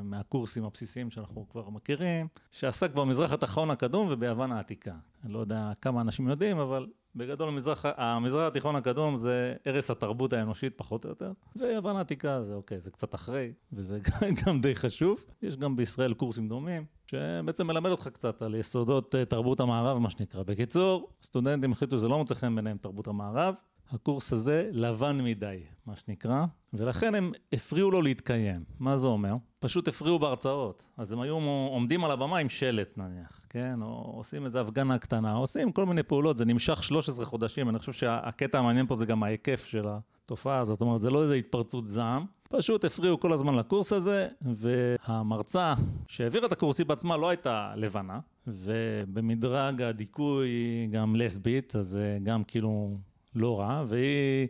מהקורסים 0.04 0.64
הבסיסיים 0.64 1.10
שאנחנו 1.10 1.50
כבר 1.50 1.70
מכירים, 1.70 2.28
שעסק 2.52 2.94
במזרח 2.94 3.34
התחון 3.34 3.72
הקדום 3.72 4.08
וביוון 4.10 4.52
העתיקה. 4.52 4.94
אני 5.24 5.34
לא 5.34 5.40
יודע 5.40 5.72
כמה 5.82 6.02
אנשים 6.02 6.28
יודעים, 6.28 6.60
אבל 6.60 6.88
בגדול 7.16 7.48
המזרח, 7.48 7.86
המזרח 7.86 8.48
התיכון 8.48 8.76
הקדום 8.76 9.18
זה 9.18 9.54
ערש 9.66 9.90
התרבות 9.90 10.34
האנושית 10.34 10.74
פחות 10.76 11.06
או 11.06 11.10
יותר, 11.10 11.32
ויוון 11.56 11.96
העתיקה 11.96 12.44
זה 12.44 12.54
אוקיי, 12.54 12.80
זה 12.80 12.92
קצת 12.92 13.16
אחרי, 13.16 13.54
וזה 13.74 14.00
גם 14.46 14.62
די 14.62 14.76
חשוב. 14.76 15.24
יש 15.42 15.58
גם 15.58 15.76
בישראל 15.76 16.14
קורסים 16.14 16.50
דומים, 16.50 16.86
שבעצם 17.08 17.68
מלמד 17.68 17.92
אותך 17.92 18.08
קצת 18.08 18.42
על 18.42 18.56
יסודות 18.56 19.16
אה, 19.16 19.26
תרבות 19.26 19.60
המערב, 19.60 19.98
מה 19.98 20.10
שנקרא. 20.10 20.44
בקיצור, 20.44 21.10
סטודנטים 21.24 21.72
החליטו 21.72 21.98
שזה 21.98 22.08
לא 22.08 22.18
מוצא 22.18 22.36
חן 22.36 22.56
ביניהם 22.56 22.78
תרבות 22.78 23.08
המערב, 23.08 23.56
הקורס 23.92 24.34
הזה 24.34 24.70
לבן 24.72 25.22
מדי, 25.24 25.60
מה 25.86 25.96
שנקרא, 25.96 26.46
ולכן 26.74 27.16
הם 27.16 27.32
הפריעו 27.54 27.92
לו 27.92 28.02
להתקיים. 28.02 28.64
מה 28.80 28.98
זה 28.98 29.08
אומר? 29.08 29.36
פשוט 29.60 29.88
הפריעו 29.88 30.20
בהרצאות. 30.20 30.86
אז 30.98 31.12
הם 31.12 31.20
היו 31.20 31.36
עומדים 31.70 32.04
על 32.04 32.12
הבמה 32.12 32.38
עם 32.38 32.50
שלט 32.50 32.98
נניח, 32.98 33.46
כן? 33.50 33.82
או 33.82 34.14
עושים 34.18 34.46
איזו 34.46 34.60
הפגנה 34.60 34.98
קטנה, 34.98 35.34
עושים 35.34 35.72
כל 35.72 35.86
מיני 35.86 36.04
פעולות, 36.04 36.38
זה 36.38 36.46
נמשך 36.46 36.84
13 36.84 37.26
חודשים, 37.26 37.70
אני 37.70 37.80
חושב 37.80 37.94
שהקטע 37.94 38.60
המעניין 38.60 38.88
פה 38.88 38.96
זה 38.96 39.06
גם 39.06 39.24
ההיקף 39.24 39.66
של 39.66 39.86
התופעה 39.88 40.60
הזאת, 40.60 40.76
זאת 40.76 40.82
אומרת, 40.82 41.00
זה 41.00 41.10
לא 41.10 41.24
איזו 41.24 41.34
התפרצות 41.34 41.86
זעם. 41.86 42.26
פשוט 42.50 42.86
הפריעו 42.86 43.20
כל 43.20 43.34
הזמן 43.34 43.54
לקורס 43.54 43.94
הזה, 43.94 44.28
והמרצה 44.42 45.74
שהעבירה 46.08 46.48
את 46.48 46.52
הקורס 46.52 46.80
היא 46.80 46.86
בעצמה 46.86 47.18
לא 47.18 47.30
הייתה 47.30 47.74
לבנה, 47.76 48.20
ובמדרג 48.48 49.82
הדיכוי 49.82 50.50
גם 50.92 51.16
לסבית, 51.16 51.76
אז 51.76 52.00
גם 52.24 52.44
כאילו 52.44 52.98
לא 53.36 53.60
רע, 53.60 53.84
והיא 53.88 54.48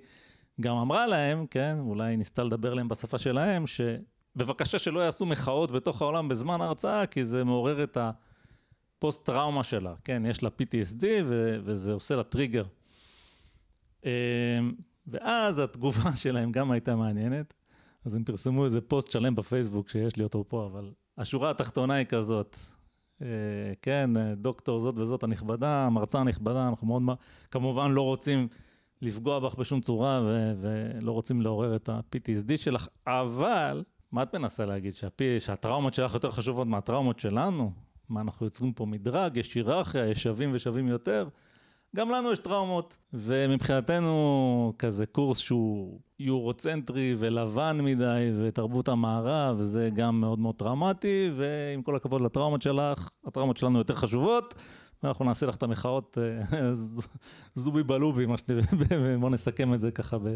גם 0.62 0.78
אמרה 0.78 1.08
להם, 1.08 1.46
כן, 1.48 1.78
אולי 1.80 2.18
ניסתה 2.18 2.44
לדבר 2.44 2.74
להם 2.74 2.88
בשפה 2.88 3.18
שלהם, 3.18 3.64
שבבקשה 3.68 4.80
שלא 4.80 5.00
יעשו 5.00 5.26
מחאות 5.26 5.72
בתוך 5.72 6.02
האולם 6.02 6.28
בזמן 6.28 6.62
ההרצאה, 6.62 7.06
כי 7.06 7.26
זה 7.26 7.44
מעורר 7.44 7.84
את 7.84 7.98
הפוסט 8.98 9.26
טראומה 9.26 9.64
שלה, 9.64 9.94
כן, 10.04 10.24
יש 10.26 10.44
לה 10.44 10.50
PTSD 10.50 11.04
ו- 11.26 11.58
וזה 11.64 11.94
עושה 11.94 12.16
לה 12.16 12.24
טריגר. 12.24 12.64
אמ, 14.06 14.10
ואז 15.08 15.60
התגובה 15.60 16.16
שלהם 16.24 16.52
גם 16.52 16.72
הייתה 16.72 16.96
מעניינת. 16.96 17.54
אז 18.06 18.16
הם 18.16 18.24
פרסמו 18.24 18.66
איזה 18.66 18.82
פוסט 18.82 19.12
שלם 19.12 19.36
בפייסבוק 19.36 19.90
שיש 19.90 20.16
לי 20.16 20.24
אותו 20.24 20.46
פה, 20.48 20.66
אבל 20.66 20.92
השורה 21.18 21.50
התחתונה 21.50 21.94
היא 21.94 22.06
כזאת. 22.06 22.58
אה, 23.22 23.28
כן, 23.82 24.10
דוקטור 24.36 24.80
זאת 24.80 24.96
וזאת 24.98 25.24
הנכבדה, 25.24 25.86
המרצה 25.86 26.20
הנכבדה, 26.20 26.68
אנחנו 26.68 26.88
מאוד, 26.88 27.18
כמובן 27.52 27.92
לא 27.92 28.02
רוצים 28.02 28.48
לפגוע 29.06 29.40
בך 29.40 29.56
בשום 29.56 29.82
צורה 29.82 30.22
ו- 30.26 30.54
ולא 30.58 31.12
רוצים 31.12 31.42
לעורר 31.42 31.76
את 31.76 31.90
ה-PTSD 31.90 32.58
שלך, 32.58 32.88
אבל 33.08 33.84
מה 34.12 34.24
את 34.24 34.36
מנסה 34.36 34.66
להגיד? 34.66 34.96
שהפי, 34.96 35.40
שהטראומות 35.40 35.94
שלך 35.94 36.14
יותר 36.14 36.32
חשובות 36.32 36.68
מהטראומות 36.68 37.20
שלנו? 37.20 37.72
מה, 38.10 38.22
אנחנו 38.22 38.46
יוצרים 38.46 38.74
פה 38.74 38.86
מדרג, 38.86 39.38
יש 39.38 39.54
היררכיה, 39.54 40.08
יש 40.08 40.24
שווים 40.24 40.50
ושווים 40.54 40.88
יותר? 40.88 41.28
גם 41.96 42.10
לנו 42.10 42.32
יש 42.32 42.40
טראומות, 42.40 42.98
ומבחינתנו 43.14 44.74
כזה 44.80 45.06
קורס 45.06 45.38
שהוא 45.38 46.00
יורוצנטרי 46.20 47.16
ולבן 47.20 47.78
מדי, 47.82 48.32
ותרבות 48.40 48.88
המערב, 48.88 49.62
זה 49.62 49.90
גם 49.94 50.20
מאוד 50.20 50.40
מאוד 50.40 50.56
טראומטי, 50.56 51.30
ועם 51.36 51.82
כל 51.82 51.96
הכבוד 51.96 52.22
לטראומות 52.22 52.62
שלך, 52.62 53.10
הטראומות 53.26 53.58
שלנו 53.58 53.78
יותר 53.78 53.96
חשובות, 53.96 54.56
ואנחנו 55.06 55.26
נעשה 55.26 55.46
לך 55.46 55.56
את 55.56 55.64
המחאות 55.64 56.18
אה, 56.54 56.72
זובי 57.56 57.84
בלובי, 57.84 58.26
מה 58.26 58.38
שנראה, 58.38 58.64
ובוא 58.90 59.30
נסכם 59.30 59.74
את 59.74 59.80
זה 59.80 59.92
ככה 59.92 60.18
ב... 60.18 60.36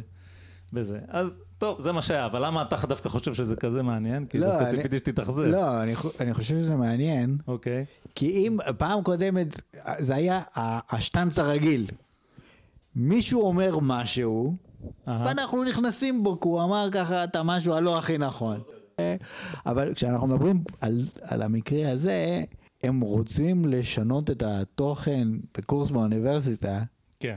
בזה. 0.73 0.99
אז 1.07 1.41
טוב, 1.57 1.81
זה 1.81 1.91
מה 1.91 2.01
שהיה, 2.01 2.25
אבל 2.25 2.45
למה 2.45 2.61
אתה 2.61 2.87
דווקא 2.87 3.09
חושב 3.09 3.33
שזה 3.33 3.55
כזה 3.55 3.83
מעניין? 3.83 4.25
כי 4.25 4.37
לא, 4.37 4.47
דווקא 4.47 4.71
ציפיתי 4.71 4.97
שתתאכזב. 4.97 5.41
לא, 5.41 5.83
אני, 5.83 5.93
אני 6.19 6.33
חושב 6.33 6.55
שזה 6.55 6.75
מעניין. 6.75 7.37
אוקיי. 7.47 7.85
כי 8.15 8.31
אם 8.31 8.57
פעם 8.77 9.03
קודמת, 9.03 9.61
זה 9.97 10.15
היה 10.15 10.41
השטנץ 10.89 11.39
הרגיל. 11.39 11.87
מישהו 12.95 13.41
אומר 13.41 13.77
משהו, 13.81 14.55
ואנחנו 15.07 15.63
נכנסים 15.63 16.23
בו, 16.23 16.39
כי 16.39 16.47
הוא 16.47 16.63
אמר 16.63 16.89
ככה 16.91 17.23
את 17.23 17.35
המשהו 17.35 17.73
הלא 17.73 17.97
הכי 17.97 18.17
נכון. 18.17 18.61
אבל 19.65 19.93
כשאנחנו 19.93 20.27
מדברים 20.27 20.63
על, 20.81 21.05
על 21.21 21.41
המקרה 21.41 21.91
הזה, 21.91 22.43
הם 22.83 22.99
רוצים 22.99 23.65
לשנות 23.65 24.29
את 24.29 24.43
התוכן 24.43 25.27
בקורס 25.57 25.91
באוניברסיטה. 25.91 26.81
כן. 27.19 27.35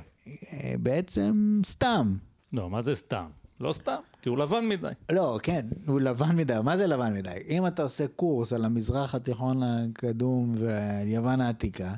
בעצם 0.79 1.61
סתם. 1.65 2.17
לא, 2.53 2.71
מה 2.71 2.83
זה 2.83 2.95
סתם? 2.95 3.27
לא 3.61 3.73
סתם, 3.73 4.01
כי 4.23 4.29
הוא 4.29 4.39
לבן 4.39 4.69
מדי. 4.69 4.89
לא, 5.11 5.39
כן, 5.43 5.67
הוא 5.87 6.01
לבן 6.01 6.37
מדי. 6.37 6.55
מה 6.65 6.77
זה 6.77 6.87
לבן 6.87 7.15
מדי? 7.15 7.31
אם 7.49 7.67
אתה 7.67 7.83
עושה 7.83 8.09
קורס 8.09 8.53
על 8.53 8.65
המזרח 8.65 9.15
התיכון 9.15 9.63
הקדום 9.63 10.55
ועל 10.59 11.09
יוון 11.09 11.41
העתיקה, 11.41 11.95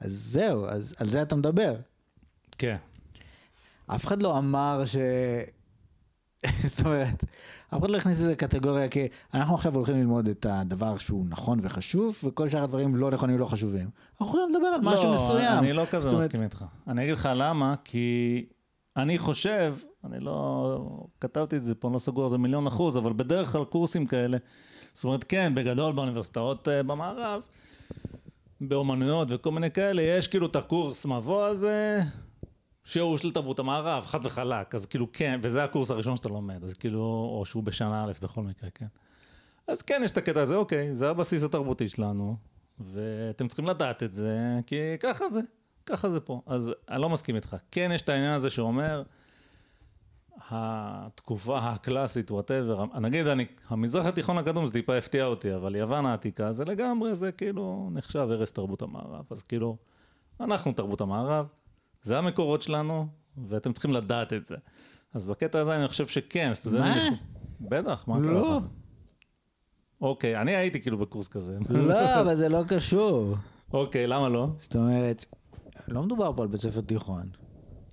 אז 0.00 0.12
זהו, 0.12 0.66
אז 0.66 0.94
על 0.98 1.08
זה 1.08 1.22
אתה 1.22 1.36
מדבר. 1.36 1.76
כן. 2.58 2.76
אף 3.86 4.06
אחד 4.06 4.22
לא 4.22 4.38
אמר 4.38 4.82
ש... 4.86 4.96
זאת 6.68 6.86
אומרת, 6.86 7.24
אף 7.76 7.80
אחד 7.80 7.90
לא 7.90 7.96
הכניס 7.96 8.20
לזה 8.20 8.36
קטגוריה, 8.36 8.88
כי 8.88 9.08
אנחנו 9.34 9.54
עכשיו 9.54 9.74
הולכים 9.74 9.96
ללמוד 9.96 10.28
את 10.28 10.46
הדבר 10.48 10.98
שהוא 10.98 11.26
נכון 11.28 11.58
וחשוב, 11.62 12.16
וכל 12.24 12.48
שאר 12.48 12.64
הדברים 12.64 12.96
לא 12.96 13.10
נכונים 13.10 13.36
ולא 13.36 13.46
חשובים. 13.46 13.90
אנחנו 14.12 14.26
יכולים 14.26 14.54
לדבר 14.54 14.66
על 14.66 14.80
משהו 14.80 15.04
לא, 15.04 15.14
מסוים. 15.14 15.52
לא, 15.52 15.58
אני 15.58 15.72
לא 15.72 15.84
כזה 15.90 16.08
מסכים 16.08 16.40
אומרת... 16.40 16.52
איתך. 16.52 16.64
אני 16.88 17.02
אגיד 17.02 17.14
לך 17.14 17.28
למה, 17.34 17.74
כי 17.84 18.46
אני 18.96 19.18
חושב, 19.18 19.76
אני 20.04 20.20
לא 20.20 20.78
כתבתי 21.20 21.56
את 21.56 21.64
זה 21.64 21.74
פה, 21.74 21.88
אני 21.88 21.94
לא 21.94 21.98
סגור 21.98 22.24
על 22.24 22.30
זה 22.30 22.38
מיליון 22.38 22.66
אחוז, 22.66 22.98
אבל 22.98 23.12
בדרך 23.12 23.52
כלל 23.52 23.64
קורסים 23.64 24.06
כאלה, 24.06 24.38
זאת 24.92 25.04
אומרת, 25.04 25.24
כן, 25.24 25.52
בגדול 25.54 25.92
באוניברסיטאות 25.92 26.68
uh, 26.68 26.86
במערב, 26.86 27.42
באומנויות 28.60 29.28
וכל 29.30 29.52
מיני 29.52 29.70
כאלה, 29.70 30.02
יש 30.02 30.28
כאילו 30.28 30.46
את 30.46 30.56
הקורס 30.56 31.06
מבוא 31.06 31.44
הזה, 31.44 32.00
שהוא 32.84 33.18
של 33.18 33.30
תרבות 33.30 33.58
המערב, 33.58 34.04
חד 34.06 34.26
וחלק, 34.26 34.74
אז 34.74 34.86
כאילו 34.86 35.12
כן, 35.12 35.40
וזה 35.42 35.64
הקורס 35.64 35.90
הראשון 35.90 36.16
שאתה 36.16 36.28
לומד, 36.28 36.64
אז 36.64 36.74
כאילו, 36.74 37.00
או 37.38 37.42
שהוא 37.46 37.62
בשנה 37.62 38.04
א' 38.04 38.12
בכל 38.22 38.42
מקרה, 38.42 38.70
כן. 38.70 38.86
אז 39.66 39.82
כן, 39.82 40.02
יש 40.04 40.10
את 40.10 40.16
הקטע 40.16 40.40
הזה, 40.40 40.56
אוקיי, 40.56 40.94
זה 40.94 41.10
הבסיס 41.10 41.42
התרבותי 41.42 41.88
שלנו, 41.88 42.36
ואתם 42.80 43.48
צריכים 43.48 43.66
לדעת 43.66 44.02
את 44.02 44.12
זה, 44.12 44.60
כי 44.66 44.76
ככה 45.00 45.28
זה. 45.28 45.40
ככה 45.86 46.10
זה 46.10 46.20
פה. 46.20 46.40
אז 46.46 46.72
אני 46.88 47.00
לא 47.00 47.10
מסכים 47.10 47.36
איתך. 47.36 47.56
כן 47.70 47.90
יש 47.94 48.02
את 48.02 48.08
העניין 48.08 48.32
הזה 48.32 48.50
שאומר, 48.50 49.02
התקופה 50.50 51.58
הקלאסית, 51.58 52.30
וואטאבר, 52.30 52.84
נגיד 53.00 53.26
אני, 53.26 53.46
המזרח 53.68 54.06
התיכון 54.06 54.38
הקדום 54.38 54.66
זה 54.66 54.72
טיפה 54.72 54.96
הפתיע 54.96 55.24
אותי, 55.24 55.54
אבל 55.54 55.76
יוון 55.76 56.06
העתיקה 56.06 56.52
זה 56.52 56.64
לגמרי, 56.64 57.16
זה 57.16 57.32
כאילו 57.32 57.90
נחשב 57.92 58.18
הרס 58.30 58.52
תרבות 58.52 58.82
המערב. 58.82 59.24
אז 59.30 59.42
כאילו, 59.42 59.76
אנחנו 60.40 60.72
תרבות 60.72 61.00
המערב, 61.00 61.46
זה 62.04 62.18
המקורות 62.18 62.62
שלנו, 62.62 63.06
ואתם 63.48 63.72
צריכים 63.72 63.92
לדעת 63.92 64.32
את 64.32 64.44
זה. 64.44 64.56
אז 65.14 65.26
בקטע 65.26 65.58
הזה 65.58 65.76
אני 65.76 65.88
חושב 65.88 66.06
שכן, 66.06 66.50
סטודנטים... 66.54 67.12
מה? 67.12 67.18
בטח, 67.60 68.08
מה 68.08 68.20
קרה 68.22 68.32
לא. 68.32 68.60
אוקיי, 70.00 70.40
אני 70.40 70.56
הייתי 70.56 70.80
כאילו 70.80 70.98
בקורס 70.98 71.28
כזה. 71.28 71.58
לא, 71.70 72.14
אבל 72.20 72.36
זה 72.36 72.48
לא 72.48 72.62
קשור. 72.68 73.34
אוקיי, 73.72 74.06
למה 74.06 74.28
לא? 74.28 74.48
זאת 74.60 74.76
אומרת, 74.76 75.24
לא 75.88 76.02
מדובר 76.02 76.32
פה 76.36 76.42
על 76.42 76.48
בית 76.48 76.60
ספר 76.60 76.80
תיכון. 76.80 77.28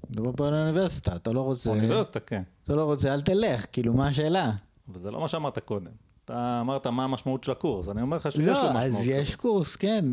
מדובר 0.10 0.32
פה 0.32 0.48
על 0.48 0.54
אוניברסיטה, 0.54 1.16
אתה 1.16 1.32
לא 1.32 1.42
רוצה... 1.42 1.70
אוניברסיטה, 1.70 2.20
כן. 2.20 2.44
אתה 2.64 2.76
לא 2.76 2.84
רוצה, 2.84 3.14
אל 3.14 3.22
תלך, 3.22 3.66
כאילו, 3.72 3.94
מה 3.94 4.08
השאלה? 4.08 4.52
אבל 4.88 5.00
זה 5.00 5.12
לא 5.12 5.20
מה 5.20 5.28
שאמרת 5.28 5.60
קודם. 5.60 5.92
אתה 6.26 6.62
אמרת 6.62 6.88
מה 6.88 7.04
המשמעות 7.04 7.44
של 7.44 7.52
הקורס, 7.52 7.90
אני 7.90 8.02
אומר 8.02 8.18
לך 8.18 8.32
שיש 8.32 8.42
לא, 8.42 8.54
לו 8.54 8.60
משמעות. 8.60 8.74
לא, 8.74 8.80
אז 8.80 9.08
יש 9.08 9.36
קורס, 9.36 9.76
כן. 9.76 10.06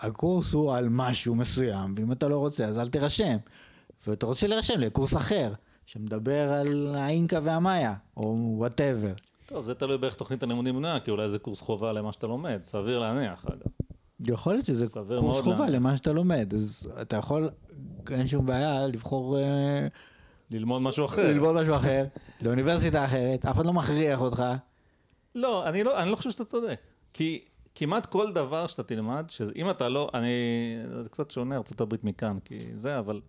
הקורס 0.00 0.52
הוא 0.52 0.74
על 0.74 0.88
משהו 0.90 1.34
מסוים, 1.34 1.94
ואם 1.96 2.12
אתה 2.12 2.28
לא 2.28 2.38
רוצה, 2.38 2.66
אז 2.66 2.78
אל 2.78 2.88
תירשם. 2.88 3.36
ואתה 4.06 4.26
רוצה 4.26 4.46
להירשם 4.46 4.80
לקורס 4.80 5.16
אחר, 5.16 5.52
שמדבר 5.86 6.52
על 6.52 6.94
האינקה 6.98 7.40
והמאיה, 7.42 7.94
או 8.16 8.54
whatever. 8.56 9.12
טוב, 9.46 9.64
זה 9.64 9.74
תלוי 9.74 9.98
באיך 9.98 10.14
תוכנית 10.14 10.42
הלימודים 10.42 10.76
בנויה, 10.76 11.00
כי 11.00 11.10
אולי 11.10 11.28
זה 11.28 11.38
קורס 11.38 11.60
חובה 11.60 11.92
למה 11.92 12.12
שאתה 12.12 12.26
לומד, 12.26 12.58
סביר 12.62 12.98
להניח, 12.98 13.44
אגב. 13.46 13.70
יכול 14.20 14.52
להיות 14.52 14.66
שזה 14.66 14.86
קורס 15.20 15.40
חובה 15.40 15.70
למה 15.70 15.96
שאתה 15.96 16.12
לומד, 16.12 16.54
אז 16.54 16.92
אתה 17.02 17.16
יכול, 17.16 17.50
אין 18.10 18.26
שום 18.26 18.46
בעיה 18.46 18.86
לבחור... 18.86 19.38
אה, 19.38 19.86
ללמוד 20.50 20.82
משהו 20.82 21.04
אחר. 21.04 21.28
ללמוד 21.28 21.54
משהו 21.54 21.76
אחר, 21.76 22.04
לאוניברסיטה 22.42 23.04
אחרת, 23.04 23.46
אף 23.46 23.56
אחד 23.56 23.66
לא 23.66 23.72
מכריח 23.72 24.20
אותך. 24.20 24.44
לא, 25.36 25.68
אני 25.68 25.84
לא, 25.84 26.02
אני 26.02 26.10
לא 26.10 26.16
חושב 26.16 26.30
שאתה 26.30 26.44
צודק. 26.44 26.80
כי 27.12 27.44
כמעט 27.74 28.06
כל 28.06 28.32
דבר 28.32 28.66
שאתה 28.66 28.82
תלמד, 28.82 29.24
שאם 29.28 29.70
אתה 29.70 29.88
לא, 29.88 30.10
אני, 30.14 30.28
זה 31.02 31.08
קצת 31.08 31.30
שונה 31.30 31.56
ארה"ב 31.56 31.94
מכאן, 32.02 32.38
כי 32.44 32.58
זה, 32.74 32.98
אבל 32.98 33.20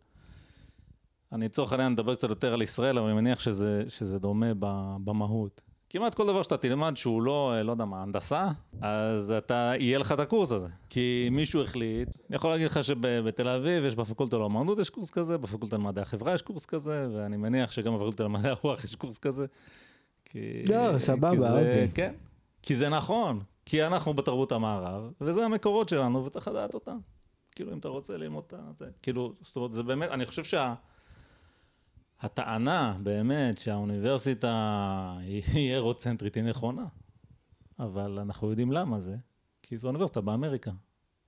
אני 1.32 1.46
לצורך 1.46 1.72
העניין 1.72 1.92
מדבר 1.92 2.16
קצת 2.16 2.30
יותר 2.30 2.54
על 2.54 2.62
ישראל, 2.62 2.98
אבל 2.98 3.08
אני 3.08 3.16
מניח 3.16 3.40
שזה, 3.40 3.84
שזה 3.88 4.20
דומה 4.20 4.48
במהות. 5.04 5.62
כמעט 5.90 6.16
כל 6.16 6.28
דבר 6.28 6.44
שאתה 6.44 6.58
תלמד 6.58 6.98
שהוא 6.98 7.22
לא, 7.22 7.62
לא 7.62 7.72
יודע 7.72 7.86
מה, 7.86 8.02
הנדסה, 8.02 8.48
אז 8.82 9.32
אתה, 9.32 9.74
יהיה 9.80 9.98
לך 9.98 10.12
את 10.12 10.20
הקורס 10.20 10.52
הזה. 10.52 10.68
כי 10.90 11.30
מישהו 11.32 11.64
החליט, 11.64 12.10
אני 12.30 12.36
יכול 12.36 12.50
להגיד 12.50 12.66
לך 12.66 12.84
שבתל 12.84 13.48
אביב 13.48 13.84
יש 13.84 13.96
בפקולטה 13.96 14.38
לאמנות 14.38 14.80
יש 14.80 14.90
קורס 14.90 15.10
כזה, 15.10 15.38
בפקולטה 15.38 15.78
למדעי 15.78 16.02
החברה 16.02 16.34
יש 16.34 16.42
קורס 16.42 16.66
כזה, 16.66 17.08
ואני 17.14 17.38
מניח 17.38 17.72
שגם 17.72 17.94
בפקולטה 17.94 18.24
למדעי 18.24 18.52
הרוח 18.52 18.84
יש 18.84 18.96
קורס 18.96 19.18
כזה. 19.18 19.46
כי, 20.30 20.64
לא, 20.64 21.00
סבבה, 21.00 21.32
כי 21.32 21.40
זה, 21.40 21.50
אוקיי. 21.50 21.90
כן, 21.94 22.14
כי 22.64 22.76
זה 22.76 22.90
נכון, 22.90 23.40
כי 23.66 23.84
אנחנו 23.84 24.14
בתרבות 24.14 24.52
המערב, 24.52 25.12
וזה 25.22 25.46
המקורות 25.46 25.90
שלנו, 25.90 26.26
וצריך 26.26 26.48
לדעת 26.48 26.74
אותם. 26.74 26.98
כאילו, 27.52 27.74
אם 27.74 27.78
אתה 27.78 27.88
רוצה 27.88 28.18
ללמוד 28.18 28.44
את 28.72 28.78
זה, 28.78 28.86
כאילו, 29.02 29.34
זאת 29.42 29.56
אומרת, 29.56 29.74
זה 29.74 29.84
באמת, 29.84 30.10
אני 30.10 30.26
חושב 30.26 30.44
שה... 30.44 30.74
הטענה 32.22 32.98
באמת 33.04 33.58
שהאוניברסיטה 33.58 35.16
היא 35.20 35.44
אירוצנטרית 35.74 36.36
היא 36.36 36.44
נכונה, 36.44 36.86
אבל 37.80 38.20
אנחנו 38.20 38.50
יודעים 38.50 38.72
למה 38.72 39.00
זה, 39.00 39.16
כי 39.64 39.78
זו 39.78 39.88
אוניברסיטה 39.88 40.22
באמריקה. 40.22 40.72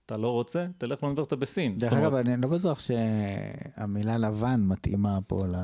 אתה 0.05 0.17
לא 0.17 0.31
רוצה, 0.31 0.67
תלך 0.77 1.03
לאוניברסיטה 1.03 1.35
בסין. 1.35 1.77
דרך 1.77 1.93
אגב, 1.93 2.13
אני 2.13 2.41
לא 2.41 2.47
בטוח 2.47 2.79
שהמילה 2.79 4.17
לבן 4.17 4.61
מתאימה 4.61 5.19
פה 5.27 5.47
ל... 5.47 5.55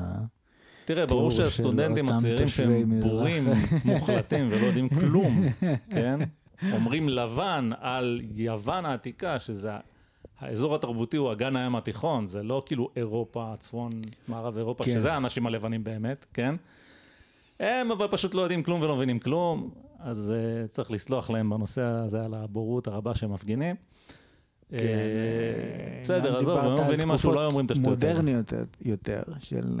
תראה, 0.86 1.06
ברור 1.06 1.30
שהסטודנטים 1.30 2.08
הצעירים 2.08 2.48
שהם 2.48 3.00
בורים 3.00 3.48
מוחלטים 3.84 4.48
ולא 4.50 4.66
יודעים 4.66 4.88
כלום, 4.88 5.42
כן? 5.94 6.18
אומרים 6.72 7.08
לבן 7.08 7.70
על 7.80 8.20
יוון 8.34 8.86
העתיקה, 8.86 9.38
שזה 9.38 9.70
האזור 10.40 10.74
התרבותי 10.74 11.16
הוא 11.16 11.32
אגן 11.32 11.56
הים 11.56 11.76
התיכון, 11.76 12.26
זה 12.26 12.42
לא 12.42 12.62
כאילו 12.66 12.90
אירופה, 12.96 13.52
צפון, 13.58 13.90
מערב 14.28 14.56
אירופה, 14.56 14.84
כן. 14.84 14.92
שזה 14.92 15.12
האנשים 15.12 15.46
הלבנים 15.46 15.84
באמת, 15.84 16.26
כן? 16.34 16.54
הם 17.60 17.90
אבל 17.92 18.06
פשוט 18.10 18.34
לא 18.34 18.40
יודעים 18.40 18.62
כלום 18.62 18.80
ולא 18.82 18.96
מבינים 18.96 19.18
כלום, 19.18 19.70
אז 19.98 20.32
uh, 20.32 20.68
צריך 20.68 20.90
לסלוח 20.90 21.30
להם 21.30 21.50
בנושא 21.50 21.82
הזה 21.82 22.24
על 22.24 22.34
הבורות 22.34 22.86
הרבה 22.86 23.14
שהם 23.14 23.32
מפגינים. 23.32 23.76
כן, 24.68 24.76
uh, 24.76 24.80
בסדר, 26.04 26.38
עזוב, 26.38 26.58
הם 26.58 26.64
לא 26.64 26.84
מבינים 26.84 27.08
משהו, 27.08 27.32
לא 27.32 27.46
אומרים 27.46 27.66
את 27.66 27.70
השטויות. 27.70 28.04
מודרניות 28.04 28.52
יותר 28.84 29.22
של... 29.40 29.80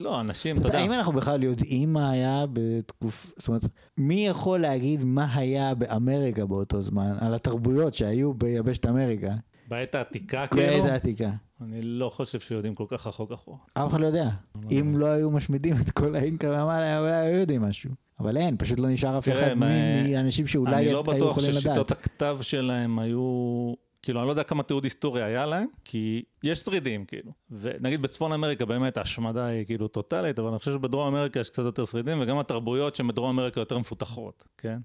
לא, 0.00 0.20
אנשים, 0.20 0.56
אתה 0.58 0.68
יודע. 0.68 0.78
האם 0.78 0.92
אנחנו 0.92 1.12
בכלל 1.12 1.42
יודעים 1.42 1.92
מה 1.92 2.10
היה 2.10 2.44
בתקופה, 2.52 3.28
זאת 3.38 3.48
אומרת, 3.48 3.62
מי 3.98 4.26
יכול 4.26 4.60
להגיד 4.60 5.04
מה 5.04 5.34
היה 5.34 5.74
באמריקה 5.74 6.46
באותו 6.46 6.82
זמן, 6.82 7.16
על 7.20 7.34
התרבויות 7.34 7.94
שהיו 7.94 8.34
ביבשת 8.34 8.86
אמריקה? 8.86 9.34
בעת 9.68 9.94
העתיקה 9.94 10.46
כאילו? 10.46 10.82
בעת 10.82 10.90
העתיקה. 10.92 11.30
אני 11.60 11.82
לא 11.82 12.08
חושב 12.08 12.40
שיודעים 12.40 12.74
כל 12.74 12.84
כך 12.88 13.06
רחוק 13.06 13.32
אחורה. 13.32 13.58
אף 13.74 13.90
אחד 13.90 14.00
לא 14.00 14.06
יודע. 14.06 14.28
אם 14.70 14.98
לא 14.98 15.06
היו 15.06 15.30
משמידים 15.30 15.74
את 15.80 15.90
כל 15.90 16.16
האינקה 16.16 16.50
והמעלה, 16.50 17.00
אולי 17.00 17.14
היו 17.14 17.40
יודעים 17.40 17.62
משהו. 17.62 17.90
אבל 18.20 18.36
אין, 18.36 18.56
פשוט 18.58 18.78
לא 18.78 18.88
נשאר 18.88 19.18
אף 19.18 19.28
אחד 19.28 19.54
מאנשים 19.54 20.46
שאולי 20.46 20.74
אני 20.74 20.84
היו 20.84 20.92
לא 20.92 21.00
יכולים 21.00 21.50
לדעת. 21.50 21.62
בטוח 21.62 21.62
ששיטות 21.62 21.90
הכתב 21.90 22.38
שלהם 22.42 22.98
היו... 22.98 23.74
כאילו, 24.02 24.20
אני 24.20 24.26
לא 24.26 24.32
יודע 24.32 24.42
כמה 24.42 24.62
תיעוד 24.62 24.84
היסטורי 24.84 25.22
היה 25.22 25.46
להם, 25.46 25.66
כי 25.84 26.22
יש 26.44 26.58
שרידים, 26.58 27.04
כאילו. 27.04 27.32
ונגיד 27.50 28.02
בצפון 28.02 28.32
אמריקה 28.32 28.64
באמת 28.64 28.96
ההשמדה 28.96 29.46
היא 29.46 29.66
כאילו 29.66 29.88
טוטאלית, 29.88 30.38
אבל 30.38 30.48
אני 30.48 30.58
חושב 30.58 30.72
שבדרום 30.72 31.14
אמריקה 31.14 31.40
יש 31.40 31.50
קצת 31.50 31.62
יותר 31.62 31.84
שרידים, 31.84 32.20
וגם 32.20 32.38
התרבויות 32.38 32.94
שבדרום 32.94 33.38
אמריקה 33.38 33.60
יותר 33.60 33.78
מפותחות, 33.78 34.44
כן? 34.58 34.78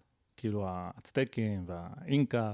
כאילו 0.45 0.65
האצטקים 0.67 1.65
והאינקה 1.67 2.53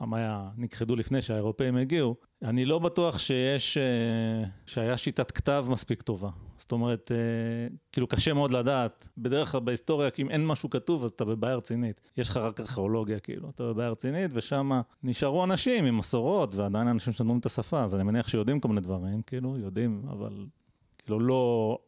והמאיה 0.00 0.48
נכחדו 0.56 0.96
לפני 0.96 1.22
שהאירופאים 1.22 1.76
הגיעו. 1.76 2.16
אני 2.42 2.64
לא 2.64 2.78
בטוח 2.78 3.18
שיש, 3.18 3.78
אה, 3.78 4.48
שהיה 4.66 4.96
שיטת 4.96 5.30
כתב 5.30 5.66
מספיק 5.70 6.02
טובה. 6.02 6.30
זאת 6.56 6.72
אומרת, 6.72 7.12
אה, 7.12 7.76
כאילו 7.92 8.06
קשה 8.06 8.34
מאוד 8.34 8.50
לדעת. 8.50 9.08
בדרך 9.18 9.52
כלל 9.52 9.60
בהיסטוריה, 9.60 10.10
אם 10.18 10.30
אין 10.30 10.46
משהו 10.46 10.70
כתוב, 10.70 11.04
אז 11.04 11.10
אתה 11.10 11.24
בבעיה 11.24 11.56
רצינית. 11.56 12.00
יש 12.16 12.28
לך 12.28 12.36
רק 12.36 12.60
ארכיאולוגיה, 12.60 13.18
כאילו. 13.18 13.50
אתה 13.50 13.62
בבעיה 13.62 13.90
רצינית, 13.90 14.30
ושם 14.34 14.70
נשארו 15.02 15.44
אנשים 15.44 15.84
עם 15.84 15.98
מסורות, 15.98 16.54
ועדיין 16.54 16.88
אנשים 16.88 17.12
שדברים 17.12 17.38
את 17.38 17.46
השפה, 17.46 17.82
אז 17.82 17.94
אני 17.94 18.02
מניח 18.02 18.28
שיודעים 18.28 18.60
כל 18.60 18.68
מיני 18.68 18.80
דברים, 18.80 19.22
כאילו, 19.22 19.56
יודעים, 19.58 20.02
אבל 20.10 20.46
כאילו 20.98 21.20
לא... 21.20 21.78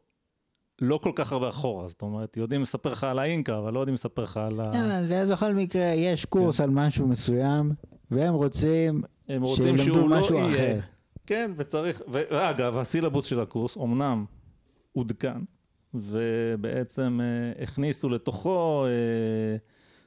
לא 0.84 0.98
כל 1.02 1.12
כך 1.14 1.32
הרבה 1.32 1.48
אחורה, 1.48 1.88
זאת 1.88 2.02
אומרת, 2.02 2.36
יודעים 2.36 2.62
לספר 2.62 2.92
לך 2.92 3.04
על 3.04 3.18
האינקה, 3.18 3.58
אבל 3.58 3.72
לא 3.72 3.80
יודעים 3.80 3.94
לספר 3.94 4.22
לך 4.22 4.36
על 4.36 4.60
ה... 4.60 4.72
כן, 4.72 5.06
זה 5.06 5.32
בכל 5.32 5.54
מקרה, 5.54 5.84
יש 5.84 6.24
קורס 6.24 6.60
על 6.60 6.70
משהו 6.70 7.08
מסוים, 7.08 7.72
והם 8.10 8.34
רוצים 8.34 9.02
שילמדו 9.44 10.08
לא 10.08 10.18
משהו. 10.18 10.48
אחר. 10.48 10.78
כן, 11.26 11.50
וצריך, 11.56 12.02
ואגב, 12.08 12.78
הסילבוס 12.78 13.24
של 13.26 13.40
הקורס 13.40 13.76
אמנם 13.76 14.24
עודכן, 14.92 15.38
ובעצם 15.94 17.20
אה, 17.22 17.62
הכניסו 17.62 18.08
לתוכו 18.08 18.84
אה, 18.86 19.56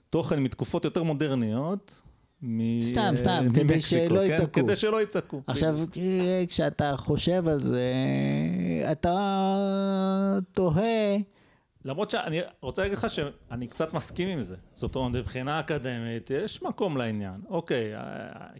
תוכן 0.10 0.44
מתקופות 0.44 0.86
יותר 0.86 1.04
מודרניות. 1.04 2.02
מ- 2.48 2.82
סתם, 2.82 3.02
אה, 3.12 3.18
סתם, 3.18 3.48
כדי 3.54 3.82
שלא 3.82 4.20
כן? 4.20 4.32
יצעקו. 4.34 4.54
כדי 4.64 4.76
שלא 4.76 5.02
יצעקו. 5.02 5.42
עכשיו, 5.48 5.80
אה, 5.98 6.44
כשאתה 6.48 6.94
חושב 6.98 7.48
על 7.48 7.64
זה, 7.64 7.84
אתה 8.92 9.16
תוהה, 10.52 11.16
למרות 11.86 12.10
שאני 12.10 12.40
רוצה 12.62 12.82
להגיד 12.82 12.98
לך 12.98 13.08
שאני 13.10 13.68
קצת 13.68 13.94
מסכים 13.94 14.30
עם 14.30 14.42
זה. 14.42 14.56
זאת 14.76 14.96
אומרת, 14.96 15.22
מבחינה 15.22 15.60
אקדמית, 15.60 16.30
יש 16.32 16.64
מקום 16.64 16.98
לעניין. 16.98 17.36
אוקיי, 17.50 17.96
אה, 17.96 18.02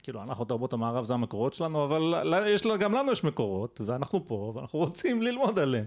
כאילו, 0.04 0.24
אנחנו 0.24 0.46
תרבות 0.46 0.74
המערב 0.74 1.06
זה 1.06 1.14
המקורות 1.14 1.54
שלנו, 1.54 1.84
אבל 1.84 2.34
יש, 2.48 2.64
גם 2.80 2.94
לנו 2.94 3.12
יש 3.12 3.24
מקורות, 3.24 3.82
ואנחנו 3.86 4.28
פה, 4.28 4.54
ואנחנו 4.56 4.80
רוצים 4.80 5.22
ללמוד 5.22 5.60
עליהם 5.60 5.86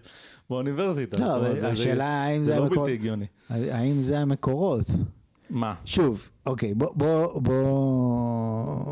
באוניברסיטה. 0.51 1.16
לא, 1.18 1.36
אבל 1.36 1.55
זה- 1.57 1.68
השאלה 1.68 2.07
האם 2.07 2.40
זה 2.40 2.44
זה 2.53 2.57
לא 2.59 2.62
המקור- 2.64 2.78
בלתי 2.84 2.92
הגיוני. 2.92 3.26
האם 3.51 4.03
זה 4.03 4.18
המקורות? 4.18 4.86
מה? 5.51 5.74
שוב, 5.84 6.30
אוקיי, 6.46 6.74
בוא, 6.74 6.94
בוא, 6.94 7.40
בוא, 7.40 8.86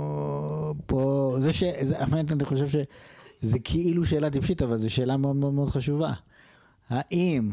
בוא, 0.89 1.41
זה 1.41 1.53
ש... 1.53 1.63
זה, 1.83 1.99
האמת, 1.99 2.33
אני 2.33 2.45
חושב 2.45 2.69
שזה 2.69 3.59
כאילו 3.59 4.07
שאלה 4.07 4.31
טיפשית, 4.31 4.63
אבל 4.63 4.77
זו 4.77 4.91
שאלה 4.91 5.17
מאוד 5.17 5.37
מאוד 5.37 5.55
מאוד 5.55 5.69
חשובה. 5.69 6.13
האם 6.89 7.53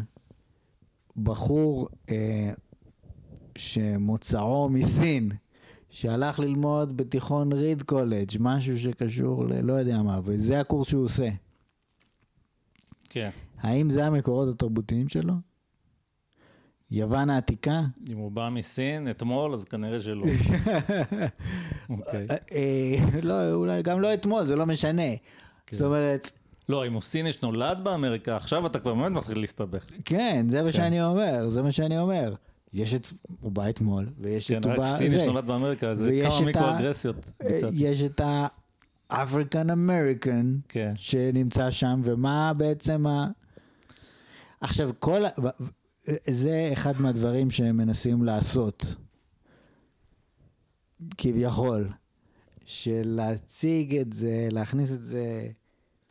בחור 1.17 1.87
אה, 2.09 2.53
שמוצאו 3.57 4.69
מסין, 4.69 5.31
שהלך 5.89 6.39
ללמוד 6.39 6.97
בתיכון 6.97 7.53
ריד 7.53 7.81
קולג', 7.81 8.31
משהו 8.39 8.79
שקשור 8.79 9.45
ללא 9.45 9.73
יודע 9.73 10.01
מה, 10.01 10.19
וזה 10.23 10.59
הקורס 10.59 10.87
שהוא 10.87 11.05
עושה, 11.05 11.29
כן. 13.09 13.29
האם 13.57 13.89
זה 13.89 14.05
המקורות 14.05 14.49
התרבותיים 14.49 15.09
שלו? 15.09 15.33
יוון 16.93 17.29
העתיקה? 17.29 17.81
אם 18.09 18.17
הוא 18.17 18.31
בא 18.31 18.49
מסין 18.51 19.09
אתמול, 19.09 19.53
אז 19.53 19.63
כנראה 19.63 19.99
שלא. 19.99 20.25
אוקיי. 21.89 22.27
אה, 22.31 22.37
אה, 22.53 23.21
לא, 23.21 23.53
אולי 23.53 23.81
גם 23.81 23.99
לא 23.99 24.13
אתמול, 24.13 24.45
זה 24.45 24.55
לא 24.55 24.65
משנה. 24.65 25.15
כן. 25.67 25.77
זאת 25.77 25.85
אומרת, 25.85 26.31
לא, 26.69 26.87
אם 26.87 26.93
הוא 26.93 27.01
סיני 27.01 27.33
שנולד 27.33 27.79
באמריקה, 27.83 28.35
עכשיו 28.35 28.65
אתה 28.65 28.79
כבר 28.79 28.93
באמת 28.93 29.11
מתחיל 29.11 29.39
להסתבך. 29.39 29.85
כן, 30.05 30.45
זה 30.49 30.63
מה 30.63 30.73
שאני 30.73 31.03
אומר, 31.03 31.49
זה 31.49 31.61
מה 31.61 31.71
שאני 31.71 31.99
אומר. 31.99 32.33
יש 32.73 32.93
את, 32.93 33.07
הוא 33.41 33.51
בא 33.51 33.69
אתמול, 33.69 34.09
ויש 34.19 34.51
כן, 34.51 34.59
את, 34.59 34.65
הוא 34.65 34.73
רק 34.73 34.79
בא, 34.79 34.97
סיני 34.97 35.09
זה. 35.09 35.19
שנולד 35.19 35.47
באמריקה, 35.47 35.95
זה 35.95 36.19
כמה 36.23 36.45
מיקרו-אגרסיות 36.45 37.31
אה. 37.41 37.59
יש 37.73 38.01
את 38.01 38.21
ה 39.09 39.17
African 39.17 39.69
American 39.69 40.53
כן. 40.69 40.93
שנמצא 40.95 41.71
שם, 41.71 42.01
ומה 42.03 42.53
בעצם 42.53 43.07
ה... 43.07 43.27
עכשיו, 44.61 44.91
כל. 44.99 45.21
זה 46.29 46.69
אחד 46.73 47.01
מהדברים 47.01 47.51
שהם 47.51 47.77
מנסים 47.77 48.23
לעשות, 48.23 48.95
כביכול, 51.17 51.89
של 52.65 53.01
להציג 53.05 53.95
את 53.95 54.13
זה, 54.13 54.47
להכניס 54.51 54.91
את 54.91 55.03
זה 55.03 55.47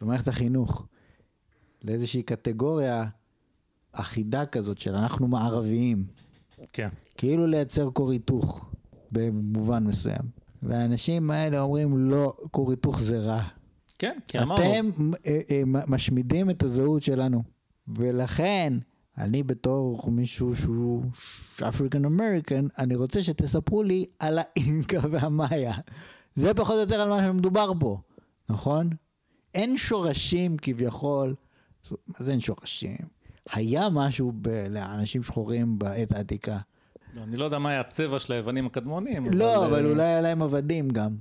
במערכת 0.01 0.29
החינוך 0.29 0.87
לאיזושהי 1.85 2.23
קטגוריה 2.23 3.05
אחידה 3.93 4.47
כזאת 4.47 4.79
של 4.79 4.95
אנחנו 4.95 5.29
מערביים, 5.29 6.05
כן. 6.73 6.89
כאילו 7.17 7.47
לייצר 7.47 7.91
כור 7.91 8.11
היתוך 8.11 8.71
במובן 9.13 9.85
מסוים. 9.85 10.43
והאנשים 10.63 11.31
האלה 11.31 11.61
אומרים 11.61 11.99
לא, 11.99 12.37
כור 12.51 12.71
היתוך 12.71 13.01
זה 13.01 13.19
רע. 13.19 13.43
כן, 13.99 14.19
כי 14.29 14.39
אמרנו, 14.39 14.63
אתם 14.63 15.11
אה, 15.27 15.41
אה, 15.51 15.63
משמידים 15.65 16.51
את 16.51 16.63
הזהות 16.63 17.03
שלנו. 17.03 17.43
ולכן, 17.89 18.73
אני 19.19 19.43
בתור 19.43 20.11
מישהו 20.11 20.57
שהוא 20.57 21.05
אפריקן 21.69 22.05
אמריקן, 22.05 22.67
אני 22.79 22.95
רוצה 22.95 23.23
שתספרו 23.23 23.83
לי 23.83 24.07
על 24.19 24.39
האינקה 24.39 24.99
והמאיה. 25.11 25.75
זה 26.35 26.55
פחות 26.55 26.75
או 26.75 26.81
יותר 26.81 27.01
על 27.01 27.09
מה 27.09 27.23
שמדובר 27.27 27.73
פה, 27.81 27.99
נכון? 28.49 28.91
אין 29.55 29.77
שורשים 29.77 30.57
כביכול, 30.57 31.35
מה 31.91 31.97
זה 32.21 32.31
אין 32.33 32.41
שורשים? 32.41 32.97
היה 33.53 33.89
משהו 33.93 34.33
ב- 34.43 34.49
לאנשים 34.71 35.23
שחורים 35.23 35.79
בעת 35.79 36.13
העתיקה. 36.13 36.59
אני 37.23 37.37
לא 37.37 37.45
יודע 37.45 37.59
מה 37.59 37.71
היה 37.71 37.81
הצבע 37.81 38.19
של 38.21 38.33
היוונים 38.33 38.67
הקדמונים. 38.67 39.27
לא, 39.33 39.67
אבל 39.67 39.87
אה, 39.87 39.91
אולי 39.91 40.03
היה 40.05 40.21
להם 40.21 40.43
עבדים 40.43 40.89
גם. 40.91 41.17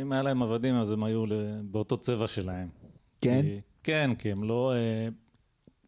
אם 0.00 0.12
היה 0.12 0.22
להם 0.22 0.42
עבדים, 0.42 0.74
אז 0.74 0.90
הם 0.90 1.04
היו 1.04 1.24
באותו 1.64 1.96
צבע 1.96 2.26
שלהם. 2.26 2.68
כן? 3.20 3.42
כי- 3.42 3.60
כן, 3.82 4.10
כי 4.18 4.32
הם 4.32 4.44
לא... 4.44 4.72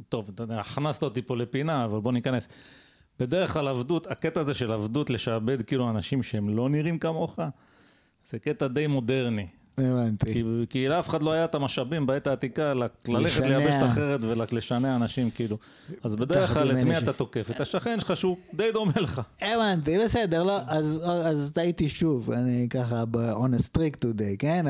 טוב, 0.09 0.31
אתה 0.35 0.43
יודע, 0.43 0.61
הכנסת 0.61 1.03
אותי 1.03 1.23
פה 1.23 1.37
לפינה, 1.37 1.85
אבל 1.85 2.01
בוא 2.01 2.13
ניכנס. 2.13 2.49
בדרך 3.21 3.53
כלל 3.53 3.69
עבדות, 3.69 4.07
הקטע 4.07 4.41
הזה 4.41 4.55
של 4.55 4.73
עבדות, 4.73 5.11
לשעבד 5.11 5.63
כאילו 5.63 5.91
אנשים 5.91 6.23
שהם 6.23 6.57
לא 6.57 6.69
נראים 6.69 6.99
כמוך, 6.99 7.39
זה 8.25 8.39
קטע 8.39 8.67
די 8.67 8.87
מודרני. 8.87 9.47
הבנתי. 9.79 10.33
כי, 10.33 10.45
כי 10.71 10.89
לאף 10.89 11.09
אחד 11.09 11.23
לא 11.23 11.33
היה 11.33 11.45
את 11.45 11.55
המשאבים 11.55 12.07
בעת 12.07 12.27
העתיקה 12.27 12.75
ללכת. 12.75 13.09
לייבש 13.09 13.75
את 13.75 13.87
אחרת 13.87 14.21
ולשנע 14.23 14.97
אנשים 14.97 15.31
כאילו. 15.31 15.59
אז 16.03 16.17
בדרך 16.17 16.55
כלל 16.55 16.79
את 16.79 16.83
מי. 16.83 16.99
אתה 16.99 17.13
תוקף? 17.13 17.51
את 17.51 17.61
השכן 17.61 18.01
שלך 18.01 18.17
שהוא 18.17 18.37
די 18.55 18.73
דומה 18.73 18.93
לך. 19.01 19.21
הבנתי, 19.41 19.99
בסדר, 20.05 20.43
לא, 20.43 20.59
אז, 20.67 21.03
אז 21.05 21.51
טעיתי 21.55 21.89
שוב, 21.89 22.31
אני 22.31 22.67
ככה 22.71 23.05
ב-on 23.05 23.59
a 23.59 23.63
streak 23.63 24.05
today, 24.05 24.37
כן? 24.39 24.67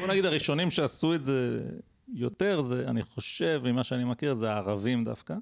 בוא 0.00 0.08
נגיד 0.08 0.24
הראשונים 0.24 0.70
שעשו 0.70 1.14
את 1.14 1.24
זה 1.24 1.60
יותר, 2.08 2.60
זה, 2.60 2.88
אני 2.88 3.02
חושב, 3.02 3.62
ממה 3.64 3.84
שאני 3.84 4.04
מכיר, 4.04 4.34
זה 4.34 4.52
הערבים 4.52 5.04
דווקא, 5.04 5.34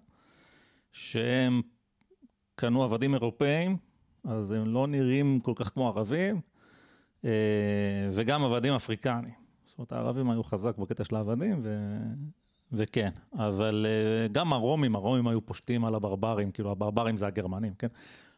שהם 0.92 1.62
קנו 2.54 2.82
עבדים 2.82 3.14
אירופאים, 3.14 3.76
אז 4.24 4.50
הם 4.50 4.74
לא 4.74 4.86
נראים 4.86 5.40
כל 5.40 5.52
כך 5.56 5.72
כמו 5.72 5.88
ערבים, 5.88 6.40
אה, 7.24 7.30
וגם 8.12 8.44
עבדים 8.44 8.72
אפריקנים. 8.74 9.34
זאת 9.66 9.78
אומרת, 9.78 9.92
הערבים 9.92 10.30
היו 10.30 10.42
חזק 10.42 10.78
בקטע 10.78 11.04
של 11.04 11.16
העבדים, 11.16 11.60
ו... 11.62 11.98
וכן, 12.72 13.10
אבל 13.38 13.86
אה, 13.88 14.28
גם 14.28 14.52
הרומים, 14.52 14.94
הרומים 14.96 15.28
היו 15.28 15.46
פושטים 15.46 15.84
על 15.84 15.94
הברברים, 15.94 16.50
כאילו 16.50 16.70
הברברים 16.70 17.16
זה 17.16 17.26
הגרמנים, 17.26 17.74
כן? 17.74 17.88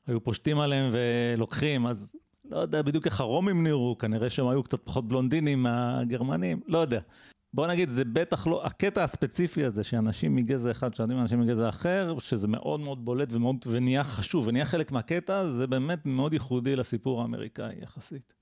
היו 0.07 0.25
פושטים 0.25 0.59
עליהם 0.59 0.91
ולוקחים, 0.93 1.87
אז 1.87 2.17
לא 2.45 2.59
יודע 2.59 2.83
בדיוק 2.83 3.07
איך 3.07 3.21
הרומים 3.21 3.63
נראו, 3.63 3.99
כנראה 3.99 4.31
שהם 4.31 4.49
היו 4.49 4.63
קצת 4.63 4.81
פחות 4.85 5.09
בלונדינים 5.09 5.63
מהגרמנים, 5.63 6.61
לא 6.67 6.79
יודע. 6.79 7.01
בוא 7.57 7.67
נגיד, 7.67 7.89
זה 7.89 8.05
בטח 8.05 8.47
לא, 8.47 8.67
הקטע 8.67 9.05
הספציפי 9.05 9.65
הזה, 9.65 9.85
שאנשים 9.85 10.37
מגזע 10.37 10.71
אחד 10.71 10.95
שואלים 10.95 11.21
אנשים 11.21 11.41
מגזע 11.41 11.69
אחר, 11.69 12.19
שזה 12.19 12.49
מאוד 12.49 12.81
מאוד 12.81 13.05
בולט 13.05 13.33
ומאוד, 13.33 13.57
ונהיה 13.67 14.05
חשוב, 14.05 14.47
ונהיה 14.47 14.65
חלק 14.65 14.93
מהקטע, 14.93 15.49
זה 15.51 15.67
באמת 15.67 16.07
מאוד 16.07 16.33
ייחודי 16.33 16.77
לסיפור 16.77 17.23
האמריקאי 17.23 17.75
יחסית. 17.83 18.35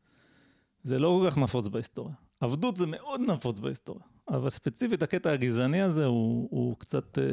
זה 0.83 0.99
לא 0.99 1.21
כל 1.21 1.31
כך 1.31 1.39
נפוץ 1.39 1.67
בהיסטוריה. 1.67 2.15
עבדות 2.41 2.77
זה 2.77 2.87
מאוד 2.87 3.21
נפוץ 3.21 3.59
בהיסטוריה, 3.59 4.05
אבל 4.29 4.51
ספציפית 4.51 5.03
הקטע 5.03 5.31
הגזעני 5.31 5.83
הזה 5.83 6.05
הוא, 6.05 6.49
הוא 6.51 6.77
קצת 6.79 7.19
אה, 7.19 7.25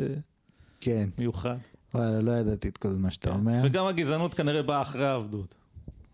כן, 0.81 1.09
מיוחד. 1.17 1.57
וואלה, 1.93 2.21
לא 2.21 2.31
ידעתי 2.31 2.67
את 2.67 2.77
כל 2.77 2.89
מה 2.97 3.11
שאתה 3.11 3.29
אומר. 3.29 3.61
וגם 3.63 3.85
הגזענות 3.85 4.33
כנראה 4.33 4.63
באה 4.63 4.81
אחרי 4.81 5.05
העבדות. 5.05 5.55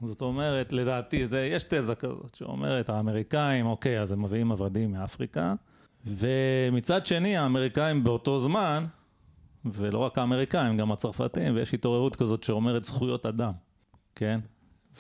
זאת 0.03 0.21
אומרת, 0.21 0.71
לדעתי, 0.71 1.27
זה, 1.27 1.41
יש 1.45 1.63
תזה 1.63 1.95
כזאת 1.95 2.35
שאומרת, 2.35 2.89
האמריקאים, 2.89 3.65
אוקיי, 3.65 4.01
אז 4.01 4.11
הם 4.11 4.23
מביאים 4.23 4.51
עבדים 4.51 4.91
מאפריקה, 4.91 5.53
ומצד 6.05 7.05
שני, 7.05 7.37
האמריקאים 7.37 8.03
באותו 8.03 8.39
זמן, 8.39 8.85
ולא 9.65 9.97
רק 9.97 10.17
האמריקאים, 10.17 10.77
גם 10.77 10.91
הצרפתים, 10.91 11.55
ויש 11.55 11.73
התעוררות 11.73 12.15
כזאת 12.15 12.43
שאומרת 12.43 12.85
זכויות 12.85 13.25
אדם, 13.25 13.51
כן? 14.15 14.39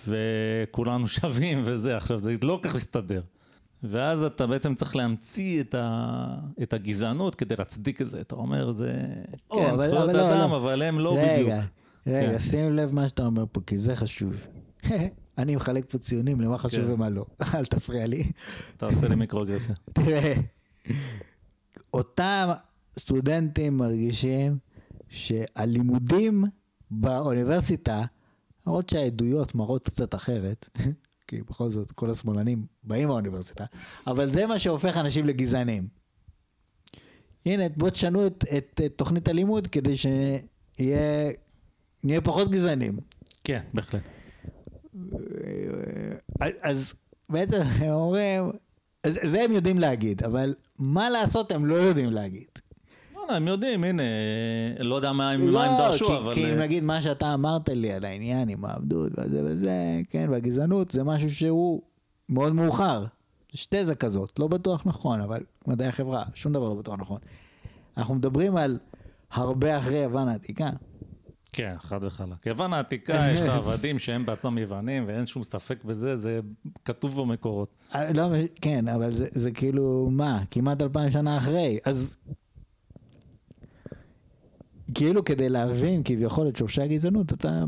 וכולנו 0.07 1.07
שווים 1.17 1.61
וזה, 1.65 1.97
עכשיו 1.97 2.19
זה 2.19 2.33
לא 2.43 2.59
כל 2.63 2.69
כך 2.69 2.75
מסתדר. 2.75 3.21
ואז 3.83 4.23
אתה 4.23 4.47
בעצם 4.47 4.75
צריך 4.75 4.95
להמציא 4.95 5.61
את, 5.61 5.75
ה... 5.75 6.35
את 6.63 6.73
הגזענות 6.73 7.35
כדי 7.35 7.55
להצדיק 7.59 8.01
את 8.01 8.09
זה. 8.09 8.21
אתה 8.21 8.35
אומר, 8.35 8.71
זה 8.71 8.93
או, 9.51 9.57
כן, 9.57 9.69
אבל, 9.69 9.83
זכויות 9.83 10.03
אבל 10.03 10.17
לא, 10.17 10.21
אדם, 10.21 10.51
לא, 10.51 10.51
לא. 10.51 10.57
אבל 10.57 10.81
הם 10.81 10.99
לא 10.99 11.17
רגע, 11.17 11.33
בדיוק. 11.33 11.49
רגע, 11.49 11.61
רגע, 12.07 12.31
כן. 12.31 12.39
שים 12.39 12.73
לב 12.73 12.93
מה 12.93 13.07
שאתה 13.07 13.25
אומר 13.25 13.45
פה, 13.51 13.61
כי 13.67 13.77
זה 13.77 13.95
חשוב. 13.95 14.47
אני 15.37 15.55
מחלק 15.55 15.91
פה 15.91 15.97
ציונים 15.97 16.41
למה 16.41 16.57
חשוב 16.57 16.85
כן. 16.85 16.91
ומה 16.91 17.09
לא. 17.09 17.25
אל 17.55 17.65
תפריע 17.65 18.07
לי. 18.07 18.31
אתה 18.77 18.85
עושה 18.85 19.07
לי 19.07 19.15
מיקרוגרסיה. 19.15 19.75
תראה, 19.93 20.33
אותם 21.93 22.49
סטודנטים 22.99 23.77
מרגישים 23.77 24.57
שהלימודים 25.09 26.43
באוניברסיטה, 26.91 28.03
למרות 28.67 28.89
שהעדויות 28.89 29.55
מראות 29.55 29.85
קצת 29.85 30.15
אחרת, 30.15 30.69
כי 31.27 31.41
בכל 31.41 31.69
זאת 31.69 31.91
כל 31.91 32.09
השמאלנים 32.09 32.65
באים 32.83 33.07
מהאוניברסיטה, 33.07 33.65
אבל 34.07 34.31
זה 34.31 34.45
מה 34.47 34.59
שהופך 34.59 34.97
אנשים 34.97 35.25
לגזענים. 35.25 35.87
הנה, 37.45 37.69
בואו 37.77 37.91
תשנו 37.91 38.27
את, 38.27 38.45
את, 38.57 38.81
את 38.85 38.93
תוכנית 38.95 39.27
הלימוד 39.27 39.67
כדי 39.67 39.93
שנהיה 39.97 41.31
פחות 42.23 42.51
גזענים. 42.51 42.97
כן, 43.43 43.61
בהחלט. 43.73 44.16
אז 46.61 46.93
בעצם 47.29 47.61
הם 47.61 47.89
אומרים, 47.89 48.51
זה 49.07 49.41
הם 49.41 49.51
יודעים 49.51 49.79
להגיד, 49.79 50.23
אבל 50.23 50.53
מה 50.79 51.09
לעשות 51.09 51.51
הם 51.51 51.65
לא 51.65 51.75
יודעים 51.75 52.11
להגיד. 52.11 52.47
לא, 53.15 53.35
הם 53.35 53.47
יודעים, 53.47 53.83
הנה, 53.83 54.03
לא 54.79 54.95
יודע 54.95 55.11
מה 55.11 55.31
הם 55.31 55.47
לא, 55.47 55.77
דרשו, 55.77 56.17
אבל... 56.17 56.33
כי 56.33 56.53
אם 56.53 56.59
נגיד 56.59 56.83
מה 56.83 57.01
שאתה 57.01 57.33
אמרת 57.33 57.69
לי 57.69 57.93
על 57.93 58.05
העניין 58.05 58.49
עם 58.49 58.65
העבדות 58.65 59.11
וזה 59.19 59.41
וזה, 59.45 60.01
כן, 60.09 60.27
והגזענות, 60.29 60.91
זה 60.91 61.03
משהו 61.03 61.31
שהוא 61.31 61.81
מאוד 62.29 62.53
מאוחר. 62.53 63.05
יש 63.53 63.67
תזה 63.67 63.95
כזאת, 63.95 64.39
לא 64.39 64.47
בטוח 64.47 64.83
נכון, 64.85 65.21
אבל 65.21 65.43
מדעי 65.67 65.87
החברה, 65.87 66.23
שום 66.33 66.53
דבר 66.53 66.69
לא 66.69 66.75
בטוח 66.75 66.99
נכון. 66.99 67.19
אנחנו 67.97 68.15
מדברים 68.15 68.57
על 68.57 68.77
הרבה 69.31 69.77
אחרי 69.77 69.97
יוון 69.97 70.27
העתיקה. 70.27 70.69
כן, 71.57 71.75
חד 71.79 72.03
וחלק. 72.03 72.45
יוון 72.45 72.73
העתיקה, 72.73 73.13
יש 73.33 73.41
לך 73.41 73.49
עבדים 73.49 73.99
שהם 73.99 74.25
בעצמם 74.25 74.57
יוונים, 74.57 75.03
ואין 75.07 75.25
שום 75.25 75.43
ספק 75.43 75.83
בזה, 75.83 76.15
זה 76.15 76.39
כתוב 76.85 77.21
במקורות. 77.21 77.69
אה, 77.95 78.13
לא, 78.13 78.23
כן, 78.61 78.87
אבל 78.87 79.15
זה, 79.15 79.27
זה 79.31 79.51
כאילו, 79.51 80.09
מה, 80.11 80.43
כמעט 80.51 80.81
אלפיים 80.81 81.11
שנה 81.11 81.37
אחרי, 81.37 81.79
אז... 81.85 82.17
כאילו 84.93 85.25
כדי 85.25 85.49
להבין 85.49 86.01
כביכול 86.05 86.47
את 86.47 86.55
שורשי 86.55 86.81
הגזענות, 86.81 87.33
אתה, 87.33 87.63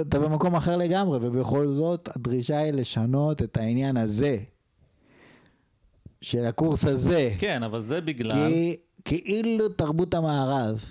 אתה 0.00 0.18
במקום 0.18 0.54
אחר 0.54 0.76
לגמרי, 0.76 1.18
ובכל 1.22 1.72
זאת 1.72 2.08
הדרישה 2.16 2.58
היא 2.58 2.72
לשנות 2.72 3.42
את 3.42 3.56
העניין 3.56 3.96
הזה, 3.96 4.38
של 6.20 6.44
הקורס 6.44 6.84
הזה. 6.84 7.28
כן, 7.38 7.62
אבל 7.62 7.80
זה 7.80 8.00
בגלל... 8.00 8.50
כי 8.50 8.76
כאילו 9.04 9.68
תרבות 9.68 10.14
המערב. 10.14 10.84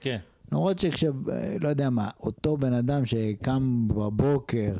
כן. 0.00 0.18
למרות 0.52 0.78
שכש... 0.78 1.04
לא 1.60 1.68
יודע 1.68 1.90
מה, 1.90 2.08
אותו 2.20 2.56
בן 2.56 2.72
אדם 2.72 3.06
שקם 3.06 3.88
בבוקר 3.88 4.74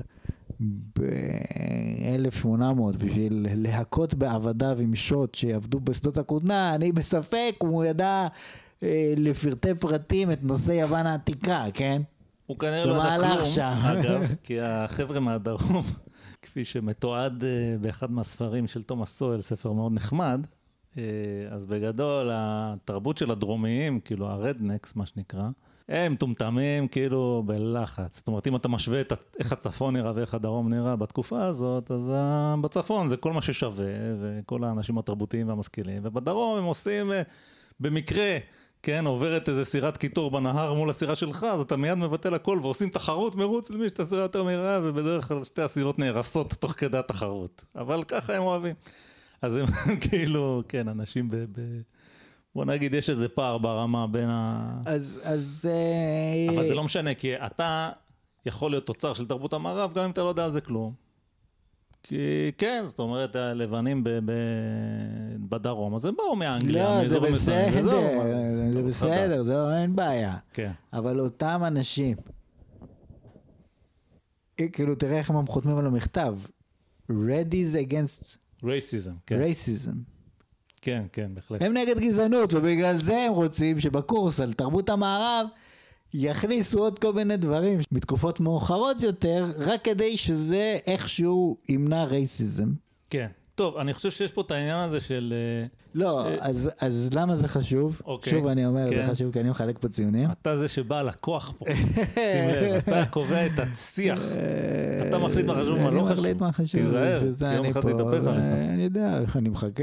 ב-1800 0.99 2.97
בשביל 2.99 3.47
להכות 3.55 4.15
בעבדיו 4.15 4.79
עם 4.81 4.95
שוט 4.95 5.35
שיעבדו 5.35 5.81
בשדות 5.81 6.19
הכותנה, 6.19 6.75
אני 6.75 6.93
בספק 6.93 7.55
אם 7.65 7.69
הוא 7.69 7.85
ידע 7.85 8.27
אה, 8.83 9.15
לפרטי 9.17 9.75
פרטים 9.75 10.33
את 10.33 10.43
נושא 10.43 10.73
יוון 10.73 11.07
העתיקה, 11.07 11.65
כן? 11.75 12.03
הוא 12.47 12.59
כנראה 12.59 12.85
לא 12.85 12.95
ידע 12.95 13.35
כלום, 13.35 13.45
שם. 13.45 13.79
אגב, 13.93 14.35
כי 14.45 14.61
החבר'ה 14.61 15.21
מהדרום, 15.21 15.83
כפי 16.43 16.65
שמתועד 16.65 17.45
אה, 17.45 17.77
באחד 17.81 18.11
מהספרים 18.11 18.67
של 18.67 18.83
תומאס 18.83 19.19
סואל, 19.19 19.41
ספר 19.41 19.73
מאוד 19.73 19.93
נחמד, 19.93 20.41
אה, 20.45 20.62
אז 21.51 21.67
בגדול, 21.67 22.31
התרבות 22.33 23.19
של 23.19 23.31
הדרומיים, 23.31 24.01
כאילו 24.01 24.27
הרדנקס, 24.27 24.97
מה 24.97 25.07
שנקרא, 25.07 25.49
הם 25.89 26.13
מטומטמים 26.13 26.89
כאילו 26.89 27.43
בלחץ. 27.47 28.17
זאת 28.17 28.29
אומרת, 28.29 28.47
אם 28.47 28.57
אתה 28.57 28.69
משווה 28.69 29.01
את 29.01 29.13
איך 29.39 29.53
הצפון 29.53 29.97
נראה 29.97 30.13
ואיך 30.15 30.35
הדרום 30.35 30.75
נראה 30.75 30.97
בתקופה 30.97 31.45
הזאת, 31.45 31.91
אז 31.91 32.13
בצפון 32.61 33.09
זה 33.09 33.17
כל 33.17 33.33
מה 33.33 33.43
ששווה, 33.43 33.87
וכל 34.21 34.65
האנשים 34.65 34.99
התרבותיים 34.99 35.49
והמשכילים, 35.49 36.03
ובדרום 36.05 36.59
הם 36.59 36.65
עושים 36.65 37.13
אה, 37.13 37.23
במקרה, 37.81 38.39
כן, 38.83 39.07
עוברת 39.07 39.49
איזה 39.49 39.65
סירת 39.65 39.97
קיטור 39.97 40.31
בנהר 40.31 40.75
מול 40.75 40.91
הסירה 40.91 41.15
שלך, 41.15 41.45
אז 41.45 41.61
אתה 41.61 41.77
מיד 41.77 41.95
מבטל 41.95 42.35
הכל 42.35 42.59
ועושים 42.63 42.89
תחרות 42.89 43.35
מרוץ 43.35 43.71
למי 43.71 43.89
שאתה 43.89 44.05
סירה 44.05 44.23
יותר 44.23 44.43
מהירה, 44.43 44.81
ובדרך 44.83 45.29
כלל 45.29 45.45
שתי 45.45 45.63
הסירות 45.63 45.99
נהרסות 45.99 46.53
תוך 46.53 46.73
כדי 46.73 46.99
התחרות. 46.99 47.65
אבל 47.77 48.05
ככה 48.05 48.37
הם 48.37 48.43
אוהבים. 48.43 48.75
אז 49.43 49.57
הם 49.57 49.67
כאילו, 50.09 50.63
כן, 50.69 50.89
אנשים 50.89 51.31
ב... 51.31 51.37
ב... 51.37 51.61
בוא 52.55 52.65
נגיד, 52.65 52.95
יש 52.95 53.11
איזה 53.11 53.29
פער 53.29 53.59
ברמה 53.59 54.07
בין 54.07 54.29
ה... 54.29 54.71
אז... 54.87 55.21
אז... 55.25 55.69
אה, 55.69 56.55
אבל 56.55 56.65
זה 56.65 56.75
לא 56.75 56.85
משנה, 56.85 57.15
כי 57.15 57.37
אתה 57.37 57.91
יכול 58.47 58.71
להיות 58.71 58.87
תוצר 58.87 59.13
של 59.13 59.27
תרבות 59.27 59.53
המערב, 59.53 59.93
גם 59.95 60.05
אם 60.05 60.11
אתה 60.11 60.23
לא 60.23 60.29
יודע 60.29 60.45
על 60.45 60.51
זה 60.51 60.61
כלום. 60.61 60.95
כי 62.03 62.53
כן, 62.59 62.83
זאת 62.87 62.99
אומרת, 62.99 63.37
הלבנים 63.37 64.05
ב, 64.05 64.09
ב, 64.25 64.33
בדרום, 65.49 65.95
אז 65.95 66.05
הם 66.05 66.15
באו 66.17 66.37
מאנגליה, 66.37 67.03
לא, 67.03 67.09
זה 67.09 67.21
בסדר, 67.21 67.83
זה, 67.83 68.73
זה 68.73 68.83
בסדר, 68.83 69.43
זה 69.43 69.55
אין 69.83 69.97
בעיה. 69.97 70.37
כן. 70.53 70.73
אבל 70.93 71.21
אותם 71.21 71.63
אנשים, 71.67 72.17
אה, 74.61 74.69
כאילו, 74.69 74.95
תראה 74.95 75.19
איך 75.19 75.31
הם 75.31 75.47
חותמים 75.47 75.77
על 75.79 75.87
המכתב. 75.87 76.37
Red 77.11 77.53
is 77.53 77.91
against 77.91 78.42
רייסיזם, 78.65 79.13
כן. 79.27 79.37
רייסיזם. 79.37 79.93
כן, 80.83 81.05
כן, 81.13 81.31
בהחלט. 81.35 81.63
הם 81.63 81.77
נגד 81.77 81.99
גזענות, 81.99 82.55
ובגלל 82.55 82.97
זה 82.97 83.19
הם 83.19 83.33
רוצים 83.33 83.81
שבקורס 83.81 84.41
על 84.41 84.53
תרבות 84.53 84.89
המערב 84.89 85.47
יכניסו 86.15 86.79
עוד 86.79 86.99
כל 86.99 87.13
מיני 87.13 87.37
דברים 87.37 87.81
מתקופות 87.93 88.41
מאוחרות 88.41 89.03
יותר, 89.03 89.47
רק 89.59 89.85
כדי 89.85 90.17
שזה 90.17 90.79
איכשהו 90.87 91.57
ימנע 91.69 92.05
רייסיזם. 92.05 92.73
כן. 93.11 93.27
טוב, 93.55 93.77
אני 93.77 93.95
חושב 93.95 94.11
שיש 94.11 94.33
פה 94.33 94.41
את 94.41 94.51
העניין 94.51 94.79
הזה 94.79 95.01
של... 95.01 95.35
אה, 95.37 95.82
לא, 95.95 96.27
אה, 96.27 96.37
אז, 96.41 96.71
אז 96.81 97.11
למה 97.15 97.37
זה 97.37 97.49
חשוב? 97.49 98.01
אוקיי, 98.05 98.33
שוב 98.33 98.47
אני 98.47 98.67
אומר, 98.67 98.91
כן. 98.91 99.07
זה 99.07 99.13
חשוב 99.13 99.33
כי 99.33 99.41
אני 99.41 99.51
מחלק 99.51 99.79
פה 99.79 99.89
ציונים. 99.89 100.31
אתה 100.31 100.57
זה 100.57 100.69
שבא 100.69 101.03
לקוח 101.03 101.55
פה, 101.59 101.65
שים 102.33 102.49
לב, 102.49 102.75
אתה 102.89 103.07
קובע 103.11 103.47
את 103.47 103.59
השיח. 103.59 104.23
אתה 105.09 105.19
מחליט 105.19 105.47
מה 105.47 105.55
חשוב 105.55 105.79
ומה 105.79 105.91
לא 105.91 106.01
חשוב. 106.01 106.07
אני 106.09 106.21
מחליט 106.21 106.41
מה 106.41 106.53
חשוב. 106.53 106.81
תיזהר, 107.21 107.57
יום 107.57 107.67
אחד 107.67 107.83
זה 107.83 107.91
יתהפך 107.91 108.27
עליך. 108.27 108.45
אני 108.71 108.83
יודע, 108.85 109.21
אני 109.37 109.49
מחכה. 109.49 109.83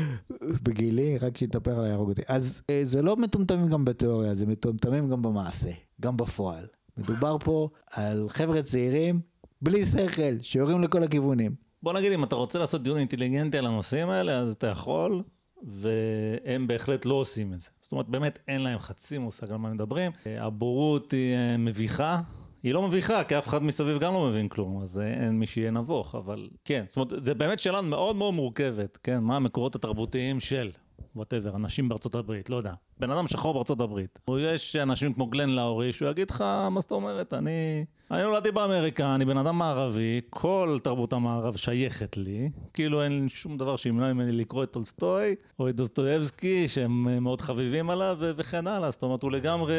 בגילי, 0.64 1.18
רק 1.18 1.36
שיתהפך 1.36 1.72
עליי 1.78 1.90
יהרוג 1.90 2.08
אותי. 2.08 2.22
אז 2.28 2.62
אה, 2.70 2.80
זה 2.84 3.02
לא 3.02 3.16
מטומטמים 3.16 3.68
גם 3.68 3.84
בתיאוריה, 3.84 4.34
זה 4.34 4.46
מטומטמים 4.46 5.10
גם 5.10 5.22
במעשה, 5.22 5.70
גם 6.00 6.16
בפועל. 6.16 6.64
מדובר 6.96 7.36
פה 7.44 7.68
על 7.92 8.28
חבר'ה 8.28 8.62
צעירים, 8.62 9.20
בלי 9.62 9.86
שכל, 9.86 10.40
שיורים 10.42 10.82
לכל 10.82 11.02
הכיוונים. 11.02 11.69
בוא 11.82 11.92
נגיד, 11.92 12.12
אם 12.12 12.24
אתה 12.24 12.36
רוצה 12.36 12.58
לעשות 12.58 12.82
דיון 12.82 12.98
אינטליגנטי 12.98 13.58
על 13.58 13.66
הנושאים 13.66 14.10
האלה, 14.10 14.38
אז 14.38 14.52
אתה 14.52 14.66
יכול, 14.66 15.22
והם 15.62 16.66
בהחלט 16.66 17.04
לא 17.04 17.14
עושים 17.14 17.52
את 17.52 17.60
זה. 17.60 17.68
זאת 17.80 17.92
אומרת, 17.92 18.08
באמת 18.08 18.38
אין 18.48 18.62
להם 18.62 18.78
חצי 18.78 19.18
מושג 19.18 19.50
על 19.50 19.56
מה 19.56 19.70
מדברים. 19.70 20.12
הבורות 20.26 21.10
היא 21.10 21.34
אה, 21.34 21.56
מביכה. 21.56 22.20
היא 22.62 22.74
לא 22.74 22.82
מביכה, 22.82 23.24
כי 23.24 23.38
אף 23.38 23.48
אחד 23.48 23.62
מסביב 23.62 23.98
גם 23.98 24.14
לא 24.14 24.28
מבין 24.30 24.48
כלום, 24.48 24.82
אז 24.82 25.00
אין 25.00 25.38
מי 25.38 25.46
שיהיה 25.46 25.70
נבוך, 25.70 26.14
אבל 26.14 26.48
כן, 26.64 26.84
זאת 26.86 26.96
אומרת, 26.96 27.24
זה 27.24 27.34
באמת 27.34 27.60
שאלה 27.60 27.82
מאוד 27.82 28.16
מאוד 28.16 28.34
מורכבת, 28.34 28.98
כן, 29.02 29.18
מה 29.18 29.36
המקורות 29.36 29.74
התרבותיים 29.74 30.40
של, 30.40 30.70
whatever, 31.16 31.56
אנשים 31.56 31.88
בארצות 31.88 32.14
הברית, 32.14 32.50
לא 32.50 32.56
יודע, 32.56 32.72
בן 32.98 33.10
אדם 33.10 33.28
שחור 33.28 33.54
בארצות 33.54 33.80
הברית. 33.80 34.18
או 34.28 34.38
יש 34.38 34.76
אנשים 34.76 35.12
כמו 35.12 35.26
גלן 35.26 35.50
לאורי, 35.50 35.92
שהוא 35.92 36.10
יגיד 36.10 36.30
לך, 36.30 36.44
מה 36.70 36.80
זאת 36.80 36.90
אומרת, 36.90 37.34
אני... 37.34 37.84
אני 38.10 38.22
נולדתי 38.22 38.50
באמריקה, 38.50 39.14
אני 39.14 39.24
בן 39.24 39.36
אדם 39.36 39.58
מערבי, 39.58 40.20
כל 40.30 40.78
תרבות 40.82 41.12
המערב 41.12 41.56
שייכת 41.56 42.16
לי, 42.16 42.50
כאילו 42.74 43.02
אין 43.02 43.28
שום 43.28 43.58
דבר 43.58 43.76
שימנע 43.76 44.12
ממני 44.12 44.32
לקרוא 44.32 44.64
את 44.64 44.70
טולסטוי 44.70 45.34
או 45.58 45.68
את 45.68 45.76
דוסטויבסקי 45.76 46.68
שהם 46.68 47.24
מאוד 47.24 47.40
חביבים 47.40 47.90
עליו 47.90 48.16
וכן 48.20 48.66
הלאה, 48.66 48.90
זאת 48.90 49.02
אומרת 49.02 49.22
הוא 49.22 49.30
לגמרי 49.30 49.74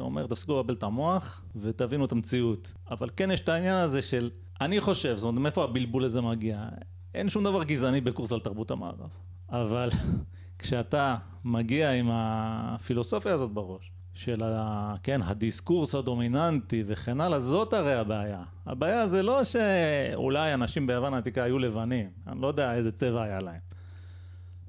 אומר 0.00 0.26
תפסיקו 0.26 0.52
לבלבל 0.52 0.74
את 0.74 0.82
המוח 0.82 1.42
ותבינו 1.56 2.04
את 2.04 2.12
המציאות, 2.12 2.72
אבל 2.90 3.08
כן 3.16 3.30
יש 3.30 3.40
את 3.40 3.48
העניין 3.48 3.76
הזה 3.76 4.02
של, 4.02 4.30
אני 4.60 4.80
חושב, 4.80 5.16
זאת 5.16 5.24
אומרת 5.24 5.42
מאיפה 5.42 5.64
הבלבול 5.64 6.04
הזה 6.04 6.20
מגיע, 6.20 6.68
אין 7.14 7.28
שום 7.28 7.44
דבר 7.44 7.64
גזעני 7.64 8.00
בקורס 8.00 8.32
על 8.32 8.40
תרבות 8.40 8.70
המערב, 8.70 9.08
אבל 9.50 9.88
כשאתה 10.58 11.16
מגיע 11.44 11.90
עם 11.90 12.08
הפילוסופיה 12.12 13.34
הזאת 13.34 13.50
בראש 13.50 13.92
של 14.14 14.42
ה, 14.44 14.94
כן, 15.02 15.22
הדיסקורס 15.22 15.94
הדומיננטי 15.94 16.82
וכן 16.86 17.20
הלאה, 17.20 17.40
זאת 17.40 17.72
הרי 17.72 17.94
הבעיה. 17.94 18.42
הבעיה 18.66 19.06
זה 19.06 19.22
לא 19.22 19.44
שאולי 19.44 20.54
אנשים 20.54 20.86
ביוון 20.86 21.14
העתיקה 21.14 21.42
היו 21.42 21.58
לבנים, 21.58 22.10
אני 22.26 22.40
לא 22.40 22.46
יודע 22.46 22.74
איזה 22.74 22.92
צבע 22.92 23.22
היה 23.22 23.38
להם. 23.38 23.60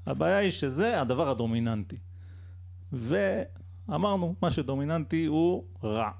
הבעיה 0.05 0.37
היא 0.37 0.51
שזה 0.51 1.01
הדבר 1.01 1.29
הדומיננטי. 1.29 1.97
ואמרנו, 2.93 4.35
מה 4.41 4.51
שדומיננטי 4.51 5.25
הוא 5.25 5.63
רע. 5.83 6.11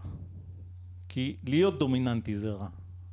כי 1.10 1.38
להיות 1.44 1.80
דומיננטי 1.80 2.38
זה 2.38 2.52
רע. 2.52 2.68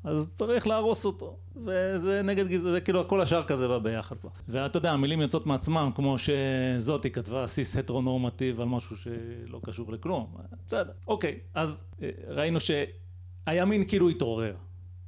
אז 0.05 0.35
צריך 0.35 0.67
להרוס 0.67 1.05
אותו, 1.05 1.37
וזה 1.67 2.23
נגד 2.23 2.49
גזענות, 2.49 2.83
וכאילו 2.83 3.09
כל 3.09 3.21
השאר 3.21 3.45
כזה 3.45 3.69
בא 3.69 3.79
ביחד. 3.79 4.17
ואתה 4.49 4.77
יודע, 4.77 4.93
המילים 4.93 5.21
יוצאות 5.21 5.47
מעצמם, 5.47 5.91
כמו 5.95 6.17
שזאתי 6.19 7.11
כתבה 7.11 7.47
סיס 7.47 7.77
הטרונורמטיב 7.77 8.61
על 8.61 8.69
משהו 8.69 8.97
שלא 8.97 9.61
קשור 9.65 9.93
לכלום. 9.93 10.35
בסדר, 10.67 10.93
אוקיי, 11.09 11.39
אז 11.55 11.85
אה, 12.03 12.11
ראינו 12.29 12.59
שהימין 12.61 13.89
כאילו 13.89 14.09
התעורר. 14.09 14.55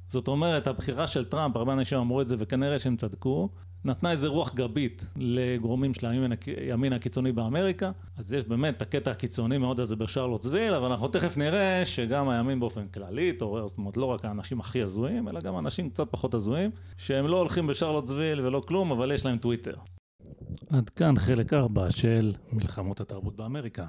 זאת 0.07 0.27
אומרת, 0.27 0.67
הבחירה 0.67 1.07
של 1.07 1.25
טראמפ, 1.25 1.55
הרבה 1.55 1.73
אנשים 1.73 1.97
אמרו 1.97 2.21
את 2.21 2.27
זה 2.27 2.35
וכנראה 2.39 2.79
שהם 2.79 2.95
צדקו, 2.95 3.49
נתנה 3.85 4.11
איזה 4.11 4.27
רוח 4.27 4.53
גבית 4.53 5.07
לגורמים 5.15 5.93
של 5.93 6.07
הימין, 6.07 6.93
הקיצוני 6.93 7.31
באמריקה. 7.31 7.91
אז 8.17 8.33
יש 8.33 8.43
באמת 8.43 8.77
את 8.77 8.81
הקטע 8.81 9.11
הקיצוני 9.11 9.57
מאוד 9.57 9.79
הזה 9.79 9.95
בשרלוטסוויל, 9.95 10.73
אבל 10.73 10.91
אנחנו 10.91 11.07
תכף 11.07 11.37
נראה 11.37 11.85
שגם 11.85 12.29
הימין 12.29 12.59
באופן 12.59 12.87
כללי 12.87 13.29
התעורר, 13.29 13.67
זאת 13.67 13.77
אומרת 13.77 13.97
לא 13.97 14.05
רק 14.05 14.25
האנשים 14.25 14.59
הכי 14.59 14.81
הזויים, 14.81 15.27
אלא 15.27 15.41
גם 15.41 15.57
אנשים 15.57 15.89
קצת 15.89 16.07
פחות 16.11 16.33
הזויים, 16.33 16.71
שהם 16.97 17.27
לא 17.27 17.37
הולכים 17.39 17.67
בשרלוטסוויל 17.67 18.41
ולא 18.41 18.61
כלום, 18.67 18.91
אבל 18.91 19.11
יש 19.11 19.25
להם 19.25 19.37
טוויטר. 19.37 19.75
עד 20.69 20.89
כאן 20.89 21.19
חלק 21.19 21.53
4 21.53 21.91
של 21.91 22.33
מלחמות 22.51 23.01
התרבות 23.01 23.35
באמריקה. 23.35 23.85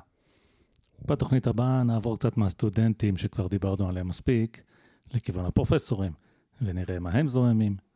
בתוכנית 1.09 1.47
הבאה 1.47 1.83
נעבור 1.83 2.17
קצת 2.17 2.37
מהסטודנטים 2.37 3.17
שכבר 3.17 3.47
דיברנו 3.47 3.89
עליהם 3.89 4.09
מספיק, 4.09 4.63
לכיוון 5.15 5.45
הפרופסורים, 5.45 6.13
ונראה 6.63 6.99
מה 6.99 7.11
הם 7.11 7.29
זוהמים. 7.29 7.92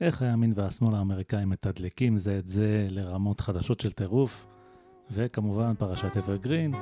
איך 0.00 0.22
הימין 0.22 0.52
והשמאל 0.56 0.94
האמריקאים 0.94 1.48
מתדלקים 1.48 2.18
זה 2.18 2.38
את 2.38 2.48
זה 2.48 2.86
לרמות 2.90 3.40
חדשות 3.40 3.80
של 3.80 3.92
טירוף, 3.92 4.46
וכמובן 5.10 5.74
פרשת 5.78 6.16
אברגרין, 6.16 6.72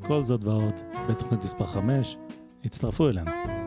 כל 0.00 0.22
זאת 0.22 0.44
ועוד 0.44 0.74
בתוכנית 1.08 1.44
מספר 1.44 1.66
5, 1.66 2.16
הצטרפו 2.64 3.08
אלינו. 3.08 3.61